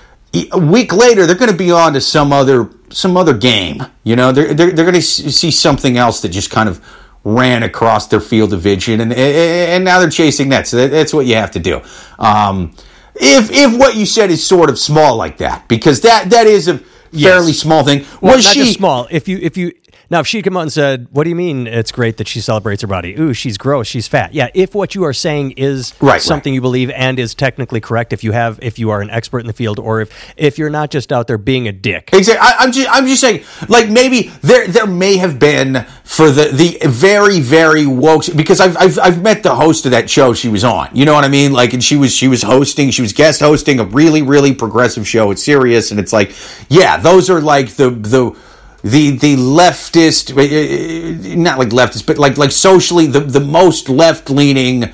a 0.52 0.60
week 0.60 0.94
later 0.94 1.26
they're 1.26 1.36
going 1.36 1.52
to 1.52 1.58
be 1.58 1.72
on 1.72 1.94
to 1.94 2.02
some 2.02 2.32
other 2.32 2.70
some 2.90 3.18
other 3.18 3.36
game. 3.36 3.84
You 4.04 4.16
know, 4.16 4.32
they're 4.32 4.54
they're, 4.54 4.72
they're 4.72 4.86
going 4.86 4.96
to 4.96 5.02
see 5.02 5.52
something 5.52 5.98
else 5.98 6.22
that 6.22 6.30
just 6.30 6.52
kind 6.52 6.70
of 6.70 6.84
ran 7.24 7.64
across 7.64 8.08
their 8.08 8.22
field 8.22 8.54
of 8.54 8.62
vision, 8.62 9.02
and 9.02 9.14
and 9.14 9.84
now 9.84 10.00
they're 10.00 10.10
chasing 10.10 10.50
that. 10.50 10.68
So 10.68 10.88
that's 10.88 11.14
what 11.14 11.26
you 11.26 11.36
have 11.36 11.52
to 11.52 11.60
do. 11.60 11.82
Um, 12.18 12.76
if 13.16 13.52
if 13.52 13.78
what 13.78 13.96
you 13.96 14.06
said 14.06 14.32
is 14.32 14.46
sort 14.46 14.70
of 14.70 14.78
small 14.78 15.16
like 15.16 15.38
that, 15.38 15.68
because 15.68 16.02
that 16.02 16.30
that 16.30 16.48
is 16.48 16.68
a 16.68 16.78
fairly 16.78 17.52
yes. 17.52 17.60
small 17.60 17.84
thing. 17.84 18.06
Well, 18.22 18.36
was 18.36 18.46
not 18.46 18.54
she 18.54 18.74
small? 18.74 19.08
If 19.10 19.28
you 19.28 19.40
if 19.42 19.58
you 19.58 19.74
now, 20.10 20.22
if 20.22 20.28
she 20.28 20.42
come 20.42 20.58
out 20.58 20.62
and 20.62 20.74
said, 20.74 21.08
"What 21.12 21.24
do 21.24 21.30
you 21.30 21.36
mean 21.36 21.68
it's 21.68 21.92
great 21.92 22.18
that 22.18 22.28
she 22.28 22.42
celebrates 22.42 22.82
her 22.82 22.88
body? 22.88 23.16
Ooh, 23.20 23.34
she's 23.34 23.58
gross, 23.58 23.88
she's 23.88 24.08
fat." 24.08 24.34
Yeah, 24.34 24.50
if 24.54 24.74
what 24.74 24.96
you 24.96 25.04
are 25.04 25.14
saying 25.14 25.52
is 25.52 25.94
right, 26.02 26.22
something 26.22 26.52
right. 26.52 26.56
you 26.56 26.62
believe 26.62 26.90
and 26.92 27.20
is 27.20 27.36
technically 27.36 27.80
correct, 27.80 28.12
if 28.12 28.24
you 28.24 28.32
have, 28.32 28.60
if 28.62 28.80
you 28.80 28.90
are 28.90 29.02
an 29.02 29.10
expert 29.10 29.40
in 29.40 29.48
the 29.48 29.54
field, 29.54 29.78
or 29.78 30.02
if 30.02 30.34
if 30.36 30.58
you're 30.58 30.70
not 30.70 30.90
just 30.90 31.12
out 31.12 31.28
there 31.28 31.38
being 31.38 31.68
a 31.68 31.72
dick. 31.72 32.10
Exactly. 32.12 32.40
I, 32.42 32.64
am 32.64 32.72
just 32.72 32.90
I'm 32.90 33.06
just 33.06 33.22
saying, 33.22 33.44
like 33.68 33.90
maybe 33.90 34.32
there 34.42 34.68
there 34.68 34.88
may 34.88 35.18
have 35.18 35.38
been 35.38 35.86
for 36.04 36.32
the 36.32 36.50
the 36.52 36.88
very 36.88 37.40
very 37.40 37.86
woke 37.86 38.24
because 38.36 38.60
I've 38.60 38.78
I've 38.78 38.98
I've 38.98 39.22
met 39.22 39.44
the 39.44 39.54
host 39.54 39.86
of 39.86 39.92
that 39.92 40.10
show 40.10 40.34
she 40.34 40.50
was 40.50 40.64
on. 40.64 40.90
You 40.94 41.06
know 41.06 41.14
what 41.14 41.24
I 41.24 41.30
mean? 41.30 41.54
Like, 41.54 41.74
and 41.74 41.84
she 41.84 41.98
was 41.98 42.16
she 42.16 42.28
was 42.28 42.42
hosting, 42.42 42.90
she 42.90 43.04
was 43.04 43.14
guest 43.14 43.42
hosting 43.42 43.80
a 43.80 43.86
really 43.86 44.24
really 44.24 44.56
progressive 44.56 45.08
show 45.08 45.30
It's 45.30 45.44
serious, 45.44 45.92
and 45.92 46.00
it's 46.00 46.14
like, 46.14 46.36
yeah, 46.68 46.98
those 46.98 47.30
are 47.30 47.42
like 47.42 47.76
the 47.76 47.92
the 47.92 48.36
the 48.84 49.12
the 49.18 49.36
leftist, 49.36 50.32
uh, 50.32 51.36
not 51.38 51.60
like 51.60 51.70
leftist, 51.70 52.06
but 52.06 52.18
like 52.18 52.38
like 52.38 52.52
socially 52.52 53.08
the 53.08 53.20
the 53.20 53.40
most 53.42 53.90
left 53.90 54.30
leaning 54.30 54.90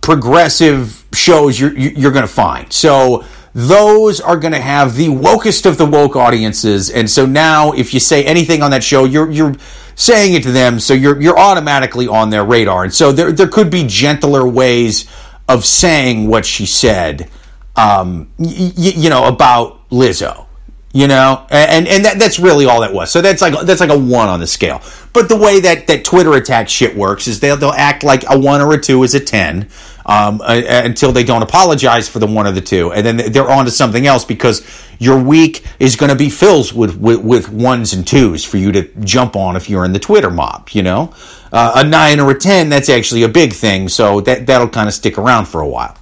progressive 0.00 1.04
shows 1.12 1.58
you're 1.58 1.76
you're 1.76 2.12
going 2.12 2.26
to 2.26 2.32
find. 2.32 2.72
So 2.72 3.24
those 3.54 4.20
are 4.20 4.36
going 4.36 4.52
to 4.52 4.60
have 4.60 4.96
the 4.96 5.08
wokest 5.08 5.64
of 5.64 5.78
the 5.78 5.86
woke 5.86 6.16
audiences, 6.16 6.90
and 6.90 7.08
so 7.10 7.24
now 7.24 7.72
if 7.72 7.94
you 7.94 8.00
say 8.00 8.24
anything 8.24 8.62
on 8.62 8.70
that 8.72 8.84
show, 8.84 9.04
you're 9.04 9.30
you're 9.30 9.54
saying 9.94 10.34
it 10.34 10.42
to 10.42 10.52
them, 10.52 10.78
so 10.80 10.92
you're 10.92 11.20
you're 11.20 11.38
automatically 11.38 12.06
on 12.08 12.30
their 12.30 12.44
radar, 12.44 12.84
and 12.84 12.92
so 12.92 13.12
there 13.12 13.32
there 13.32 13.48
could 13.48 13.70
be 13.70 13.84
gentler 13.86 14.46
ways 14.46 15.06
of 15.48 15.64
saying 15.64 16.26
what 16.26 16.44
she 16.44 16.66
said, 16.66 17.30
um, 17.76 18.28
y- 18.38 18.72
y- 18.76 18.92
you 18.96 19.08
know, 19.10 19.24
about 19.26 19.88
Lizzo 19.90 20.46
you 20.94 21.08
know? 21.08 21.44
And 21.50 21.86
and 21.86 22.04
that, 22.06 22.18
that's 22.18 22.38
really 22.38 22.64
all 22.64 22.80
that 22.80 22.94
was. 22.94 23.10
So 23.10 23.20
that's 23.20 23.42
like 23.42 23.60
that's 23.66 23.80
like 23.80 23.90
a 23.90 23.98
one 23.98 24.28
on 24.28 24.40
the 24.40 24.46
scale. 24.46 24.80
But 25.12 25.28
the 25.28 25.36
way 25.36 25.60
that 25.60 25.88
that 25.88 26.04
twitter 26.04 26.32
attack 26.34 26.70
shit 26.70 26.96
works 26.96 27.26
is 27.26 27.40
they'll, 27.40 27.56
they'll 27.56 27.70
act 27.70 28.02
like 28.02 28.24
a 28.30 28.38
one 28.38 28.62
or 28.62 28.72
a 28.72 28.80
two 28.80 29.02
is 29.02 29.14
a 29.14 29.20
10 29.20 29.68
um, 30.06 30.40
uh, 30.40 30.62
until 30.66 31.12
they 31.12 31.24
don't 31.24 31.42
apologize 31.42 32.08
for 32.08 32.20
the 32.20 32.26
one 32.26 32.46
or 32.46 32.52
the 32.52 32.60
two. 32.60 32.92
And 32.92 33.04
then 33.04 33.32
they're 33.32 33.50
on 33.50 33.64
to 33.66 33.70
something 33.70 34.06
else 34.06 34.24
because 34.24 34.66
your 34.98 35.20
week 35.20 35.66
is 35.80 35.96
going 35.96 36.10
to 36.10 36.16
be 36.16 36.30
filled 36.30 36.72
with, 36.72 36.96
with, 36.98 37.20
with 37.20 37.48
ones 37.50 37.92
and 37.92 38.06
twos 38.06 38.44
for 38.44 38.56
you 38.56 38.70
to 38.72 38.82
jump 39.00 39.34
on 39.34 39.56
if 39.56 39.68
you're 39.68 39.84
in 39.84 39.92
the 39.92 39.98
twitter 39.98 40.30
mob 40.30 40.70
you 40.70 40.82
know? 40.82 41.12
Uh, 41.52 41.72
a 41.76 41.84
nine 41.84 42.20
or 42.20 42.30
a 42.30 42.38
ten 42.38 42.68
that's 42.68 42.88
actually 42.88 43.24
a 43.24 43.28
big 43.28 43.52
thing. 43.52 43.88
So 43.88 44.20
that 44.22 44.46
that'll 44.46 44.68
kind 44.68 44.88
of 44.88 44.94
stick 44.94 45.18
around 45.18 45.46
for 45.46 45.60
a 45.60 45.68
while 45.68 45.96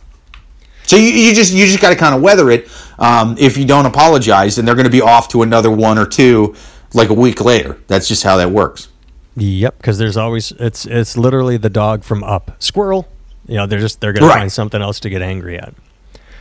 so 0.85 0.97
you, 0.97 1.09
you 1.09 1.35
just 1.35 1.53
you 1.53 1.67
just 1.67 1.81
got 1.81 1.91
to 1.91 1.97
kind 1.97 2.15
of 2.15 2.23
weather 2.23 2.51
it 2.51 2.69
um, 3.03 3.37
if 3.37 3.57
you 3.57 3.65
don't 3.65 3.87
apologize, 3.87 4.57
then 4.57 4.65
they're 4.65 4.77
going 4.77 4.85
to 4.85 4.91
be 4.91 5.01
off 5.01 5.29
to 5.31 5.43
another 5.43 5.71
one 5.71 5.99
or 5.99 6.07
two 6.07 6.55
like 6.95 7.09
a 7.09 7.15
week 7.15 7.41
later. 7.41 7.79
That's 7.89 8.07
just 8.07 8.23
how 8.23 8.37
that 8.37 8.51
works. 8.51 8.89
Yep, 9.35 9.79
because 9.79 9.99
there's 9.99 10.17
always 10.17 10.53
it's 10.53 10.87
it's 10.87 11.17
literally 11.17 11.57
the 11.57 11.71
dog 11.71 12.05
from 12.05 12.23
Up, 12.23 12.53
squirrel. 12.63 13.09
You 13.47 13.57
know, 13.57 13.67
they're 13.67 13.81
just 13.81 14.01
they're 14.01 14.13
going 14.13 14.27
right. 14.27 14.35
to 14.35 14.41
find 14.41 14.53
something 14.53 14.81
else 14.81 15.01
to 15.01 15.11
get 15.11 15.21
angry 15.21 15.59
at. 15.59 15.75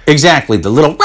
Exactly, 0.06 0.58
the 0.58 0.69
little 0.69 0.97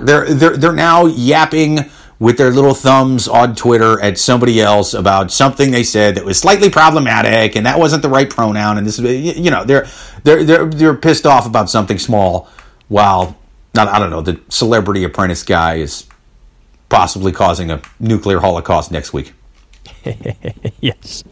they're 0.00 0.32
they're 0.32 0.56
they're 0.56 0.72
now 0.72 1.06
yapping 1.06 1.90
with 2.18 2.36
their 2.36 2.50
little 2.50 2.74
thumbs 2.74 3.28
on 3.28 3.54
Twitter 3.54 4.00
at 4.00 4.18
somebody 4.18 4.60
else 4.60 4.92
about 4.92 5.30
something 5.30 5.70
they 5.70 5.84
said 5.84 6.16
that 6.16 6.24
was 6.24 6.38
slightly 6.38 6.68
problematic 6.68 7.54
and 7.54 7.64
that 7.64 7.78
wasn't 7.78 8.02
the 8.02 8.08
right 8.08 8.28
pronoun 8.28 8.76
and 8.76 8.86
this 8.86 8.98
you 8.98 9.50
know 9.50 9.64
they're 9.64 9.86
they're 10.22 10.44
they're 10.44 10.66
they're 10.66 10.94
pissed 10.94 11.26
off 11.26 11.46
about 11.46 11.70
something 11.70 11.98
small 11.98 12.48
while 12.90 13.38
not 13.72 13.88
I 13.88 13.98
don't 13.98 14.10
know, 14.10 14.20
the 14.20 14.38
celebrity 14.48 15.04
apprentice 15.04 15.42
guy 15.42 15.76
is 15.76 16.06
possibly 16.88 17.32
causing 17.32 17.70
a 17.70 17.80
nuclear 17.98 18.40
holocaust 18.40 18.90
next 18.90 19.12
week. 19.12 19.32
yes. 20.80 21.24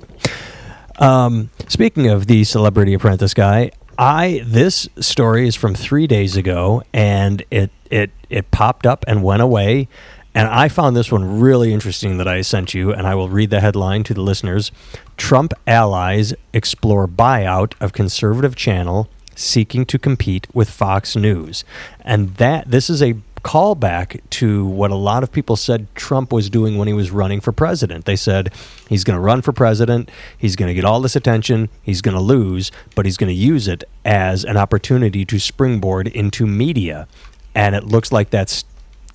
Um, 0.99 1.51
speaking 1.69 2.07
of 2.07 2.27
the 2.27 2.45
celebrity 2.45 2.95
apprentice 2.95 3.35
guy, 3.35 3.73
I 3.99 4.43
this 4.47 4.89
story 5.01 5.49
is 5.49 5.57
from 5.57 5.75
three 5.75 6.07
days 6.07 6.37
ago, 6.37 6.83
and 6.95 7.45
it 7.51 7.71
it 7.91 8.13
it 8.31 8.51
popped 8.53 8.87
up 8.87 9.05
and 9.09 9.25
went 9.25 9.43
away, 9.43 9.89
and 10.35 10.47
I 10.47 10.69
found 10.69 10.97
this 10.97 11.11
one 11.11 11.41
really 11.41 11.73
interesting 11.73 12.19
that 12.19 12.29
I 12.29 12.43
sent 12.43 12.73
you, 12.73 12.93
and 12.93 13.05
I 13.05 13.17
will 13.17 13.29
read 13.29 13.51
the 13.51 13.61
headline 13.61 14.05
to 14.05 14.15
the 14.15 14.23
listeners: 14.23 14.71
Trump 15.17 15.53
allies 15.67 16.35
explore 16.53 17.09
buyout 17.09 17.75
of 17.81 17.93
conservative 17.93 18.55
channel 18.55 19.09
seeking 19.39 19.87
to 19.87 19.99
compete 19.99 20.47
with 20.53 20.69
Fox 20.69 21.17
News. 21.17 21.65
And 22.01 22.35
that 22.37 22.71
this 22.71 22.91
is 22.91 23.03
a 23.03 23.15
callback 23.41 24.21
to 24.31 24.67
what 24.67 24.91
a 24.91 24.97
lot 24.97 25.23
of 25.23 25.31
people 25.31 25.57
said 25.57 25.87
Trump 25.95 26.33
was 26.33 26.51
doing 26.51 26.77
when 26.77 26.89
he 26.89 26.95
was 26.95 27.11
running 27.11 27.41
for 27.41 27.53
president. 27.53 28.05
They 28.05 28.17
said 28.17 28.53
he's 28.89 29.05
going 29.05 29.17
to 29.17 29.21
run 29.21 29.43
for 29.43 29.53
president, 29.53 30.11
he's 30.37 30.57
going 30.57 30.69
to 30.69 30.75
get 30.75 30.85
all 30.85 31.01
this 31.01 31.15
attention, 31.17 31.69
he's 31.83 32.03
going 32.03 32.17
to 32.17 32.21
lose, 32.21 32.73
but 32.95 33.07
he's 33.07 33.17
going 33.17 33.29
to 33.29 33.35
use 33.35 33.69
it 33.69 33.85
as 34.05 34.45
an 34.45 34.57
opportunity 34.57 35.25
to 35.25 35.39
springboard 35.39 36.09
into 36.09 36.47
media. 36.47 37.07
And 37.55 37.75
it 37.75 37.85
looks 37.85 38.11
like 38.11 38.31
that's 38.31 38.65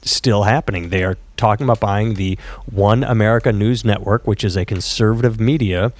still 0.01 0.43
happening. 0.43 0.89
They 0.89 1.03
are 1.03 1.17
talking 1.37 1.65
about 1.65 1.79
buying 1.79 2.13
the 2.15 2.37
One 2.65 3.03
America 3.03 3.51
News 3.51 3.83
Network, 3.83 4.25
which 4.25 4.43
is 4.43 4.55
a 4.55 4.65
conservative 4.65 5.39
media 5.39 5.91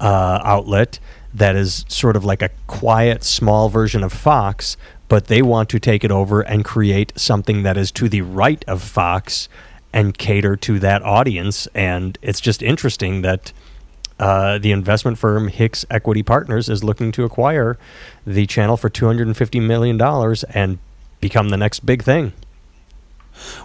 uh, 0.00 0.40
outlet 0.44 0.98
that 1.34 1.56
is 1.56 1.84
sort 1.88 2.16
of 2.16 2.24
like 2.24 2.42
a 2.42 2.50
quiet, 2.66 3.24
small 3.24 3.68
version 3.68 4.02
of 4.02 4.12
Fox, 4.12 4.76
but 5.08 5.26
they 5.26 5.42
want 5.42 5.68
to 5.70 5.78
take 5.78 6.04
it 6.04 6.10
over 6.10 6.40
and 6.40 6.64
create 6.64 7.12
something 7.18 7.62
that 7.62 7.76
is 7.76 7.90
to 7.92 8.08
the 8.08 8.22
right 8.22 8.64
of 8.66 8.82
Fox 8.82 9.48
and 9.92 10.16
cater 10.16 10.56
to 10.56 10.78
that 10.78 11.02
audience. 11.02 11.66
And 11.74 12.18
it's 12.22 12.40
just 12.40 12.62
interesting 12.62 13.22
that 13.22 13.52
uh, 14.18 14.58
the 14.58 14.72
investment 14.72 15.18
firm 15.18 15.48
Hicks 15.48 15.84
Equity 15.90 16.22
Partners 16.22 16.68
is 16.68 16.84
looking 16.84 17.12
to 17.12 17.24
acquire 17.24 17.78
the 18.26 18.46
channel 18.46 18.76
for 18.76 18.88
$250 18.88 19.66
million 19.66 20.00
and 20.54 20.78
become 21.20 21.48
the 21.48 21.56
next 21.56 21.80
big 21.80 22.02
thing. 22.02 22.32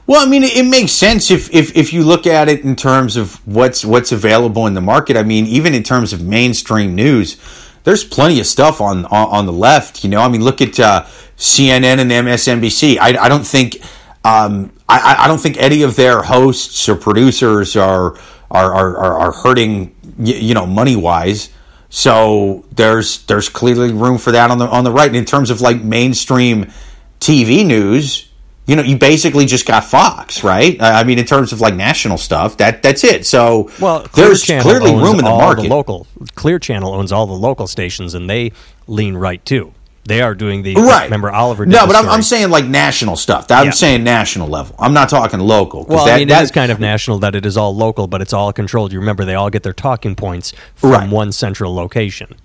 Well, 0.05 0.25
I 0.25 0.29
mean, 0.29 0.43
it 0.43 0.65
makes 0.65 0.93
sense 0.93 1.29
if, 1.29 1.53
if, 1.53 1.75
if 1.75 1.93
you 1.93 2.03
look 2.03 2.25
at 2.25 2.47
it 2.47 2.63
in 2.63 2.75
terms 2.75 3.17
of 3.17 3.45
what's 3.45 3.83
what's 3.83 4.11
available 4.11 4.65
in 4.65 4.73
the 4.73 4.81
market. 4.81 5.17
I 5.17 5.23
mean, 5.23 5.45
even 5.45 5.73
in 5.73 5.83
terms 5.83 6.13
of 6.13 6.21
mainstream 6.21 6.95
news, 6.95 7.37
there's 7.83 8.03
plenty 8.03 8.39
of 8.39 8.45
stuff 8.45 8.81
on 8.81 9.05
on, 9.05 9.27
on 9.29 9.45
the 9.45 9.53
left. 9.53 10.03
You 10.03 10.09
know, 10.09 10.21
I 10.21 10.29
mean, 10.29 10.43
look 10.43 10.61
at 10.61 10.79
uh, 10.79 11.03
CNN 11.37 11.99
and 11.99 12.09
MSNBC. 12.09 12.97
I, 12.97 13.17
I 13.17 13.29
don't 13.29 13.45
think 13.45 13.81
um, 14.23 14.71
I, 14.89 15.17
I 15.19 15.27
don't 15.27 15.39
think 15.39 15.57
any 15.57 15.83
of 15.83 15.95
their 15.95 16.21
hosts 16.21 16.87
or 16.89 16.95
producers 16.95 17.75
are 17.75 18.17
are 18.49 18.73
are, 18.73 18.97
are 18.97 19.31
hurting 19.31 19.95
you 20.19 20.53
know 20.53 20.65
money 20.65 20.95
wise. 20.95 21.49
So 21.89 22.65
there's 22.71 23.25
there's 23.25 23.49
clearly 23.49 23.93
room 23.93 24.17
for 24.17 24.31
that 24.31 24.51
on 24.51 24.57
the 24.57 24.67
on 24.67 24.83
the 24.83 24.91
right. 24.91 25.07
And 25.07 25.15
in 25.15 25.25
terms 25.25 25.49
of 25.49 25.61
like 25.61 25.81
mainstream 25.81 26.71
TV 27.19 27.65
news, 27.65 28.26
you 28.67 28.75
know, 28.75 28.83
you 28.83 28.97
basically 28.97 29.45
just 29.45 29.65
got 29.65 29.85
Fox, 29.85 30.43
right? 30.43 30.79
I 30.81 31.05
mean, 31.05 31.17
in 31.17 31.25
terms 31.25 31.53
of 31.53 31.61
like 31.61 31.73
national 31.73 32.17
stuff, 32.17 32.57
that 32.57 32.83
that's 32.83 33.03
it. 33.03 33.25
So 33.25 33.71
well, 33.79 34.03
Clear 34.03 34.27
there's 34.27 34.43
Channel 34.43 34.63
clearly 34.63 34.93
room 34.93 35.17
in 35.19 35.25
the 35.25 35.31
market. 35.31 35.63
The 35.63 35.69
local 35.69 36.05
Clear 36.35 36.59
Channel 36.59 36.93
owns 36.93 37.13
all 37.13 37.25
the 37.25 37.33
local 37.33 37.67
stations, 37.67 38.13
and 38.13 38.29
they 38.29 38.51
lean 38.85 39.15
right 39.15 39.43
too. 39.45 39.73
They 40.03 40.21
are 40.21 40.35
doing 40.35 40.63
the 40.63 40.75
right. 40.75 41.05
Remember 41.05 41.31
Oliver? 41.31 41.65
no, 41.65 41.85
but 41.85 41.95
I'm, 41.95 42.07
I'm, 42.07 42.21
saying 42.21 42.49
like 42.49 42.65
national 42.65 43.17
stuff. 43.17 43.51
I'm 43.51 43.65
yeah. 43.65 43.71
saying 43.71 44.05
national 44.05 44.47
level. 44.47 44.73
I'm 44.79 44.93
not 44.93 45.09
talking 45.09 45.41
local. 45.41 45.83
Well, 45.83 46.05
that, 46.05 46.15
I 46.15 46.17
mean, 46.19 46.29
that, 46.29 46.39
it 46.39 46.43
is 46.43 46.51
kind 46.51 46.71
of 46.71 46.79
national 46.79 47.19
that 47.19 47.35
it 47.35 47.45
is 47.45 47.57
all 47.57 47.75
local, 47.75 48.07
but 48.07 48.21
it's 48.21 48.31
all 48.31 48.53
controlled. 48.53 48.93
You 48.93 48.99
remember 48.99 49.25
they 49.25 49.35
all 49.35 49.49
get 49.49 49.63
their 49.63 49.73
talking 49.73 50.15
points 50.15 50.53
from 50.75 50.91
right. 50.91 51.09
one 51.09 51.33
central 51.33 51.75
location. 51.75 52.35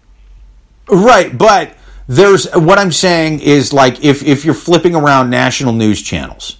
Right, 0.88 1.36
but 1.36 1.76
there's 2.12 2.50
what 2.52 2.78
I'm 2.78 2.92
saying 2.92 3.40
is 3.40 3.72
like 3.72 4.04
if 4.04 4.22
if 4.22 4.44
you're 4.44 4.54
flipping 4.54 4.94
around 4.94 5.30
national 5.30 5.72
news 5.72 6.02
channels, 6.02 6.58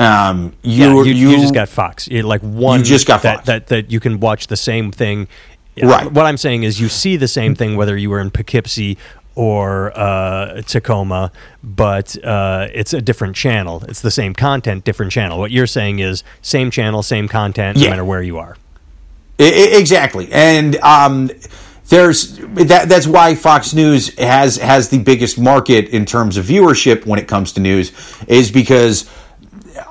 um, 0.00 0.52
you, 0.62 1.02
yeah, 1.02 1.04
you, 1.04 1.30
you, 1.30 1.36
just 1.36 1.54
got 1.54 1.68
Fox. 1.68 2.08
You're 2.08 2.24
like 2.24 2.40
one 2.40 2.80
You 2.80 2.84
just 2.86 3.06
got 3.06 3.22
that, 3.22 3.36
Fox. 3.36 3.46
that 3.46 3.66
that 3.68 3.90
you 3.90 4.00
can 4.00 4.18
watch 4.18 4.48
the 4.48 4.56
same 4.56 4.90
thing. 4.90 5.28
Right. 5.80 6.10
What 6.10 6.26
I'm 6.26 6.36
saying 6.36 6.64
is 6.64 6.80
you 6.80 6.88
see 6.88 7.16
the 7.16 7.28
same 7.28 7.54
thing 7.54 7.76
whether 7.76 7.96
you 7.96 8.10
were 8.10 8.20
in 8.20 8.30
Poughkeepsie 8.30 8.98
or 9.36 9.96
uh, 9.96 10.60
Tacoma, 10.62 11.30
but 11.62 12.22
uh, 12.24 12.66
it's 12.74 12.92
a 12.92 13.00
different 13.00 13.36
channel. 13.36 13.84
It's 13.88 14.00
the 14.00 14.10
same 14.10 14.34
content, 14.34 14.84
different 14.84 15.12
channel. 15.12 15.38
What 15.38 15.52
you're 15.52 15.68
saying 15.68 16.00
is 16.00 16.24
same 16.42 16.70
channel, 16.70 17.02
same 17.02 17.28
content, 17.28 17.78
no 17.78 17.88
matter 17.88 18.04
where 18.04 18.22
you 18.22 18.38
are. 18.38 18.56
I- 19.38 19.70
exactly, 19.78 20.30
and 20.32 20.76
um, 20.78 21.30
there's 21.90 22.38
that. 22.38 22.88
That's 22.88 23.06
why 23.06 23.34
Fox 23.34 23.74
News 23.74 24.16
has 24.16 24.56
has 24.56 24.88
the 24.88 25.00
biggest 25.00 25.38
market 25.38 25.88
in 25.88 26.06
terms 26.06 26.36
of 26.36 26.46
viewership 26.46 27.04
when 27.04 27.18
it 27.18 27.26
comes 27.26 27.52
to 27.52 27.60
news, 27.60 27.92
is 28.28 28.52
because 28.52 29.10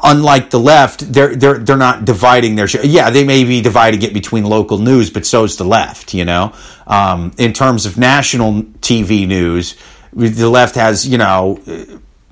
unlike 0.02 0.50
the 0.50 0.60
left, 0.60 1.12
they're 1.12 1.36
they're 1.36 1.58
they're 1.60 1.78
not 1.78 2.06
dividing 2.06 2.56
their. 2.56 2.70
Sh- 2.70 2.86
yeah, 2.86 3.10
they 3.10 3.26
may 3.26 3.44
be 3.44 3.62
dividing 3.62 4.02
it 4.02 4.14
between 4.14 4.46
local 4.46 4.78
news, 4.78 5.10
but 5.10 5.26
so 5.26 5.44
is 5.44 5.58
the 5.58 5.66
left. 5.66 6.14
You 6.14 6.24
know, 6.24 6.54
um, 6.88 7.34
in 7.38 7.52
terms 7.52 7.86
of 7.86 7.98
national 7.98 8.64
TV 8.80 9.28
news, 9.28 9.76
the 10.14 10.50
left 10.50 10.76
has 10.76 11.06
you 11.06 11.18
know 11.18 11.60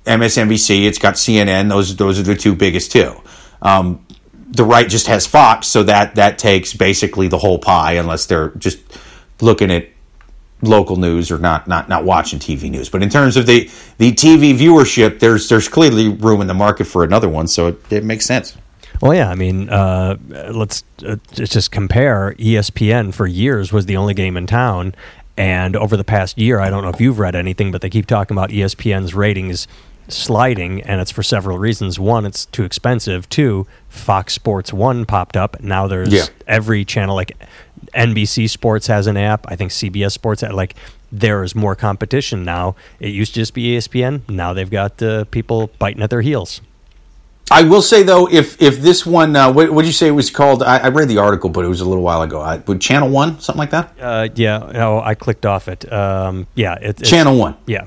MSNBC. 0.06 0.86
It's 0.86 0.98
got 0.98 1.16
CNN. 1.16 1.68
Those 1.68 1.94
those 1.98 2.20
are 2.20 2.24
the 2.24 2.36
two 2.36 2.56
biggest 2.56 2.94
too. 2.94 3.22
Um, 3.62 4.06
the 4.50 4.64
right 4.64 4.88
just 4.88 5.08
has 5.08 5.28
Fox, 5.28 5.68
so 5.68 5.84
that 5.84 6.16
that 6.16 6.38
takes 6.38 6.74
basically 6.74 7.28
the 7.28 7.38
whole 7.38 7.60
pie, 7.60 7.94
unless 7.94 8.28
they're 8.28 8.52
just 8.52 8.80
looking 9.42 9.72
at 9.72 9.90
local 10.62 10.96
news 10.96 11.32
or 11.32 11.38
not 11.38 11.68
not 11.68 11.88
not 11.88 12.04
watching 12.04 12.40
TV 12.40 12.70
news. 12.70 12.90
But 12.90 13.04
in 13.04 13.10
terms 13.10 13.38
of 13.38 13.46
the 13.46 13.70
the 13.98 14.12
TV 14.12 14.58
viewership, 14.58 15.20
there's 15.20 15.50
there's 15.50 15.68
clearly 15.68 16.10
room 16.10 16.42
in 16.42 16.48
the 16.48 16.54
market 16.54 16.86
for 16.86 17.04
another 17.04 17.30
one, 17.30 17.48
so 17.48 17.68
it, 17.68 17.92
it 17.92 18.04
makes 18.04 18.26
sense. 18.26 18.58
Well, 19.02 19.14
yeah, 19.14 19.30
I 19.30 19.36
mean, 19.36 19.70
uh, 19.70 20.18
let's 20.52 20.84
uh, 21.06 21.18
just 21.34 21.72
compare. 21.72 22.34
ESPN 22.40 23.14
for 23.14 23.28
years 23.28 23.72
was 23.72 23.86
the 23.86 23.96
only 23.96 24.16
game 24.16 24.36
in 24.36 24.48
town, 24.48 24.96
and 25.38 25.76
over 25.76 25.96
the 25.96 26.04
past 26.04 26.40
year, 26.40 26.60
I 26.60 26.72
don't 26.72 26.84
know 26.84 26.90
if 26.90 27.00
you've 27.00 27.20
read 27.20 27.36
anything, 27.36 27.72
but 27.72 27.82
they 27.82 27.92
keep 27.92 28.08
talking 28.08 28.36
about 28.36 28.50
ESPN's 28.50 29.14
ratings 29.14 29.68
sliding, 30.08 30.82
and 30.82 31.02
it's 31.02 31.12
for 31.12 31.24
several 31.24 31.58
reasons. 31.58 32.00
One, 32.00 32.26
it's 32.26 32.46
too 32.46 32.64
expensive. 32.64 33.28
Two, 33.30 33.68
Fox 33.90 34.34
Sports 34.34 34.72
One 34.74 35.06
popped 35.06 35.36
up. 35.38 35.62
Now 35.62 35.88
there's 35.88 36.10
Yeah. 36.10 36.26
every 36.48 36.86
channel, 36.86 37.16
like 37.16 37.36
NBC 37.94 38.48
Sports 38.48 38.88
has 38.88 39.08
an 39.08 39.18
app. 39.18 39.46
I 39.50 39.56
think 39.56 39.72
CBS 39.72 40.14
Sports, 40.14 40.42
like 40.44 40.76
there 41.12 41.44
is 41.44 41.56
more 41.56 41.76
competition 41.76 42.44
now. 42.44 42.76
It 43.00 43.10
used 43.10 43.34
to 43.34 43.40
just 43.42 43.54
be 43.54 43.76
ESPN. 43.76 44.22
Now 44.30 44.54
they've 44.54 44.70
got 44.70 45.02
uh, 45.02 45.26
people 45.26 45.70
biting 45.80 46.02
at 46.02 46.10
their 46.10 46.22
heels. 46.22 46.62
I 47.50 47.64
will 47.64 47.82
say 47.82 48.04
though, 48.04 48.28
if 48.30 48.62
if 48.62 48.82
this 48.82 49.06
one, 49.06 49.34
uh, 49.36 49.50
what 49.52 49.74
did 49.74 49.86
you 49.86 49.94
say 49.94 50.08
it 50.08 50.12
was 50.12 50.30
called? 50.30 50.62
I, 50.64 50.80
I 50.80 50.88
read 50.90 51.08
the 51.08 51.20
article, 51.20 51.50
but 51.50 51.64
it 51.64 51.70
was 51.70 51.80
a 51.80 51.86
little 51.86 52.04
while 52.04 52.22
ago. 52.22 52.42
I, 52.42 52.58
would 52.58 52.82
Channel 52.82 53.08
One, 53.08 53.40
something 53.40 53.60
like 53.60 53.70
that? 53.70 53.94
Uh, 54.02 54.28
yeah, 54.36 54.70
no, 54.74 55.00
I 55.02 55.16
clicked 55.16 55.46
off 55.46 55.70
it. 55.70 55.90
Um, 55.92 56.48
yeah, 56.56 56.74
it, 56.74 57.00
it's, 57.00 57.10
Channel 57.10 57.38
One. 57.38 57.56
Yeah, 57.66 57.86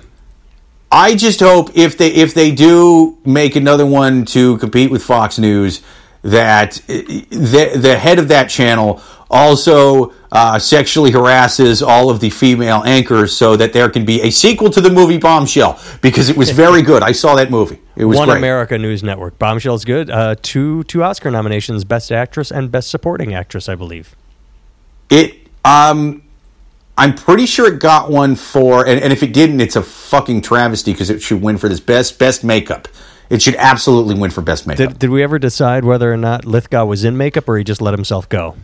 I 0.92 1.14
just 1.14 1.40
hope 1.40 1.70
if 1.76 1.96
they 1.96 2.08
if 2.08 2.34
they 2.34 2.50
do 2.50 3.18
make 3.24 3.54
another 3.56 3.86
one 3.86 4.24
to 4.26 4.58
compete 4.58 4.90
with 4.90 5.02
Fox 5.02 5.38
News, 5.38 5.82
that 6.22 6.82
the 6.86 7.72
the 7.76 7.96
head 7.96 8.18
of 8.18 8.28
that 8.28 8.50
channel 8.50 9.00
also 9.30 10.12
uh, 10.32 10.58
sexually 10.58 11.12
harasses 11.12 11.82
all 11.82 12.10
of 12.10 12.18
the 12.18 12.30
female 12.30 12.82
anchors, 12.84 13.36
so 13.36 13.56
that 13.56 13.72
there 13.72 13.88
can 13.88 14.04
be 14.04 14.20
a 14.22 14.30
sequel 14.30 14.68
to 14.70 14.80
the 14.80 14.90
movie 14.90 15.18
Bombshell 15.18 15.80
because 16.02 16.28
it 16.28 16.36
was 16.36 16.50
very 16.50 16.82
good. 16.82 17.04
I 17.04 17.12
saw 17.12 17.36
that 17.36 17.50
movie; 17.50 17.78
it 17.94 18.04
was 18.04 18.18
One 18.18 18.28
great. 18.28 18.38
America 18.38 18.76
News 18.76 19.04
Network. 19.04 19.38
Bombshell's 19.38 19.84
good. 19.84 20.10
Uh, 20.10 20.34
two 20.42 20.82
two 20.84 21.04
Oscar 21.04 21.30
nominations: 21.30 21.84
Best 21.84 22.10
Actress 22.10 22.50
and 22.50 22.72
Best 22.72 22.90
Supporting 22.90 23.32
Actress, 23.32 23.68
I 23.68 23.76
believe. 23.76 24.16
It 25.08 25.48
um. 25.64 26.24
I'm 27.00 27.14
pretty 27.14 27.46
sure 27.46 27.66
it 27.72 27.80
got 27.80 28.10
one 28.10 28.36
for, 28.36 28.86
and, 28.86 29.00
and 29.00 29.10
if 29.10 29.22
it 29.22 29.32
didn't, 29.32 29.62
it's 29.62 29.74
a 29.74 29.82
fucking 29.82 30.42
travesty 30.42 30.92
because 30.92 31.08
it 31.08 31.22
should 31.22 31.40
win 31.40 31.56
for 31.56 31.66
this 31.66 31.80
best 31.80 32.18
best 32.18 32.44
makeup. 32.44 32.88
It 33.30 33.40
should 33.40 33.56
absolutely 33.56 34.16
win 34.16 34.30
for 34.30 34.42
best 34.42 34.66
makeup. 34.66 34.90
Did, 34.90 34.98
did 34.98 35.10
we 35.10 35.22
ever 35.22 35.38
decide 35.38 35.82
whether 35.82 36.12
or 36.12 36.18
not 36.18 36.44
Lithgow 36.44 36.84
was 36.84 37.02
in 37.02 37.16
makeup 37.16 37.48
or 37.48 37.56
he 37.56 37.64
just 37.64 37.80
let 37.80 37.94
himself 37.94 38.28
go? 38.28 38.54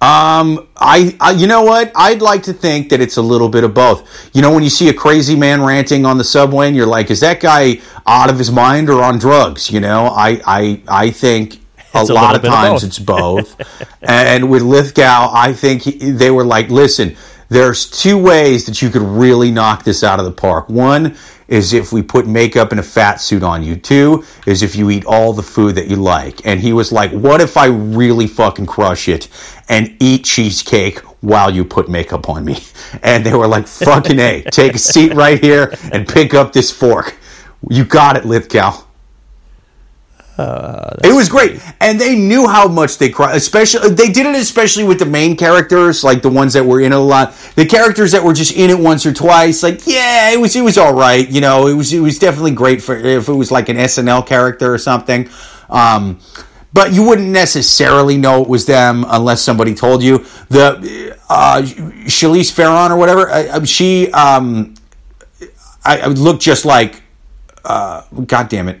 Um, 0.00 0.66
I, 0.76 1.16
I, 1.20 1.30
you 1.30 1.46
know 1.46 1.62
what? 1.62 1.92
I'd 1.94 2.22
like 2.22 2.42
to 2.44 2.52
think 2.52 2.88
that 2.88 3.00
it's 3.00 3.18
a 3.18 3.22
little 3.22 3.48
bit 3.48 3.62
of 3.62 3.72
both. 3.72 4.34
You 4.34 4.42
know, 4.42 4.52
when 4.52 4.64
you 4.64 4.70
see 4.70 4.88
a 4.88 4.94
crazy 4.94 5.36
man 5.36 5.62
ranting 5.62 6.04
on 6.04 6.18
the 6.18 6.24
subway, 6.24 6.66
and 6.66 6.74
you're 6.74 6.86
like, 6.86 7.08
"Is 7.08 7.20
that 7.20 7.38
guy 7.38 7.80
out 8.04 8.30
of 8.30 8.38
his 8.38 8.50
mind 8.50 8.90
or 8.90 9.00
on 9.00 9.18
drugs?" 9.18 9.70
You 9.70 9.78
know, 9.78 10.06
I, 10.06 10.40
I, 10.44 10.82
I 10.88 11.10
think 11.10 11.60
a 11.94 12.02
a 12.02 12.12
lot 12.12 12.36
of 12.36 12.42
bit 12.42 12.50
of 12.50 12.54
times 12.54 12.84
it's 12.84 12.98
both. 12.98 13.56
and 14.02 14.50
with 14.50 14.62
Lithgow, 14.62 15.30
I 15.32 15.52
think 15.52 15.82
he, 15.82 16.10
they 16.10 16.30
were 16.30 16.44
like, 16.44 16.68
"Listen, 16.70 17.16
there's 17.48 17.88
two 17.88 18.18
ways 18.18 18.66
that 18.66 18.82
you 18.82 18.90
could 18.90 19.02
really 19.02 19.50
knock 19.50 19.84
this 19.84 20.04
out 20.04 20.18
of 20.18 20.26
the 20.26 20.32
park. 20.32 20.68
One 20.68 21.16
is 21.48 21.72
if 21.72 21.92
we 21.92 22.02
put 22.02 22.26
makeup 22.26 22.70
and 22.72 22.80
a 22.80 22.82
fat 22.82 23.20
suit 23.20 23.42
on 23.42 23.62
you. 23.62 23.74
Two 23.74 24.24
is 24.46 24.62
if 24.62 24.76
you 24.76 24.90
eat 24.90 25.06
all 25.06 25.32
the 25.32 25.42
food 25.42 25.74
that 25.76 25.88
you 25.88 25.96
like. 25.96 26.44
And 26.46 26.60
he 26.60 26.74
was 26.74 26.92
like, 26.92 27.10
what 27.10 27.40
if 27.40 27.56
I 27.56 27.66
really 27.66 28.26
fucking 28.26 28.66
crush 28.66 29.08
it 29.08 29.28
and 29.68 29.96
eat 29.98 30.24
cheesecake 30.24 30.98
while 31.22 31.50
you 31.50 31.64
put 31.64 31.88
makeup 31.88 32.28
on 32.28 32.44
me? 32.44 32.58
And 33.02 33.24
they 33.24 33.34
were 33.34 33.46
like, 33.46 33.66
fucking 33.66 34.18
A, 34.18 34.42
take 34.44 34.74
a 34.74 34.78
seat 34.78 35.12
right 35.12 35.38
here 35.38 35.74
and 35.92 36.08
pick 36.08 36.32
up 36.32 36.54
this 36.54 36.70
fork. 36.70 37.18
You 37.68 37.84
got 37.84 38.16
it, 38.16 38.24
Lithgow. 38.24 38.82
It 40.38 41.14
was 41.14 41.28
great, 41.28 41.60
and 41.80 42.00
they 42.00 42.14
knew 42.16 42.46
how 42.46 42.68
much 42.68 42.98
they 42.98 43.08
cried. 43.08 43.34
Especially, 43.36 43.90
they 43.90 44.08
did 44.08 44.26
it 44.26 44.36
especially 44.36 44.84
with 44.84 44.98
the 44.98 45.06
main 45.06 45.36
characters, 45.36 46.04
like 46.04 46.22
the 46.22 46.28
ones 46.28 46.52
that 46.52 46.64
were 46.64 46.80
in 46.80 46.92
it 46.92 46.96
a 46.96 46.98
lot. 46.98 47.34
The 47.56 47.66
characters 47.66 48.12
that 48.12 48.22
were 48.22 48.32
just 48.32 48.52
in 48.52 48.70
it 48.70 48.78
once 48.78 49.04
or 49.04 49.12
twice, 49.12 49.62
like 49.62 49.86
yeah, 49.86 50.30
it 50.30 50.40
was 50.40 50.54
it 50.54 50.62
was 50.62 50.78
all 50.78 50.94
right. 50.94 51.28
You 51.28 51.40
know, 51.40 51.66
it 51.66 51.74
was 51.74 51.92
it 51.92 52.00
was 52.00 52.18
definitely 52.18 52.52
great 52.52 52.82
for 52.82 52.96
if 52.96 53.28
it 53.28 53.32
was 53.32 53.50
like 53.50 53.68
an 53.68 53.76
SNL 53.76 54.26
character 54.26 54.72
or 54.72 54.78
something. 54.78 55.28
Um, 55.68 56.20
but 56.72 56.92
you 56.92 57.02
wouldn't 57.02 57.30
necessarily 57.30 58.16
know 58.16 58.42
it 58.42 58.48
was 58.48 58.66
them 58.66 59.04
unless 59.08 59.42
somebody 59.42 59.74
told 59.74 60.02
you. 60.02 60.18
The 60.50 61.16
uh, 61.28 61.62
Charlize 62.06 62.52
Theron 62.52 62.92
or 62.92 62.96
whatever, 62.96 63.28
uh, 63.28 63.58
uh, 63.58 63.64
she 63.64 64.12
um, 64.12 64.74
I, 65.84 66.00
I 66.00 66.06
looked 66.06 66.42
just 66.42 66.64
like. 66.64 67.02
Uh, 67.64 68.02
God 68.26 68.48
damn 68.48 68.68
it. 68.68 68.80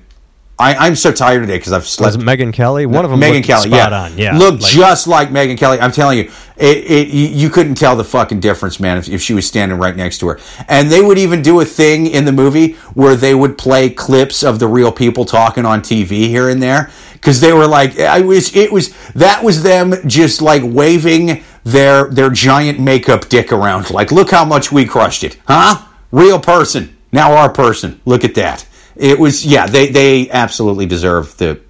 I, 0.60 0.74
I'm 0.74 0.96
so 0.96 1.12
tired 1.12 1.40
today 1.40 1.56
because 1.56 1.72
I've 1.72 1.86
slept. 1.86 2.16
Was 2.16 2.24
Megyn 2.24 2.52
Kelly? 2.52 2.84
One 2.84 3.04
of 3.04 3.12
them 3.12 3.20
Megyn 3.20 3.44
Kelly, 3.44 3.70
yeah, 3.70 3.88
on. 3.90 4.18
Yeah, 4.18 4.36
looked 4.36 4.62
like- 4.62 4.72
just 4.72 5.06
like 5.06 5.28
Megyn 5.28 5.56
Kelly. 5.56 5.78
I'm 5.78 5.92
telling 5.92 6.18
you, 6.18 6.32
it, 6.56 6.78
it 6.90 7.08
you, 7.08 7.28
you 7.28 7.48
couldn't 7.48 7.76
tell 7.76 7.94
the 7.94 8.02
fucking 8.04 8.40
difference, 8.40 8.80
man, 8.80 8.98
if, 8.98 9.08
if 9.08 9.22
she 9.22 9.34
was 9.34 9.46
standing 9.46 9.78
right 9.78 9.94
next 9.94 10.18
to 10.18 10.26
her. 10.28 10.40
And 10.66 10.90
they 10.90 11.00
would 11.00 11.16
even 11.16 11.42
do 11.42 11.60
a 11.60 11.64
thing 11.64 12.08
in 12.08 12.24
the 12.24 12.32
movie 12.32 12.72
where 12.94 13.14
they 13.14 13.34
would 13.36 13.56
play 13.56 13.88
clips 13.88 14.42
of 14.42 14.58
the 14.58 14.66
real 14.66 14.90
people 14.90 15.24
talking 15.24 15.64
on 15.64 15.80
TV 15.80 16.26
here 16.26 16.48
and 16.48 16.60
there 16.60 16.90
because 17.12 17.40
they 17.40 17.52
were 17.52 17.66
like, 17.68 17.98
I 18.00 18.20
was, 18.22 18.54
it 18.56 18.72
was 18.72 18.92
that 19.12 19.44
was 19.44 19.62
them 19.62 19.94
just 20.06 20.42
like 20.42 20.62
waving 20.64 21.44
their 21.62 22.08
their 22.08 22.30
giant 22.30 22.80
makeup 22.80 23.28
dick 23.28 23.52
around, 23.52 23.90
like, 23.90 24.10
look 24.10 24.30
how 24.30 24.44
much 24.44 24.72
we 24.72 24.84
crushed 24.86 25.22
it, 25.22 25.38
huh? 25.46 25.84
Real 26.10 26.40
person, 26.40 26.96
now 27.12 27.32
our 27.34 27.52
person. 27.52 28.00
Look 28.06 28.24
at 28.24 28.34
that. 28.34 28.66
It 28.98 29.18
was, 29.18 29.46
yeah, 29.46 29.66
they 29.66 29.88
they 29.88 30.30
absolutely 30.30 30.86
deserve 30.86 31.36
the 31.38 31.60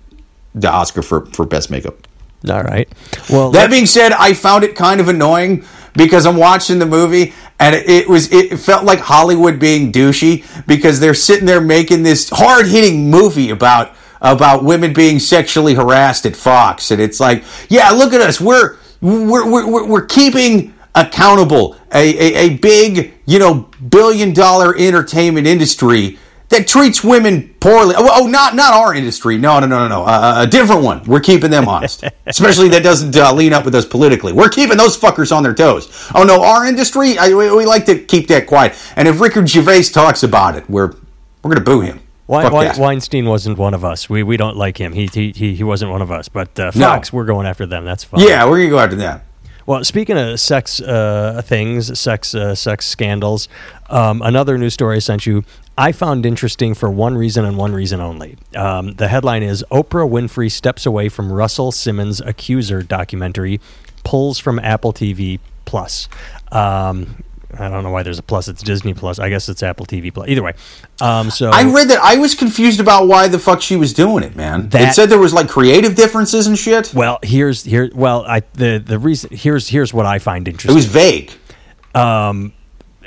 the 0.54 0.70
Oscar 0.70 1.02
for 1.02 1.26
for 1.26 1.44
best 1.46 1.70
makeup. 1.70 2.08
All 2.48 2.62
right. 2.62 2.88
Well, 3.28 3.50
That 3.50 3.70
being 3.70 3.86
said, 3.86 4.12
I 4.12 4.32
found 4.32 4.64
it 4.64 4.76
kind 4.76 5.00
of 5.00 5.08
annoying 5.08 5.64
because 5.94 6.24
I'm 6.24 6.36
watching 6.36 6.78
the 6.78 6.86
movie 6.86 7.34
and 7.58 7.74
it, 7.74 8.08
was 8.08 8.32
it 8.32 8.56
felt 8.58 8.84
like 8.84 9.00
Hollywood 9.00 9.58
being 9.58 9.90
douchey 9.90 10.44
because 10.66 11.00
they're 11.00 11.14
sitting 11.14 11.46
there 11.46 11.60
making 11.60 12.04
this 12.04 12.30
hard 12.30 12.66
hitting 12.66 13.10
movie 13.10 13.50
about 13.50 13.94
about 14.20 14.64
women 14.64 14.92
being 14.92 15.18
sexually 15.18 15.74
harassed 15.74 16.26
at 16.26 16.36
Fox 16.36 16.90
and 16.90 17.00
it's 17.00 17.20
like, 17.20 17.44
yeah, 17.68 17.90
look 17.90 18.12
at 18.12 18.20
us, 18.20 18.40
we're 18.40 18.76
we're 19.00 19.48
we're, 19.50 19.86
we're 19.86 20.06
keeping 20.06 20.74
accountable 20.94 21.76
a, 21.92 22.16
a, 22.18 22.34
a 22.46 22.56
big 22.58 23.14
you 23.26 23.38
know 23.38 23.68
billion 23.88 24.32
dollar 24.32 24.76
entertainment 24.76 25.46
industry 25.46 26.18
that 26.48 26.66
treats 26.66 27.04
women 27.04 27.54
poorly. 27.60 27.94
Oh, 27.96 28.08
oh, 28.22 28.26
not 28.26 28.54
not 28.54 28.72
our 28.72 28.94
industry. 28.94 29.38
No, 29.38 29.60
no, 29.60 29.66
no, 29.66 29.86
no, 29.86 29.88
no. 29.88 30.04
Uh, 30.04 30.44
a 30.44 30.46
different 30.46 30.82
one. 30.82 31.02
We're 31.04 31.20
keeping 31.20 31.50
them 31.50 31.68
honest, 31.68 32.04
especially 32.26 32.68
that 32.70 32.82
doesn't 32.82 33.16
uh, 33.16 33.32
lean 33.34 33.52
up 33.52 33.64
with 33.64 33.74
us 33.74 33.84
politically. 33.84 34.32
We're 34.32 34.48
keeping 34.48 34.76
those 34.78 34.96
fuckers 34.96 35.34
on 35.34 35.42
their 35.42 35.54
toes. 35.54 36.10
Oh 36.14 36.24
no, 36.24 36.42
our 36.42 36.66
industry. 36.66 37.18
I, 37.18 37.28
we, 37.28 37.50
we 37.54 37.66
like 37.66 37.84
to 37.86 37.98
keep 37.98 38.28
that 38.28 38.46
quiet. 38.46 38.74
And 38.96 39.06
if 39.06 39.20
Ricky 39.20 39.44
Gervais 39.46 39.84
talks 39.84 40.22
about 40.22 40.56
it, 40.56 40.68
we're 40.70 40.94
we're 41.42 41.50
gonna 41.52 41.60
boo 41.64 41.80
him. 41.80 42.00
Fuck 42.44 42.52
Weinstein 42.78 43.24
wasn't 43.26 43.56
one 43.56 43.72
of 43.74 43.84
us. 43.84 44.10
We 44.10 44.22
we 44.22 44.36
don't 44.36 44.56
like 44.56 44.78
him. 44.78 44.92
He 44.92 45.06
he 45.06 45.32
he, 45.32 45.54
he 45.54 45.64
wasn't 45.64 45.90
one 45.90 46.02
of 46.02 46.10
us. 46.10 46.28
But 46.28 46.58
uh, 46.58 46.70
No. 46.74 46.86
Fox, 46.86 47.12
we're 47.12 47.24
going 47.24 47.46
after 47.46 47.66
them. 47.66 47.84
That's 47.84 48.04
fine. 48.04 48.20
Yeah, 48.20 48.44
we're 48.48 48.58
gonna 48.58 48.70
go 48.70 48.78
after 48.78 48.96
them. 48.96 49.20
Well, 49.64 49.84
speaking 49.84 50.16
of 50.16 50.40
sex 50.40 50.80
uh, 50.80 51.42
things, 51.44 51.98
sex 52.00 52.34
uh, 52.34 52.54
sex 52.54 52.86
scandals, 52.86 53.48
um, 53.90 54.22
another 54.22 54.56
news 54.56 54.72
story 54.72 54.96
I 54.96 54.98
sent 55.00 55.26
you. 55.26 55.44
I 55.78 55.92
found 55.92 56.26
interesting 56.26 56.74
for 56.74 56.90
one 56.90 57.16
reason 57.16 57.44
and 57.44 57.56
one 57.56 57.72
reason 57.72 58.00
only. 58.00 58.36
Um, 58.56 58.92
the 58.94 59.06
headline 59.06 59.44
is 59.44 59.64
Oprah 59.70 60.10
Winfrey 60.10 60.50
steps 60.50 60.84
away 60.84 61.08
from 61.08 61.32
Russell 61.32 61.70
Simmons 61.70 62.20
accuser 62.20 62.82
documentary, 62.82 63.60
pulls 64.04 64.38
from 64.40 64.58
Apple 64.58 64.92
TV 64.92 65.38
Plus. 65.64 66.08
Um, 66.50 67.22
I 67.56 67.68
don't 67.68 67.82
know 67.82 67.90
why 67.90 68.02
there's 68.02 68.18
a 68.18 68.22
plus. 68.22 68.46
It's 68.48 68.62
Disney 68.62 68.92
Plus. 68.92 69.18
I 69.18 69.30
guess 69.30 69.48
it's 69.48 69.62
Apple 69.62 69.86
TV 69.86 70.12
Plus. 70.12 70.28
Either 70.28 70.42
way, 70.42 70.52
um, 71.00 71.30
so 71.30 71.50
I 71.50 71.62
read 71.64 71.88
that. 71.88 71.98
I 72.02 72.16
was 72.16 72.34
confused 72.34 72.78
about 72.80 73.06
why 73.06 73.28
the 73.28 73.38
fuck 73.38 73.62
she 73.62 73.76
was 73.76 73.94
doing 73.94 74.22
it, 74.22 74.36
man. 74.36 74.68
That- 74.70 74.90
it 74.90 74.94
said 74.94 75.08
there 75.08 75.18
was 75.18 75.32
like 75.32 75.48
creative 75.48 75.94
differences 75.94 76.46
and 76.46 76.58
shit. 76.58 76.92
well, 76.92 77.18
here's 77.22 77.64
here. 77.64 77.90
Well, 77.94 78.24
I 78.26 78.42
the 78.54 78.78
the 78.84 78.98
reason 78.98 79.30
here's 79.32 79.68
here's 79.68 79.94
what 79.94 80.04
I 80.06 80.18
find 80.18 80.46
interesting. 80.46 80.72
It 80.72 80.74
was 80.74 80.86
vague. 80.86 81.32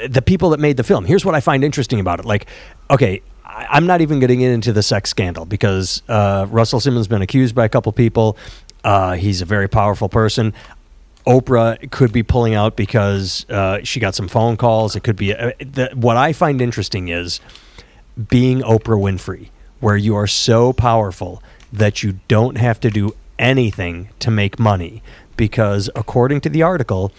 The 0.07 0.21
people 0.21 0.49
that 0.51 0.59
made 0.59 0.77
the 0.77 0.83
film. 0.83 1.05
Here's 1.05 1.25
what 1.25 1.35
I 1.35 1.39
find 1.39 1.63
interesting 1.63 1.99
about 1.99 2.19
it. 2.19 2.25
Like, 2.25 2.47
okay, 2.89 3.21
I'm 3.45 3.85
not 3.85 4.01
even 4.01 4.19
getting 4.19 4.41
into 4.41 4.71
the 4.71 4.83
sex 4.83 5.09
scandal 5.09 5.45
because 5.45 6.01
uh, 6.07 6.47
Russell 6.49 6.79
Simmons 6.79 7.01
has 7.01 7.07
been 7.07 7.21
accused 7.21 7.53
by 7.53 7.65
a 7.65 7.69
couple 7.69 7.91
people. 7.91 8.37
Uh, 8.83 9.13
he's 9.13 9.41
a 9.41 9.45
very 9.45 9.67
powerful 9.67 10.09
person. 10.09 10.53
Oprah 11.27 11.91
could 11.91 12.11
be 12.11 12.23
pulling 12.23 12.55
out 12.55 12.75
because 12.75 13.45
uh, 13.49 13.79
she 13.83 13.99
got 13.99 14.15
some 14.15 14.27
phone 14.27 14.57
calls. 14.57 14.95
It 14.95 15.03
could 15.03 15.15
be 15.15 15.35
uh, 15.35 15.51
the, 15.59 15.91
what 15.93 16.17
I 16.17 16.33
find 16.33 16.61
interesting 16.61 17.09
is 17.09 17.39
being 18.29 18.61
Oprah 18.61 18.99
Winfrey, 18.99 19.49
where 19.79 19.97
you 19.97 20.15
are 20.15 20.27
so 20.27 20.73
powerful 20.73 21.43
that 21.71 22.03
you 22.03 22.19
don't 22.27 22.57
have 22.57 22.79
to 22.79 22.89
do 22.89 23.15
anything 23.37 24.09
to 24.19 24.31
make 24.31 24.59
money. 24.59 25.03
Because 25.37 25.89
according 25.95 26.41
to 26.41 26.49
the 26.49 26.63
article, 26.63 27.11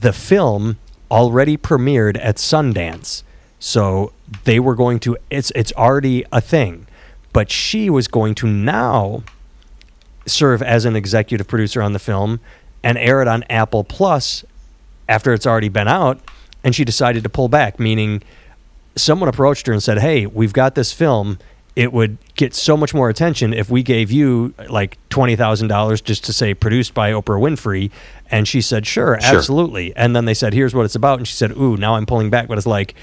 the 0.00 0.12
film 0.12 0.78
already 1.10 1.56
premiered 1.56 2.18
at 2.20 2.36
Sundance. 2.36 3.22
So 3.58 4.12
they 4.44 4.60
were 4.60 4.74
going 4.74 5.00
to 5.00 5.16
it's 5.30 5.50
it's 5.54 5.72
already 5.72 6.24
a 6.32 6.40
thing. 6.40 6.86
But 7.32 7.50
she 7.50 7.90
was 7.90 8.08
going 8.08 8.34
to 8.36 8.46
now 8.46 9.22
serve 10.26 10.62
as 10.62 10.84
an 10.84 10.96
executive 10.96 11.48
producer 11.48 11.82
on 11.82 11.92
the 11.92 11.98
film 11.98 12.40
and 12.82 12.96
air 12.96 13.20
it 13.20 13.28
on 13.28 13.42
Apple 13.44 13.84
Plus 13.84 14.44
after 15.08 15.32
it's 15.32 15.46
already 15.46 15.68
been 15.68 15.88
out 15.88 16.20
and 16.62 16.74
she 16.74 16.84
decided 16.84 17.22
to 17.22 17.28
pull 17.28 17.48
back 17.48 17.78
meaning 17.78 18.22
someone 18.96 19.28
approached 19.28 19.66
her 19.66 19.72
and 19.72 19.82
said, 19.82 19.98
"Hey, 19.98 20.26
we've 20.26 20.52
got 20.52 20.74
this 20.74 20.92
film. 20.92 21.38
It 21.76 21.92
would 21.92 22.18
get 22.36 22.54
so 22.54 22.76
much 22.76 22.94
more 22.94 23.08
attention 23.08 23.52
if 23.52 23.68
we 23.68 23.82
gave 23.82 24.10
you 24.12 24.54
like 24.68 24.96
twenty 25.08 25.34
thousand 25.34 25.68
dollars 25.68 26.00
just 26.00 26.24
to 26.24 26.32
say 26.32 26.54
produced 26.54 26.94
by 26.94 27.10
Oprah 27.12 27.40
Winfrey." 27.40 27.90
And 28.30 28.46
she 28.46 28.60
said, 28.60 28.86
"Sure, 28.86 29.18
Sure. 29.20 29.36
absolutely." 29.36 29.94
And 29.96 30.14
then 30.14 30.24
they 30.24 30.34
said, 30.34 30.54
"Here's 30.54 30.72
what 30.74 30.84
it's 30.84 30.94
about." 30.94 31.18
And 31.18 31.26
she 31.26 31.34
said, 31.34 31.50
"Ooh, 31.56 31.76
now 31.76 31.96
I'm 31.96 32.06
pulling 32.06 32.30
back." 32.30 32.46
But 32.46 32.58
it's 32.58 32.66
like, 32.66 32.94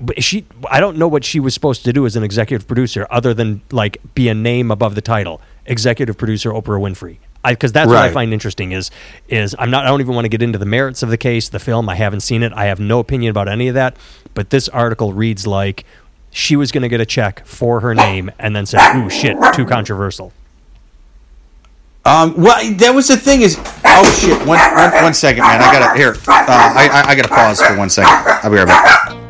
but 0.00 0.22
she, 0.22 0.46
I 0.70 0.80
don't 0.80 0.96
know 0.96 1.08
what 1.08 1.24
she 1.24 1.40
was 1.40 1.54
supposed 1.54 1.84
to 1.84 1.92
do 1.92 2.06
as 2.06 2.16
an 2.16 2.22
executive 2.22 2.66
producer 2.66 3.06
other 3.10 3.34
than 3.34 3.60
like 3.70 3.98
be 4.14 4.28
a 4.28 4.34
name 4.34 4.70
above 4.70 4.94
the 4.94 5.00
title, 5.02 5.40
executive 5.66 6.16
producer 6.16 6.50
Oprah 6.50 6.80
Winfrey. 6.80 7.18
Because 7.46 7.72
that's 7.72 7.88
what 7.88 7.96
I 7.96 8.10
find 8.12 8.32
interesting 8.32 8.72
is 8.72 8.90
is 9.28 9.54
I'm 9.58 9.70
not 9.70 9.84
I 9.84 9.88
don't 9.88 10.00
even 10.00 10.14
want 10.14 10.24
to 10.24 10.28
get 10.28 10.42
into 10.42 10.58
the 10.58 10.66
merits 10.66 11.02
of 11.02 11.08
the 11.10 11.16
case, 11.16 11.48
the 11.48 11.58
film. 11.58 11.88
I 11.88 11.94
haven't 11.94 12.20
seen 12.20 12.42
it. 12.42 12.52
I 12.54 12.66
have 12.66 12.80
no 12.80 12.98
opinion 12.98 13.30
about 13.30 13.48
any 13.48 13.68
of 13.68 13.74
that. 13.74 13.96
But 14.34 14.50
this 14.50 14.68
article 14.68 15.12
reads 15.12 15.46
like 15.46 15.84
she 16.38 16.54
was 16.54 16.70
going 16.70 16.82
to 16.82 16.88
get 16.88 17.00
a 17.00 17.06
check 17.06 17.44
for 17.44 17.80
her 17.80 17.96
name 17.96 18.30
and 18.38 18.54
then 18.54 18.64
said, 18.64 18.94
"Ooh, 18.94 19.10
shit, 19.10 19.36
too 19.54 19.66
controversial." 19.66 20.32
Um, 22.04 22.40
well, 22.40 22.72
that 22.74 22.94
was 22.94 23.08
the 23.08 23.16
thing 23.16 23.42
is, 23.42 23.58
oh 23.84 24.18
shit! 24.20 24.38
One, 24.46 24.58
one, 24.58 25.02
one 25.02 25.14
second, 25.14 25.42
man. 25.42 25.60
I 25.60 25.72
gotta 25.72 25.98
here. 25.98 26.14
Uh, 26.28 26.44
I, 26.48 26.88
I, 26.92 27.10
I 27.10 27.14
gotta 27.16 27.28
pause 27.28 27.60
for 27.60 27.76
one 27.76 27.90
second. 27.90 28.12
I'll 28.42 28.50
be 28.50 28.56
right 28.56 28.66
back. 28.66 29.27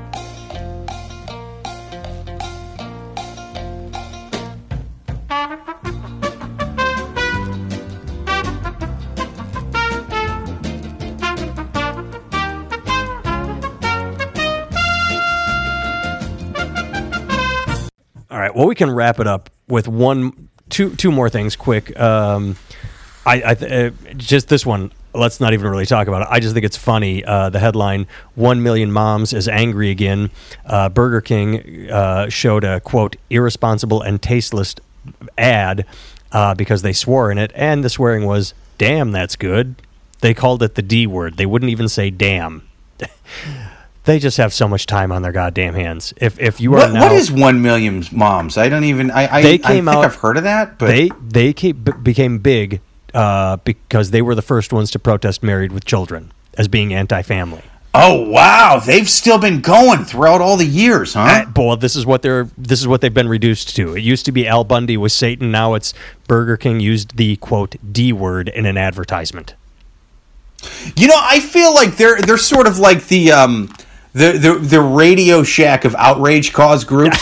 Well, 18.58 18.66
we 18.66 18.74
can 18.74 18.90
wrap 18.90 19.20
it 19.20 19.28
up 19.28 19.50
with 19.68 19.86
one, 19.86 20.48
two, 20.68 20.96
two 20.96 21.12
more 21.12 21.30
things 21.30 21.54
quick. 21.54 21.96
Um, 21.96 22.56
I, 23.24 23.42
I 23.50 23.54
th- 23.54 23.92
uh, 23.92 24.14
just 24.16 24.48
this 24.48 24.66
one. 24.66 24.90
Let's 25.14 25.38
not 25.38 25.52
even 25.52 25.70
really 25.70 25.86
talk 25.86 26.08
about 26.08 26.22
it. 26.22 26.28
I 26.28 26.40
just 26.40 26.54
think 26.54 26.66
it's 26.66 26.76
funny. 26.76 27.24
Uh, 27.24 27.50
the 27.50 27.60
headline: 27.60 28.08
One 28.34 28.64
million 28.64 28.90
moms 28.90 29.32
is 29.32 29.46
angry 29.46 29.90
again. 29.90 30.32
Uh, 30.66 30.88
Burger 30.88 31.20
King 31.20 31.88
uh, 31.88 32.30
showed 32.30 32.64
a 32.64 32.80
quote 32.80 33.14
irresponsible 33.30 34.02
and 34.02 34.20
tasteless 34.20 34.74
ad 35.38 35.86
uh, 36.32 36.56
because 36.56 36.82
they 36.82 36.92
swore 36.92 37.30
in 37.30 37.38
it, 37.38 37.52
and 37.54 37.84
the 37.84 37.88
swearing 37.88 38.26
was 38.26 38.54
"damn, 38.76 39.12
that's 39.12 39.36
good." 39.36 39.76
They 40.20 40.34
called 40.34 40.64
it 40.64 40.74
the 40.74 40.82
D 40.82 41.06
word. 41.06 41.36
They 41.36 41.46
wouldn't 41.46 41.70
even 41.70 41.88
say 41.88 42.10
"damn." 42.10 42.68
they 44.08 44.18
just 44.18 44.38
have 44.38 44.52
so 44.54 44.66
much 44.66 44.86
time 44.86 45.12
on 45.12 45.22
their 45.22 45.32
goddamn 45.32 45.74
hands. 45.74 46.12
If 46.16 46.40
if 46.40 46.60
you 46.60 46.72
are 46.74 46.78
What, 46.78 46.92
now, 46.94 47.02
what 47.02 47.12
is 47.12 47.30
one 47.30 47.60
million 47.62 48.02
moms? 48.10 48.56
I 48.56 48.68
don't 48.68 48.84
even. 48.84 49.10
I 49.10 49.36
I, 49.36 49.42
They 49.42 49.54
I 49.54 49.58
came 49.58 49.84
think 49.84 49.88
out- 49.96 50.04
I've 50.04 50.14
heard 50.16 50.36
of 50.38 50.44
that, 50.44 50.78
but 50.78 50.86
they 50.88 51.10
they 51.26 51.52
came, 51.52 51.76
b- 51.76 51.92
became 52.02 52.38
big 52.38 52.80
uh, 53.14 53.58
because 53.58 54.10
they 54.10 54.22
were 54.22 54.34
the 54.34 54.42
first 54.42 54.72
ones 54.72 54.90
to 54.92 54.98
protest 54.98 55.42
married 55.42 55.72
with 55.72 55.84
children 55.84 56.32
as 56.56 56.68
being 56.68 56.92
anti-family. 56.92 57.62
oh 57.94 58.28
wow, 58.30 58.80
they've 58.84 59.08
still 59.08 59.38
been 59.38 59.60
going 59.60 60.04
throughout 60.04 60.40
all 60.40 60.56
the 60.56 60.66
years, 60.66 61.14
huh? 61.14 61.20
Uh, 61.20 61.44
Boy, 61.46 61.76
this 61.76 61.94
is 61.96 62.04
what 62.06 62.22
they're 62.22 62.48
this 62.56 62.80
is 62.80 62.86
what 62.88 63.00
they've 63.00 63.14
been 63.14 63.28
reduced 63.28 63.74
to. 63.76 63.94
It 63.94 64.02
used 64.02 64.24
to 64.26 64.32
be 64.32 64.46
Al 64.46 64.64
Bundy 64.64 64.96
was 64.96 65.12
Satan. 65.12 65.50
Now 65.50 65.74
it's 65.74 65.92
Burger 66.26 66.56
King 66.56 66.80
used 66.80 67.16
the 67.16 67.36
quote 67.36 67.76
D 67.92 68.12
word 68.12 68.48
in 68.48 68.64
an 68.66 68.76
advertisement. 68.76 69.54
You 70.96 71.06
know, 71.06 71.18
I 71.20 71.38
feel 71.40 71.72
like 71.74 71.96
they're 71.96 72.20
they're 72.20 72.36
sort 72.38 72.66
of 72.66 72.78
like 72.78 73.06
the 73.08 73.32
um 73.32 73.72
the 74.18 74.38
the, 74.38 74.54
the 74.58 74.80
Radio 74.80 75.42
Shack 75.42 75.84
of 75.84 75.94
outrage 75.96 76.52
cause 76.52 76.84
groups. 76.84 77.18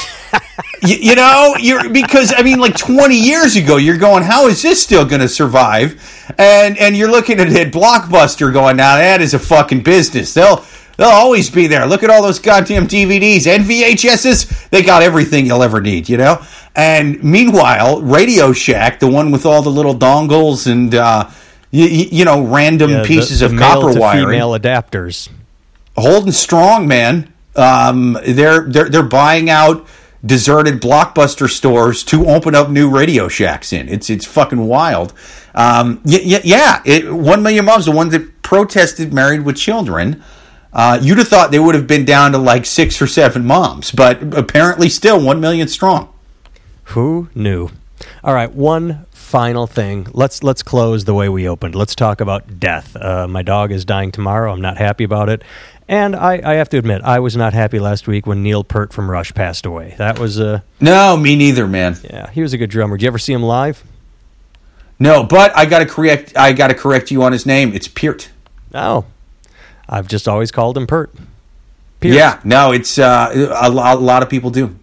you, 0.82 0.96
you 0.96 1.14
know, 1.14 1.54
you're 1.58 1.88
because 1.90 2.32
I 2.36 2.42
mean, 2.42 2.58
like 2.58 2.76
20 2.76 3.14
years 3.16 3.56
ago, 3.56 3.76
you're 3.76 3.96
going, 3.98 4.22
how 4.22 4.46
is 4.48 4.62
this 4.62 4.82
still 4.82 5.04
going 5.04 5.20
to 5.20 5.28
survive? 5.28 6.02
And 6.38 6.76
and 6.78 6.96
you're 6.96 7.10
looking 7.10 7.40
at 7.40 7.48
it, 7.52 7.72
Blockbuster, 7.72 8.52
going, 8.52 8.76
now 8.76 8.96
that 8.96 9.20
is 9.20 9.34
a 9.34 9.38
fucking 9.38 9.82
business. 9.82 10.34
They'll 10.34 10.64
they'll 10.96 11.08
always 11.08 11.50
be 11.50 11.66
there. 11.66 11.86
Look 11.86 12.02
at 12.02 12.10
all 12.10 12.22
those 12.22 12.38
goddamn 12.38 12.86
DVDs 12.88 13.46
and 13.46 13.64
VHSs. 13.64 14.70
They 14.70 14.82
got 14.82 15.02
everything 15.02 15.46
you'll 15.46 15.62
ever 15.62 15.80
need, 15.80 16.08
you 16.08 16.16
know. 16.16 16.44
And 16.74 17.22
meanwhile, 17.22 18.02
Radio 18.02 18.52
Shack, 18.52 19.00
the 19.00 19.06
one 19.08 19.30
with 19.30 19.46
all 19.46 19.62
the 19.62 19.70
little 19.70 19.94
dongles 19.94 20.70
and. 20.70 20.94
uh 20.94 21.30
you, 21.72 21.84
you 21.84 22.24
know, 22.24 22.42
random 22.46 22.90
Yeah, 22.90 23.02
the- 23.02 23.08
pieces 23.08 23.40
the 23.40 23.46
of 23.46 23.52
male 23.52 23.82
copper 23.82 23.98
wiring 24.00 24.28
female 24.28 24.50
adapters. 24.52 25.28
Holding 25.96 26.32
strong, 26.32 26.86
man. 26.88 27.32
Um, 27.54 28.18
they're 28.26 28.62
they're 28.68 28.88
they're 28.88 29.02
buying 29.02 29.48
out 29.48 29.86
deserted 30.24 30.80
blockbuster 30.80 31.48
stores 31.48 32.02
to 32.04 32.26
open 32.26 32.54
up 32.54 32.68
new 32.68 32.90
Radio 32.90 33.28
Shacks 33.28 33.72
in. 33.72 33.88
It's 33.88 34.10
it's 34.10 34.26
fucking 34.26 34.66
wild. 34.66 35.12
Um, 35.54 36.00
yeah, 36.04 36.40
yeah. 36.44 36.82
It, 36.84 37.12
one 37.12 37.42
million 37.42 37.64
moms, 37.64 37.86
the 37.86 37.92
ones 37.92 38.12
that 38.12 38.42
protested 38.42 39.12
married 39.12 39.44
with 39.44 39.56
children. 39.56 40.22
Uh, 40.72 40.98
you'd 41.00 41.16
have 41.16 41.28
thought 41.28 41.50
they 41.50 41.58
would 41.58 41.74
have 41.74 41.86
been 41.86 42.04
down 42.04 42.32
to 42.32 42.38
like 42.38 42.66
six 42.66 43.00
or 43.00 43.06
seven 43.06 43.46
moms, 43.46 43.90
but 43.90 44.34
apparently 44.34 44.90
still 44.90 45.18
one 45.18 45.40
million 45.40 45.68
strong. 45.68 46.12
Who 46.90 47.30
knew? 47.34 47.70
All 48.22 48.34
right, 48.34 48.52
one 48.52 49.06
final 49.12 49.66
thing. 49.66 50.06
Let's 50.12 50.42
let's 50.42 50.62
close 50.62 51.04
the 51.04 51.14
way 51.14 51.28
we 51.28 51.48
opened. 51.48 51.74
Let's 51.74 51.94
talk 51.94 52.20
about 52.20 52.60
death. 52.60 52.94
Uh, 52.94 53.26
my 53.26 53.42
dog 53.42 53.72
is 53.72 53.84
dying 53.84 54.12
tomorrow. 54.12 54.52
I'm 54.52 54.60
not 54.60 54.76
happy 54.76 55.04
about 55.04 55.28
it, 55.28 55.42
and 55.88 56.14
I, 56.16 56.40
I 56.44 56.54
have 56.54 56.68
to 56.70 56.78
admit 56.78 57.02
I 57.02 57.18
was 57.20 57.36
not 57.36 57.52
happy 57.52 57.78
last 57.78 58.06
week 58.08 58.26
when 58.26 58.42
Neil 58.42 58.64
Pert 58.64 58.92
from 58.92 59.10
Rush 59.10 59.32
passed 59.34 59.66
away. 59.66 59.94
That 59.98 60.18
was 60.18 60.40
uh, 60.40 60.60
No, 60.80 61.16
me 61.16 61.36
neither, 61.36 61.66
man. 61.66 61.96
yeah, 62.04 62.30
he 62.30 62.42
was 62.42 62.52
a 62.52 62.58
good 62.58 62.70
drummer. 62.70 62.96
Did 62.96 63.02
you 63.04 63.08
ever 63.08 63.18
see 63.18 63.32
him 63.32 63.42
live? 63.42 63.84
No, 64.98 65.22
but 65.24 65.54
I 65.56 65.66
got 65.66 65.80
to 65.80 65.86
correct. 65.86 66.32
I 66.36 66.52
got 66.52 66.68
to 66.68 66.74
correct 66.74 67.10
you 67.10 67.22
on 67.22 67.32
his 67.32 67.44
name. 67.46 67.72
It's 67.74 67.86
Peart. 67.88 68.30
Oh, 68.74 69.04
I've 69.88 70.08
just 70.08 70.26
always 70.26 70.50
called 70.50 70.76
him 70.76 70.86
Pert. 70.86 71.12
Peart. 72.00 72.14
Yeah, 72.14 72.40
no, 72.44 72.72
it's 72.72 72.98
uh, 72.98 73.30
a, 73.62 73.68
a 73.68 73.96
lot 73.96 74.22
of 74.22 74.30
people 74.30 74.50
do. 74.50 74.74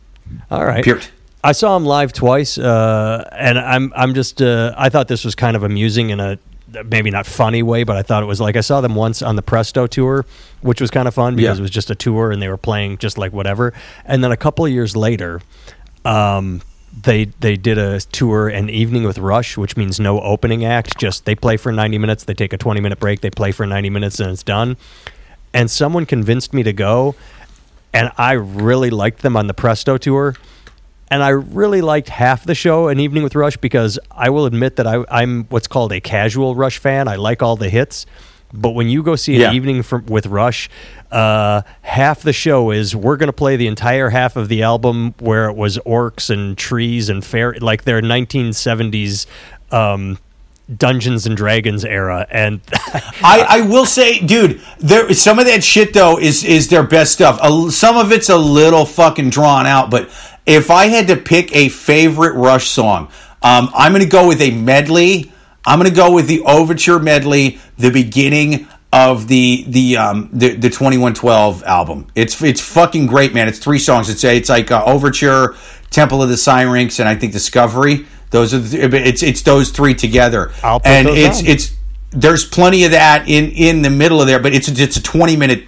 All 0.52 0.66
right. 0.66 0.84
Peart. 0.84 1.10
I 1.44 1.52
saw 1.52 1.76
him 1.76 1.84
live 1.86 2.14
twice, 2.14 2.58
uh, 2.58 3.28
and 3.34 3.58
I'm 3.60 3.92
I'm 3.96 4.14
just 4.14 4.42
uh, 4.42 4.74
I 4.78 4.90
thought 4.90 5.08
this 5.08 5.26
was 5.26 5.36
kind 5.36 5.56
of 5.58 5.64
amusing 5.64 6.10
in 6.12 6.20
a 6.20 6.38
maybe 6.86 7.12
not 7.12 7.26
funny 7.26 7.62
way, 7.64 7.84
but 7.84 7.96
I 7.98 8.02
thought 8.02 8.24
it 8.24 8.26
was 8.28 8.42
like 8.42 8.56
I 8.56 8.62
saw 8.62 8.82
them 8.82 8.96
once 8.96 9.22
on 9.22 9.36
the 9.36 9.42
Presto 9.42 9.88
tour, 9.88 10.26
which 10.62 10.82
was 10.82 10.90
kind 10.92 11.08
of 11.08 11.14
fun 11.14 11.36
because 11.36 11.58
Yeah. 11.58 11.62
it 11.62 11.64
was 11.64 11.72
just 11.72 11.90
a 11.90 11.96
tour 11.96 12.32
and 12.32 12.42
they 12.42 12.48
were 12.50 12.58
playing 12.58 12.98
just 12.98 13.18
like 13.18 13.34
whatever. 13.34 13.74
And 14.06 14.24
then 14.24 14.32
a 14.32 14.38
couple 14.38 14.66
of 14.66 14.72
years 14.72 14.96
later, 14.96 15.42
um, 16.06 16.62
they 17.04 17.26
they 17.40 17.56
did 17.56 17.78
a 17.78 18.00
tour 18.00 18.48
an 18.50 18.70
evening 18.70 19.04
with 19.04 19.18
Rush, 19.18 19.58
which 19.58 19.76
means 19.76 20.00
no 20.00 20.22
opening 20.22 20.64
act. 20.64 20.98
Just 21.00 21.26
they 21.26 21.36
play 21.36 21.58
for 21.58 21.72
90 21.72 21.98
minutes, 21.98 22.24
they 22.26 22.34
take 22.36 22.54
a 22.54 22.58
20 22.58 22.80
minute 22.82 23.00
break, 23.00 23.22
they 23.22 23.32
play 23.32 23.52
for 23.52 23.66
90 23.66 23.90
minutes, 23.90 24.20
and 24.20 24.32
it's 24.32 24.44
done. 24.44 24.78
And 25.54 25.70
someone 25.72 26.06
convinced 26.06 26.54
me 26.54 26.64
to 26.64 26.74
go, 26.74 27.16
and 27.94 28.12
I 28.18 28.34
really 28.34 28.90
liked 28.90 29.22
them 29.22 29.36
on 29.38 29.48
the 29.48 29.54
Presto 29.54 29.98
tour. 29.98 30.36
And 31.14 31.22
I 31.22 31.30
really 31.30 31.82
liked 31.82 32.10
half 32.10 32.44
the 32.44 32.56
show, 32.56 32.88
An 32.88 33.00
Evening 33.00 33.22
with 33.22 33.36
Rush, 33.36 33.56
because 33.58 34.00
I 34.10 34.32
will 34.32 34.48
admit 34.48 34.78
that 34.78 34.88
I, 34.88 35.06
I'm 35.12 35.44
what's 35.50 35.68
called 35.68 35.92
a 35.92 36.02
casual 36.02 36.56
Rush 36.56 36.80
fan. 36.80 37.08
I 37.08 37.18
like 37.18 37.44
all 37.44 37.56
the 37.56 37.70
hits. 37.70 38.08
But 38.52 38.72
when 38.72 38.90
you 38.90 39.04
go 39.04 39.16
see 39.16 39.36
an 39.36 39.42
Yeah. 39.42 39.52
evening 39.54 39.84
from, 39.84 40.08
with 40.08 40.26
Rush, 40.26 40.72
uh, 41.12 41.62
half 41.84 42.24
the 42.24 42.34
show 42.34 42.72
is 42.72 42.96
we're 42.96 43.18
going 43.18 43.28
to 43.28 43.34
play 43.34 43.58
the 43.58 43.68
entire 43.68 44.10
half 44.10 44.36
of 44.36 44.48
the 44.50 44.64
album 44.64 45.14
where 45.20 45.48
it 45.50 45.56
was 45.56 45.78
orcs 45.86 46.32
and 46.32 46.58
trees 46.58 47.10
and 47.10 47.24
fair, 47.24 47.54
like 47.62 47.84
their 47.84 48.02
1970s 48.02 49.28
um, 49.72 50.18
Dungeons 50.76 51.28
and 51.28 51.36
Dragons 51.38 51.84
era. 51.86 52.26
And 52.32 52.60
I, 53.22 53.46
I 53.50 53.62
will 53.62 53.86
say, 53.86 54.20
dude, 54.20 54.62
there 54.80 55.14
some 55.14 55.38
of 55.38 55.46
that 55.46 55.64
shit 55.64 55.94
though 55.94 56.18
is 56.20 56.44
is 56.44 56.70
their 56.70 56.84
best 56.84 57.14
stuff. 57.14 57.40
A, 57.44 57.70
some 57.72 57.98
of 57.98 58.12
it's 58.12 58.30
a 58.30 58.38
little 58.38 58.86
fucking 58.86 59.30
drawn 59.30 59.68
out, 59.68 59.92
but 59.92 60.10
if 60.46 60.70
I 60.72 60.88
had 60.88 61.08
to 61.08 61.16
pick 61.16 61.56
a 61.56 61.70
favorite 61.70 62.34
Rush 62.34 62.70
song, 62.70 63.10
um, 63.42 63.70
I'm 63.74 63.92
going 63.92 64.04
to 64.04 64.10
go 64.10 64.28
with 64.28 64.42
a 64.42 64.52
medley. 64.52 65.32
I'm 65.66 65.80
going 65.80 65.90
to 65.90 65.96
go 65.96 66.12
with 66.12 66.28
the 66.28 66.42
overture 66.42 67.00
medley, 67.00 67.60
the 67.78 67.92
beginning 67.92 68.68
of 68.94 69.28
the 69.28 69.66
the 69.68 69.98
um 69.98 70.30
the, 70.32 70.50
the 70.50 70.70
2112 70.70 71.64
album. 71.64 72.08
It's 72.16 72.42
it's 72.44 72.62
fucking 72.62 73.08
great, 73.08 73.34
man. 73.34 73.48
It's 73.48 73.60
three 73.60 73.80
songs. 73.80 74.10
It's 74.10 74.24
it's 74.24 74.50
like 74.50 74.72
uh, 74.72 74.84
overture, 74.86 75.56
Temple 75.90 76.22
of 76.22 76.30
the 76.30 76.38
Syrinx, 76.38 77.00
and 77.00 77.10
I 77.10 77.16
think 77.16 77.34
Discovery. 77.34 78.06
Those 78.30 78.54
are 78.54 78.60
the, 78.60 78.96
it's 78.96 79.24
it's 79.24 79.42
those 79.42 79.72
three 79.72 79.96
together, 79.96 80.52
I'll 80.64 80.80
put 80.80 80.88
and 80.88 81.08
it's 81.08 81.40
on. 81.40 81.48
it's 81.48 81.76
there's 82.12 82.46
plenty 82.46 82.86
of 82.86 82.92
that 82.92 83.28
in 83.28 83.52
in 83.52 83.82
the 83.82 83.90
middle 83.90 84.22
of 84.22 84.28
there, 84.28 84.40
but 84.40 84.54
it's 84.54 84.68
it's 84.68 84.98
a 84.98 85.02
20 85.02 85.36
minute 85.36 85.66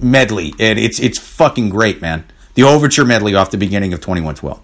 medley, 0.00 0.54
and 0.58 0.78
it's 0.78 1.00
it's 1.00 1.18
fucking 1.18 1.70
great, 1.70 2.00
man. 2.00 2.24
The 2.58 2.64
overture 2.64 3.04
medley 3.04 3.36
off 3.36 3.52
the 3.52 3.56
beginning 3.56 3.92
of 3.92 4.00
2112. 4.00 4.60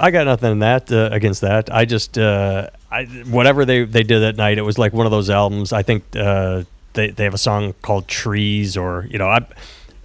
I 0.00 0.10
got 0.10 0.24
nothing 0.26 0.50
in 0.50 0.58
that 0.58 0.90
uh, 0.90 1.08
against 1.12 1.40
that. 1.42 1.72
I 1.72 1.84
just 1.84 2.18
uh, 2.18 2.70
I, 2.90 3.04
whatever 3.04 3.64
they 3.64 3.84
they 3.84 4.02
did 4.02 4.22
that 4.22 4.34
night, 4.34 4.58
it 4.58 4.62
was 4.62 4.76
like 4.76 4.92
one 4.92 5.06
of 5.06 5.12
those 5.12 5.30
albums. 5.30 5.72
I 5.72 5.82
think 5.84 6.02
uh, 6.16 6.64
they 6.94 7.10
they 7.10 7.22
have 7.22 7.34
a 7.34 7.38
song 7.38 7.74
called 7.80 8.08
Trees, 8.08 8.76
or 8.76 9.06
you 9.08 9.18
know, 9.18 9.28
I, 9.28 9.46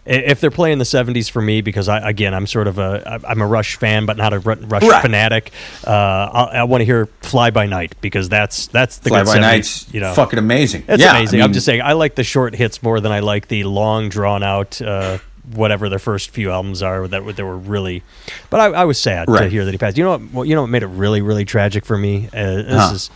if 0.06 0.41
they're 0.41 0.52
playing 0.52 0.78
the 0.78 0.84
'70s 0.84 1.28
for 1.32 1.41
me, 1.41 1.62
because 1.62 1.89
I 1.89 2.08
again 2.08 2.36
I'm 2.36 2.45
sort 2.45 2.68
of 2.68 2.78
a 2.78 3.20
I'm 3.28 3.41
a 3.41 3.47
Rush 3.47 3.78
fan, 3.78 4.06
but 4.06 4.18
not 4.18 4.34
a 4.34 4.38
Rush 4.39 4.60
Right. 4.84 5.02
fanatic. 5.02 5.49
Uh, 5.84 5.89
I, 5.89 6.43
I 6.60 6.64
want 6.66 6.82
to 6.82 6.86
hear 6.86 7.08
Fly 7.24 7.49
by 7.49 7.66
Night 7.66 7.95
because 8.02 8.30
that's 8.30 8.68
that's 8.68 8.99
the 8.99 9.10
Fly 9.10 9.24
by 9.24 9.38
70s, 9.38 9.41
Night's 9.41 9.91
you 9.91 10.02
know. 10.02 10.14
fucking 10.14 10.38
amazing. 10.38 10.84
It's 10.88 11.02
yeah, 11.02 11.18
amazing. 11.18 11.41
I 11.41 11.45
I'm 11.45 11.49
mean, 11.49 11.54
just 11.56 11.66
saying, 11.66 11.82
I 11.82 11.93
like 11.93 12.14
the 12.14 12.24
short 12.24 12.54
hits 12.54 12.84
more 12.84 12.99
than 12.99 13.12
I 13.12 13.22
like 13.22 13.47
the 13.47 13.64
long, 13.64 14.10
drawn 14.10 14.43
out, 14.43 14.80
uh, 14.84 15.18
whatever 15.56 15.89
their 15.89 15.99
first 15.99 16.30
few 16.32 16.52
albums 16.52 16.82
are 16.82 17.08
that 17.08 17.36
that 17.36 17.45
were 17.45 17.58
really. 17.58 18.04
But 18.49 18.60
I, 18.60 18.66
I 18.82 18.86
was 18.86 18.99
sad 18.99 19.28
to 19.28 19.47
hear 19.49 19.66
that 19.66 19.72
he 19.72 19.78
passed. 19.78 19.97
You 19.97 20.04
know 20.04 20.18
what? 20.18 20.47
You 20.47 20.56
know 20.56 20.62
what 20.62 20.70
made 20.70 20.84
it 20.84 20.88
really, 20.88 21.22
really 21.22 21.45
tragic 21.45 21.86
for 21.86 21.97
me. 21.97 22.28
Uh, 22.34 22.56
this 22.56 22.66
Huh. 22.70 22.91
is. 22.93 23.10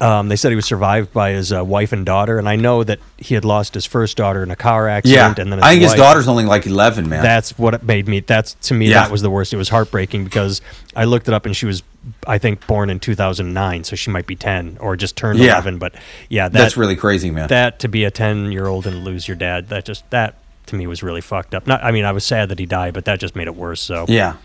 Um, 0.00 0.26
they 0.28 0.34
said 0.34 0.48
he 0.50 0.56
was 0.56 0.66
survived 0.66 1.12
by 1.12 1.30
his 1.30 1.52
uh, 1.52 1.64
wife 1.64 1.92
and 1.92 2.04
daughter, 2.04 2.36
and 2.40 2.48
I 2.48 2.56
know 2.56 2.82
that 2.82 2.98
he 3.18 3.36
had 3.36 3.44
lost 3.44 3.74
his 3.74 3.86
first 3.86 4.16
daughter 4.16 4.42
in 4.42 4.50
a 4.50 4.56
car 4.56 4.88
accident. 4.88 5.38
Yeah, 5.38 5.42
and 5.44 5.52
then 5.52 5.62
I 5.62 5.70
think 5.70 5.82
his 5.82 5.94
daughter's 5.94 6.26
only 6.26 6.44
like 6.44 6.66
11, 6.66 7.08
man. 7.08 7.22
That's 7.22 7.56
what 7.56 7.72
it 7.72 7.84
made 7.84 8.08
me. 8.08 8.18
That's 8.18 8.54
to 8.62 8.74
me 8.74 8.88
Yeah. 8.88 9.02
that 9.02 9.12
was 9.12 9.22
the 9.22 9.30
worst. 9.30 9.52
It 9.54 9.58
was 9.58 9.68
heartbreaking 9.68 10.24
because 10.24 10.60
I 10.96 11.04
looked 11.04 11.28
it 11.28 11.34
up 11.34 11.46
and 11.46 11.54
she 11.56 11.66
was, 11.66 11.84
I 12.26 12.38
think, 12.38 12.66
born 12.66 12.90
in 12.90 12.98
2009, 12.98 13.84
so 13.84 13.94
she 13.94 14.10
might 14.10 14.26
be 14.26 14.34
10 14.34 14.76
or 14.80 14.96
just 14.96 15.14
turned 15.16 15.38
Yeah. 15.38 15.52
11. 15.52 15.78
But 15.78 15.94
yeah, 16.28 16.48
that, 16.48 16.58
That's 16.58 16.76
really 16.76 16.96
crazy, 16.96 17.30
man. 17.30 17.46
that 17.46 17.78
to 17.78 17.86
be 17.88 18.02
a 18.02 18.10
10 18.10 18.50
year 18.50 18.66
old 18.66 18.88
and 18.88 19.04
lose 19.04 19.28
your 19.28 19.36
dad 19.36 19.68
that 19.68 19.84
just 19.84 20.10
that 20.10 20.34
to 20.66 20.76
me 20.76 20.86
was 20.86 21.02
really 21.02 21.20
fucked 21.20 21.54
up 21.54 21.66
not 21.66 21.82
i 21.82 21.90
mean 21.90 22.04
i 22.04 22.12
was 22.12 22.24
sad 22.24 22.48
that 22.48 22.58
he 22.58 22.66
died 22.66 22.94
but 22.94 23.04
that 23.04 23.20
just 23.20 23.34
made 23.36 23.46
it 23.46 23.54
worse 23.56 23.80
so 23.80 24.04
Yeah. 24.08 24.36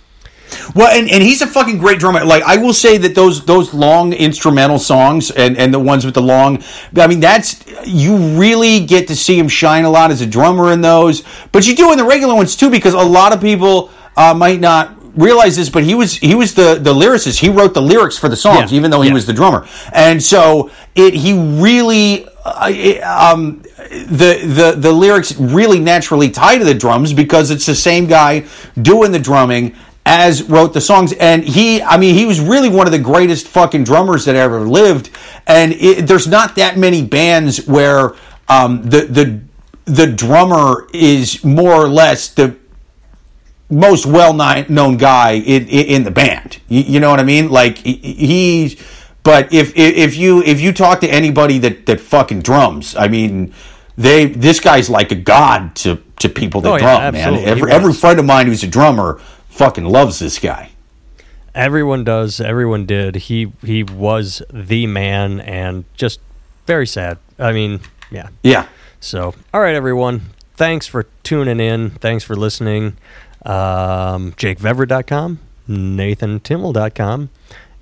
Well, 0.74 0.88
and, 0.88 1.09
and 1.09 1.22
he's 1.22 1.41
a 1.41 1.47
fucking 1.47 1.78
great 1.78 1.99
drummer. 1.99 2.24
Like 2.24 2.41
I 2.43 2.55
will 2.55 2.74
say 2.74 2.97
that 2.99 3.15
those 3.15 3.43
those 3.45 3.74
long 3.74 4.13
instrumental 4.13 4.80
songs 4.80 5.30
and, 5.30 5.57
and 5.57 5.74
the 5.74 5.80
ones 5.80 6.05
with 6.05 6.13
the 6.13 6.22
long, 6.22 6.63
I 6.95 7.07
mean 7.07 7.20
that's 7.20 7.65
you 7.86 8.15
really 8.39 8.86
get 8.86 9.09
to 9.09 9.15
see 9.15 9.38
him 9.38 9.49
shine 9.49 9.84
a 9.84 9.89
lot 9.89 10.09
as 10.09 10.22
a 10.22 10.26
drummer 10.26 10.72
in 10.72 10.80
those. 10.80 11.24
But 11.51 11.68
you 11.68 11.76
do 11.76 11.91
in 11.91 11.97
the 11.97 12.05
regular 12.05 12.34
ones 12.34 12.55
too, 12.55 12.70
because 12.70 12.93
a 12.93 12.99
lot 12.99 13.34
of 13.34 13.41
people 13.41 13.91
uh, 14.15 14.34
might 14.34 14.61
not 14.61 14.96
realize 15.18 15.55
this, 15.57 15.70
but 15.70 15.84
he 15.84 15.93
was 15.95 16.15
he 16.15 16.36
was 16.36 16.53
the 16.53 16.76
the 16.76 16.93
lyricist. 16.93 17.39
He 17.39 17.49
wrote 17.49 17.74
the 17.74 17.82
lyrics 17.82 18.18
for 18.18 18.30
the 18.30 18.36
songs, 18.38 18.72
Yeah. 18.72 18.78
even 18.78 18.91
though 18.91 19.01
he 19.01 19.09
Yeah. 19.09 19.13
was 19.15 19.26
the 19.26 19.34
drummer. 19.34 19.68
And 19.91 20.24
so 20.24 20.70
it 20.95 21.13
he 21.13 21.34
really. 21.34 22.28
Uh, 22.45 22.70
it, 22.72 23.03
um, 23.03 23.61
the 23.89 24.39
the 24.45 24.76
the 24.78 24.91
lyrics 24.91 25.36
really 25.38 25.80
naturally 25.82 26.30
tie 26.30 26.57
to 26.57 26.63
the 26.63 26.74
drums 26.74 27.11
because 27.11 27.51
it's 27.51 27.65
the 27.65 27.76
same 27.76 28.05
guy 28.07 28.45
doing 28.82 29.11
the 29.11 29.20
drumming 29.20 29.74
as 30.05 30.43
wrote 30.43 30.74
the 30.74 30.80
songs 30.80 31.11
and 31.20 31.43
he 31.43 31.82
i 31.82 31.97
mean 31.97 32.15
he 32.15 32.26
was 32.26 32.39
really 32.39 32.70
one 32.70 32.86
of 32.88 32.91
the 32.93 32.99
greatest 32.99 33.47
fucking 33.47 33.84
drummers 33.84 34.24
that 34.24 34.36
ever 34.36 34.61
lived 34.61 35.09
and 35.47 35.74
it, 35.74 36.07
there's 36.07 36.28
not 36.28 36.55
that 36.55 36.78
many 36.78 37.03
bands 37.03 37.65
where 37.68 38.13
um, 38.47 38.82
the 38.84 39.01
the 39.01 39.39
the 39.86 40.07
drummer 40.07 40.88
is 40.93 41.43
more 41.43 41.74
or 41.74 41.89
less 41.89 42.30
the 42.30 42.55
most 43.70 44.05
well 44.05 44.34
known 44.34 44.97
guy 44.97 45.34
in, 45.34 45.68
in 45.68 46.03
the 46.03 46.11
band. 46.11 46.59
You, 46.68 46.82
you 46.82 46.99
know 46.99 47.09
what 47.09 47.20
I 47.20 47.24
mean? 47.24 47.49
Like 47.49 47.78
he- 47.80 47.95
he's. 47.97 48.84
But 49.24 49.53
if 49.53 49.74
if 49.76 50.15
you 50.15 50.41
if 50.43 50.61
you 50.61 50.72
talk 50.72 51.01
to 51.01 51.07
anybody 51.07 51.57
that 51.59 51.86
that 51.88 51.99
fucking 51.99 52.41
drums, 52.43 52.95
I 52.95 53.07
mean, 53.09 53.53
they 53.97 54.28
this 54.28 54.59
guy's 54.61 54.89
like 54.89 55.11
a 55.11 55.15
god 55.15 55.76
to 55.78 56.01
to 56.20 56.30
people 56.30 56.61
that 56.61 56.70
Oh, 56.72 56.76
yeah, 56.78 57.11
drum, 57.11 57.13
man. 57.13 57.34
Every 57.45 57.72
every 57.72 57.93
friend 57.93 58.20
of 58.20 58.26
mine 58.26 58.47
who's 58.47 58.63
a 58.63 58.68
drummer 58.68 59.20
fucking 59.49 59.84
loves 59.86 60.20
this 60.20 60.39
guy. 60.39 60.70
everyone 61.55 62.03
does 62.03 62.39
everyone 62.39 62.86
did 62.86 63.15
he 63.15 63.51
he 63.65 63.84
was 63.84 64.41
the 64.53 64.86
man 64.88 65.39
and 65.41 65.84
just 65.95 66.20
very 66.68 66.86
sad 66.86 67.18
i 67.39 67.51
mean 67.51 67.80
yeah 68.11 68.28
Yeah. 68.43 68.68
so 68.99 69.34
all 69.53 69.61
right 69.61 69.74
everyone 69.74 70.22
thanks 70.55 70.86
for 70.86 71.07
tuning 71.24 71.59
in 71.59 71.89
thanks 71.91 72.24
for 72.24 72.36
listening 72.36 72.95
um 73.47 74.33
jakevever.com 74.33 75.39
nathantimmel.com 75.69 77.29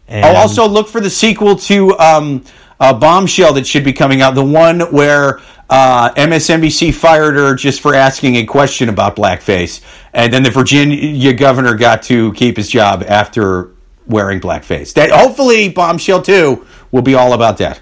and 0.08 0.26
I'll 0.26 0.36
also 0.38 0.68
look 0.68 0.88
for 0.88 1.02
the 1.02 1.10
sequel 1.10 1.56
to 1.56 1.98
um, 1.98 2.44
uh, 2.80 2.94
Bombshell 2.94 3.54
that 3.54 3.66
should 3.66 3.84
be 3.84 3.92
coming 3.94 4.22
out. 4.22 4.36
The 4.36 4.46
one 4.46 4.82
where 4.92 5.40
uh, 5.68 6.12
MSNBC 6.14 6.94
fired 6.94 7.36
her 7.36 7.56
just 7.56 7.82
for 7.82 7.96
asking 7.96 8.36
a 8.36 8.46
question 8.46 8.88
about 8.90 9.16
blackface, 9.16 9.82
and 10.14 10.32
then 10.32 10.44
the 10.44 10.52
Virginia 10.52 11.34
governor 11.34 11.74
got 11.74 12.04
to 12.04 12.32
keep 12.34 12.56
his 12.58 12.70
job 12.70 13.04
after 13.08 13.72
wearing 14.06 14.40
blackface. 14.40 14.94
That 14.94 15.10
hopefully 15.10 15.70
Bombshell 15.70 16.22
two 16.22 16.68
will 16.92 17.02
be 17.02 17.16
all 17.16 17.34
about 17.34 17.58
that. 17.58 17.82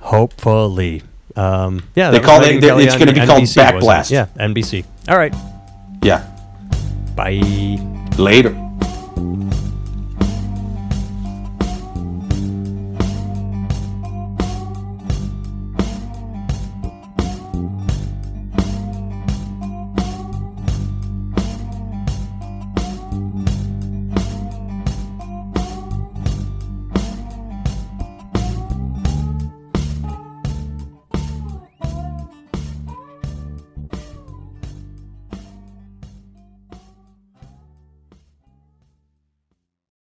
hopefully 0.00 1.02
um 1.36 1.82
yeah 1.96 2.10
They 2.10 2.20
call 2.20 2.42
it- 2.42 2.56
Megyn 2.56 2.60
they- 2.60 2.66
Kelly 2.68 2.84
it's 2.84 2.96
gonna 2.96 3.12
be 3.14 3.24
called 3.24 3.42
NBC, 3.42 3.56
wasn't? 3.56 3.82
Backblast. 3.82 4.10
yeah 4.10 4.26
nbc 4.36 4.84
all 5.08 5.16
right 5.16 5.34
Yeah. 6.02 6.28
Bye. 7.14 7.78
Later. 8.18 8.54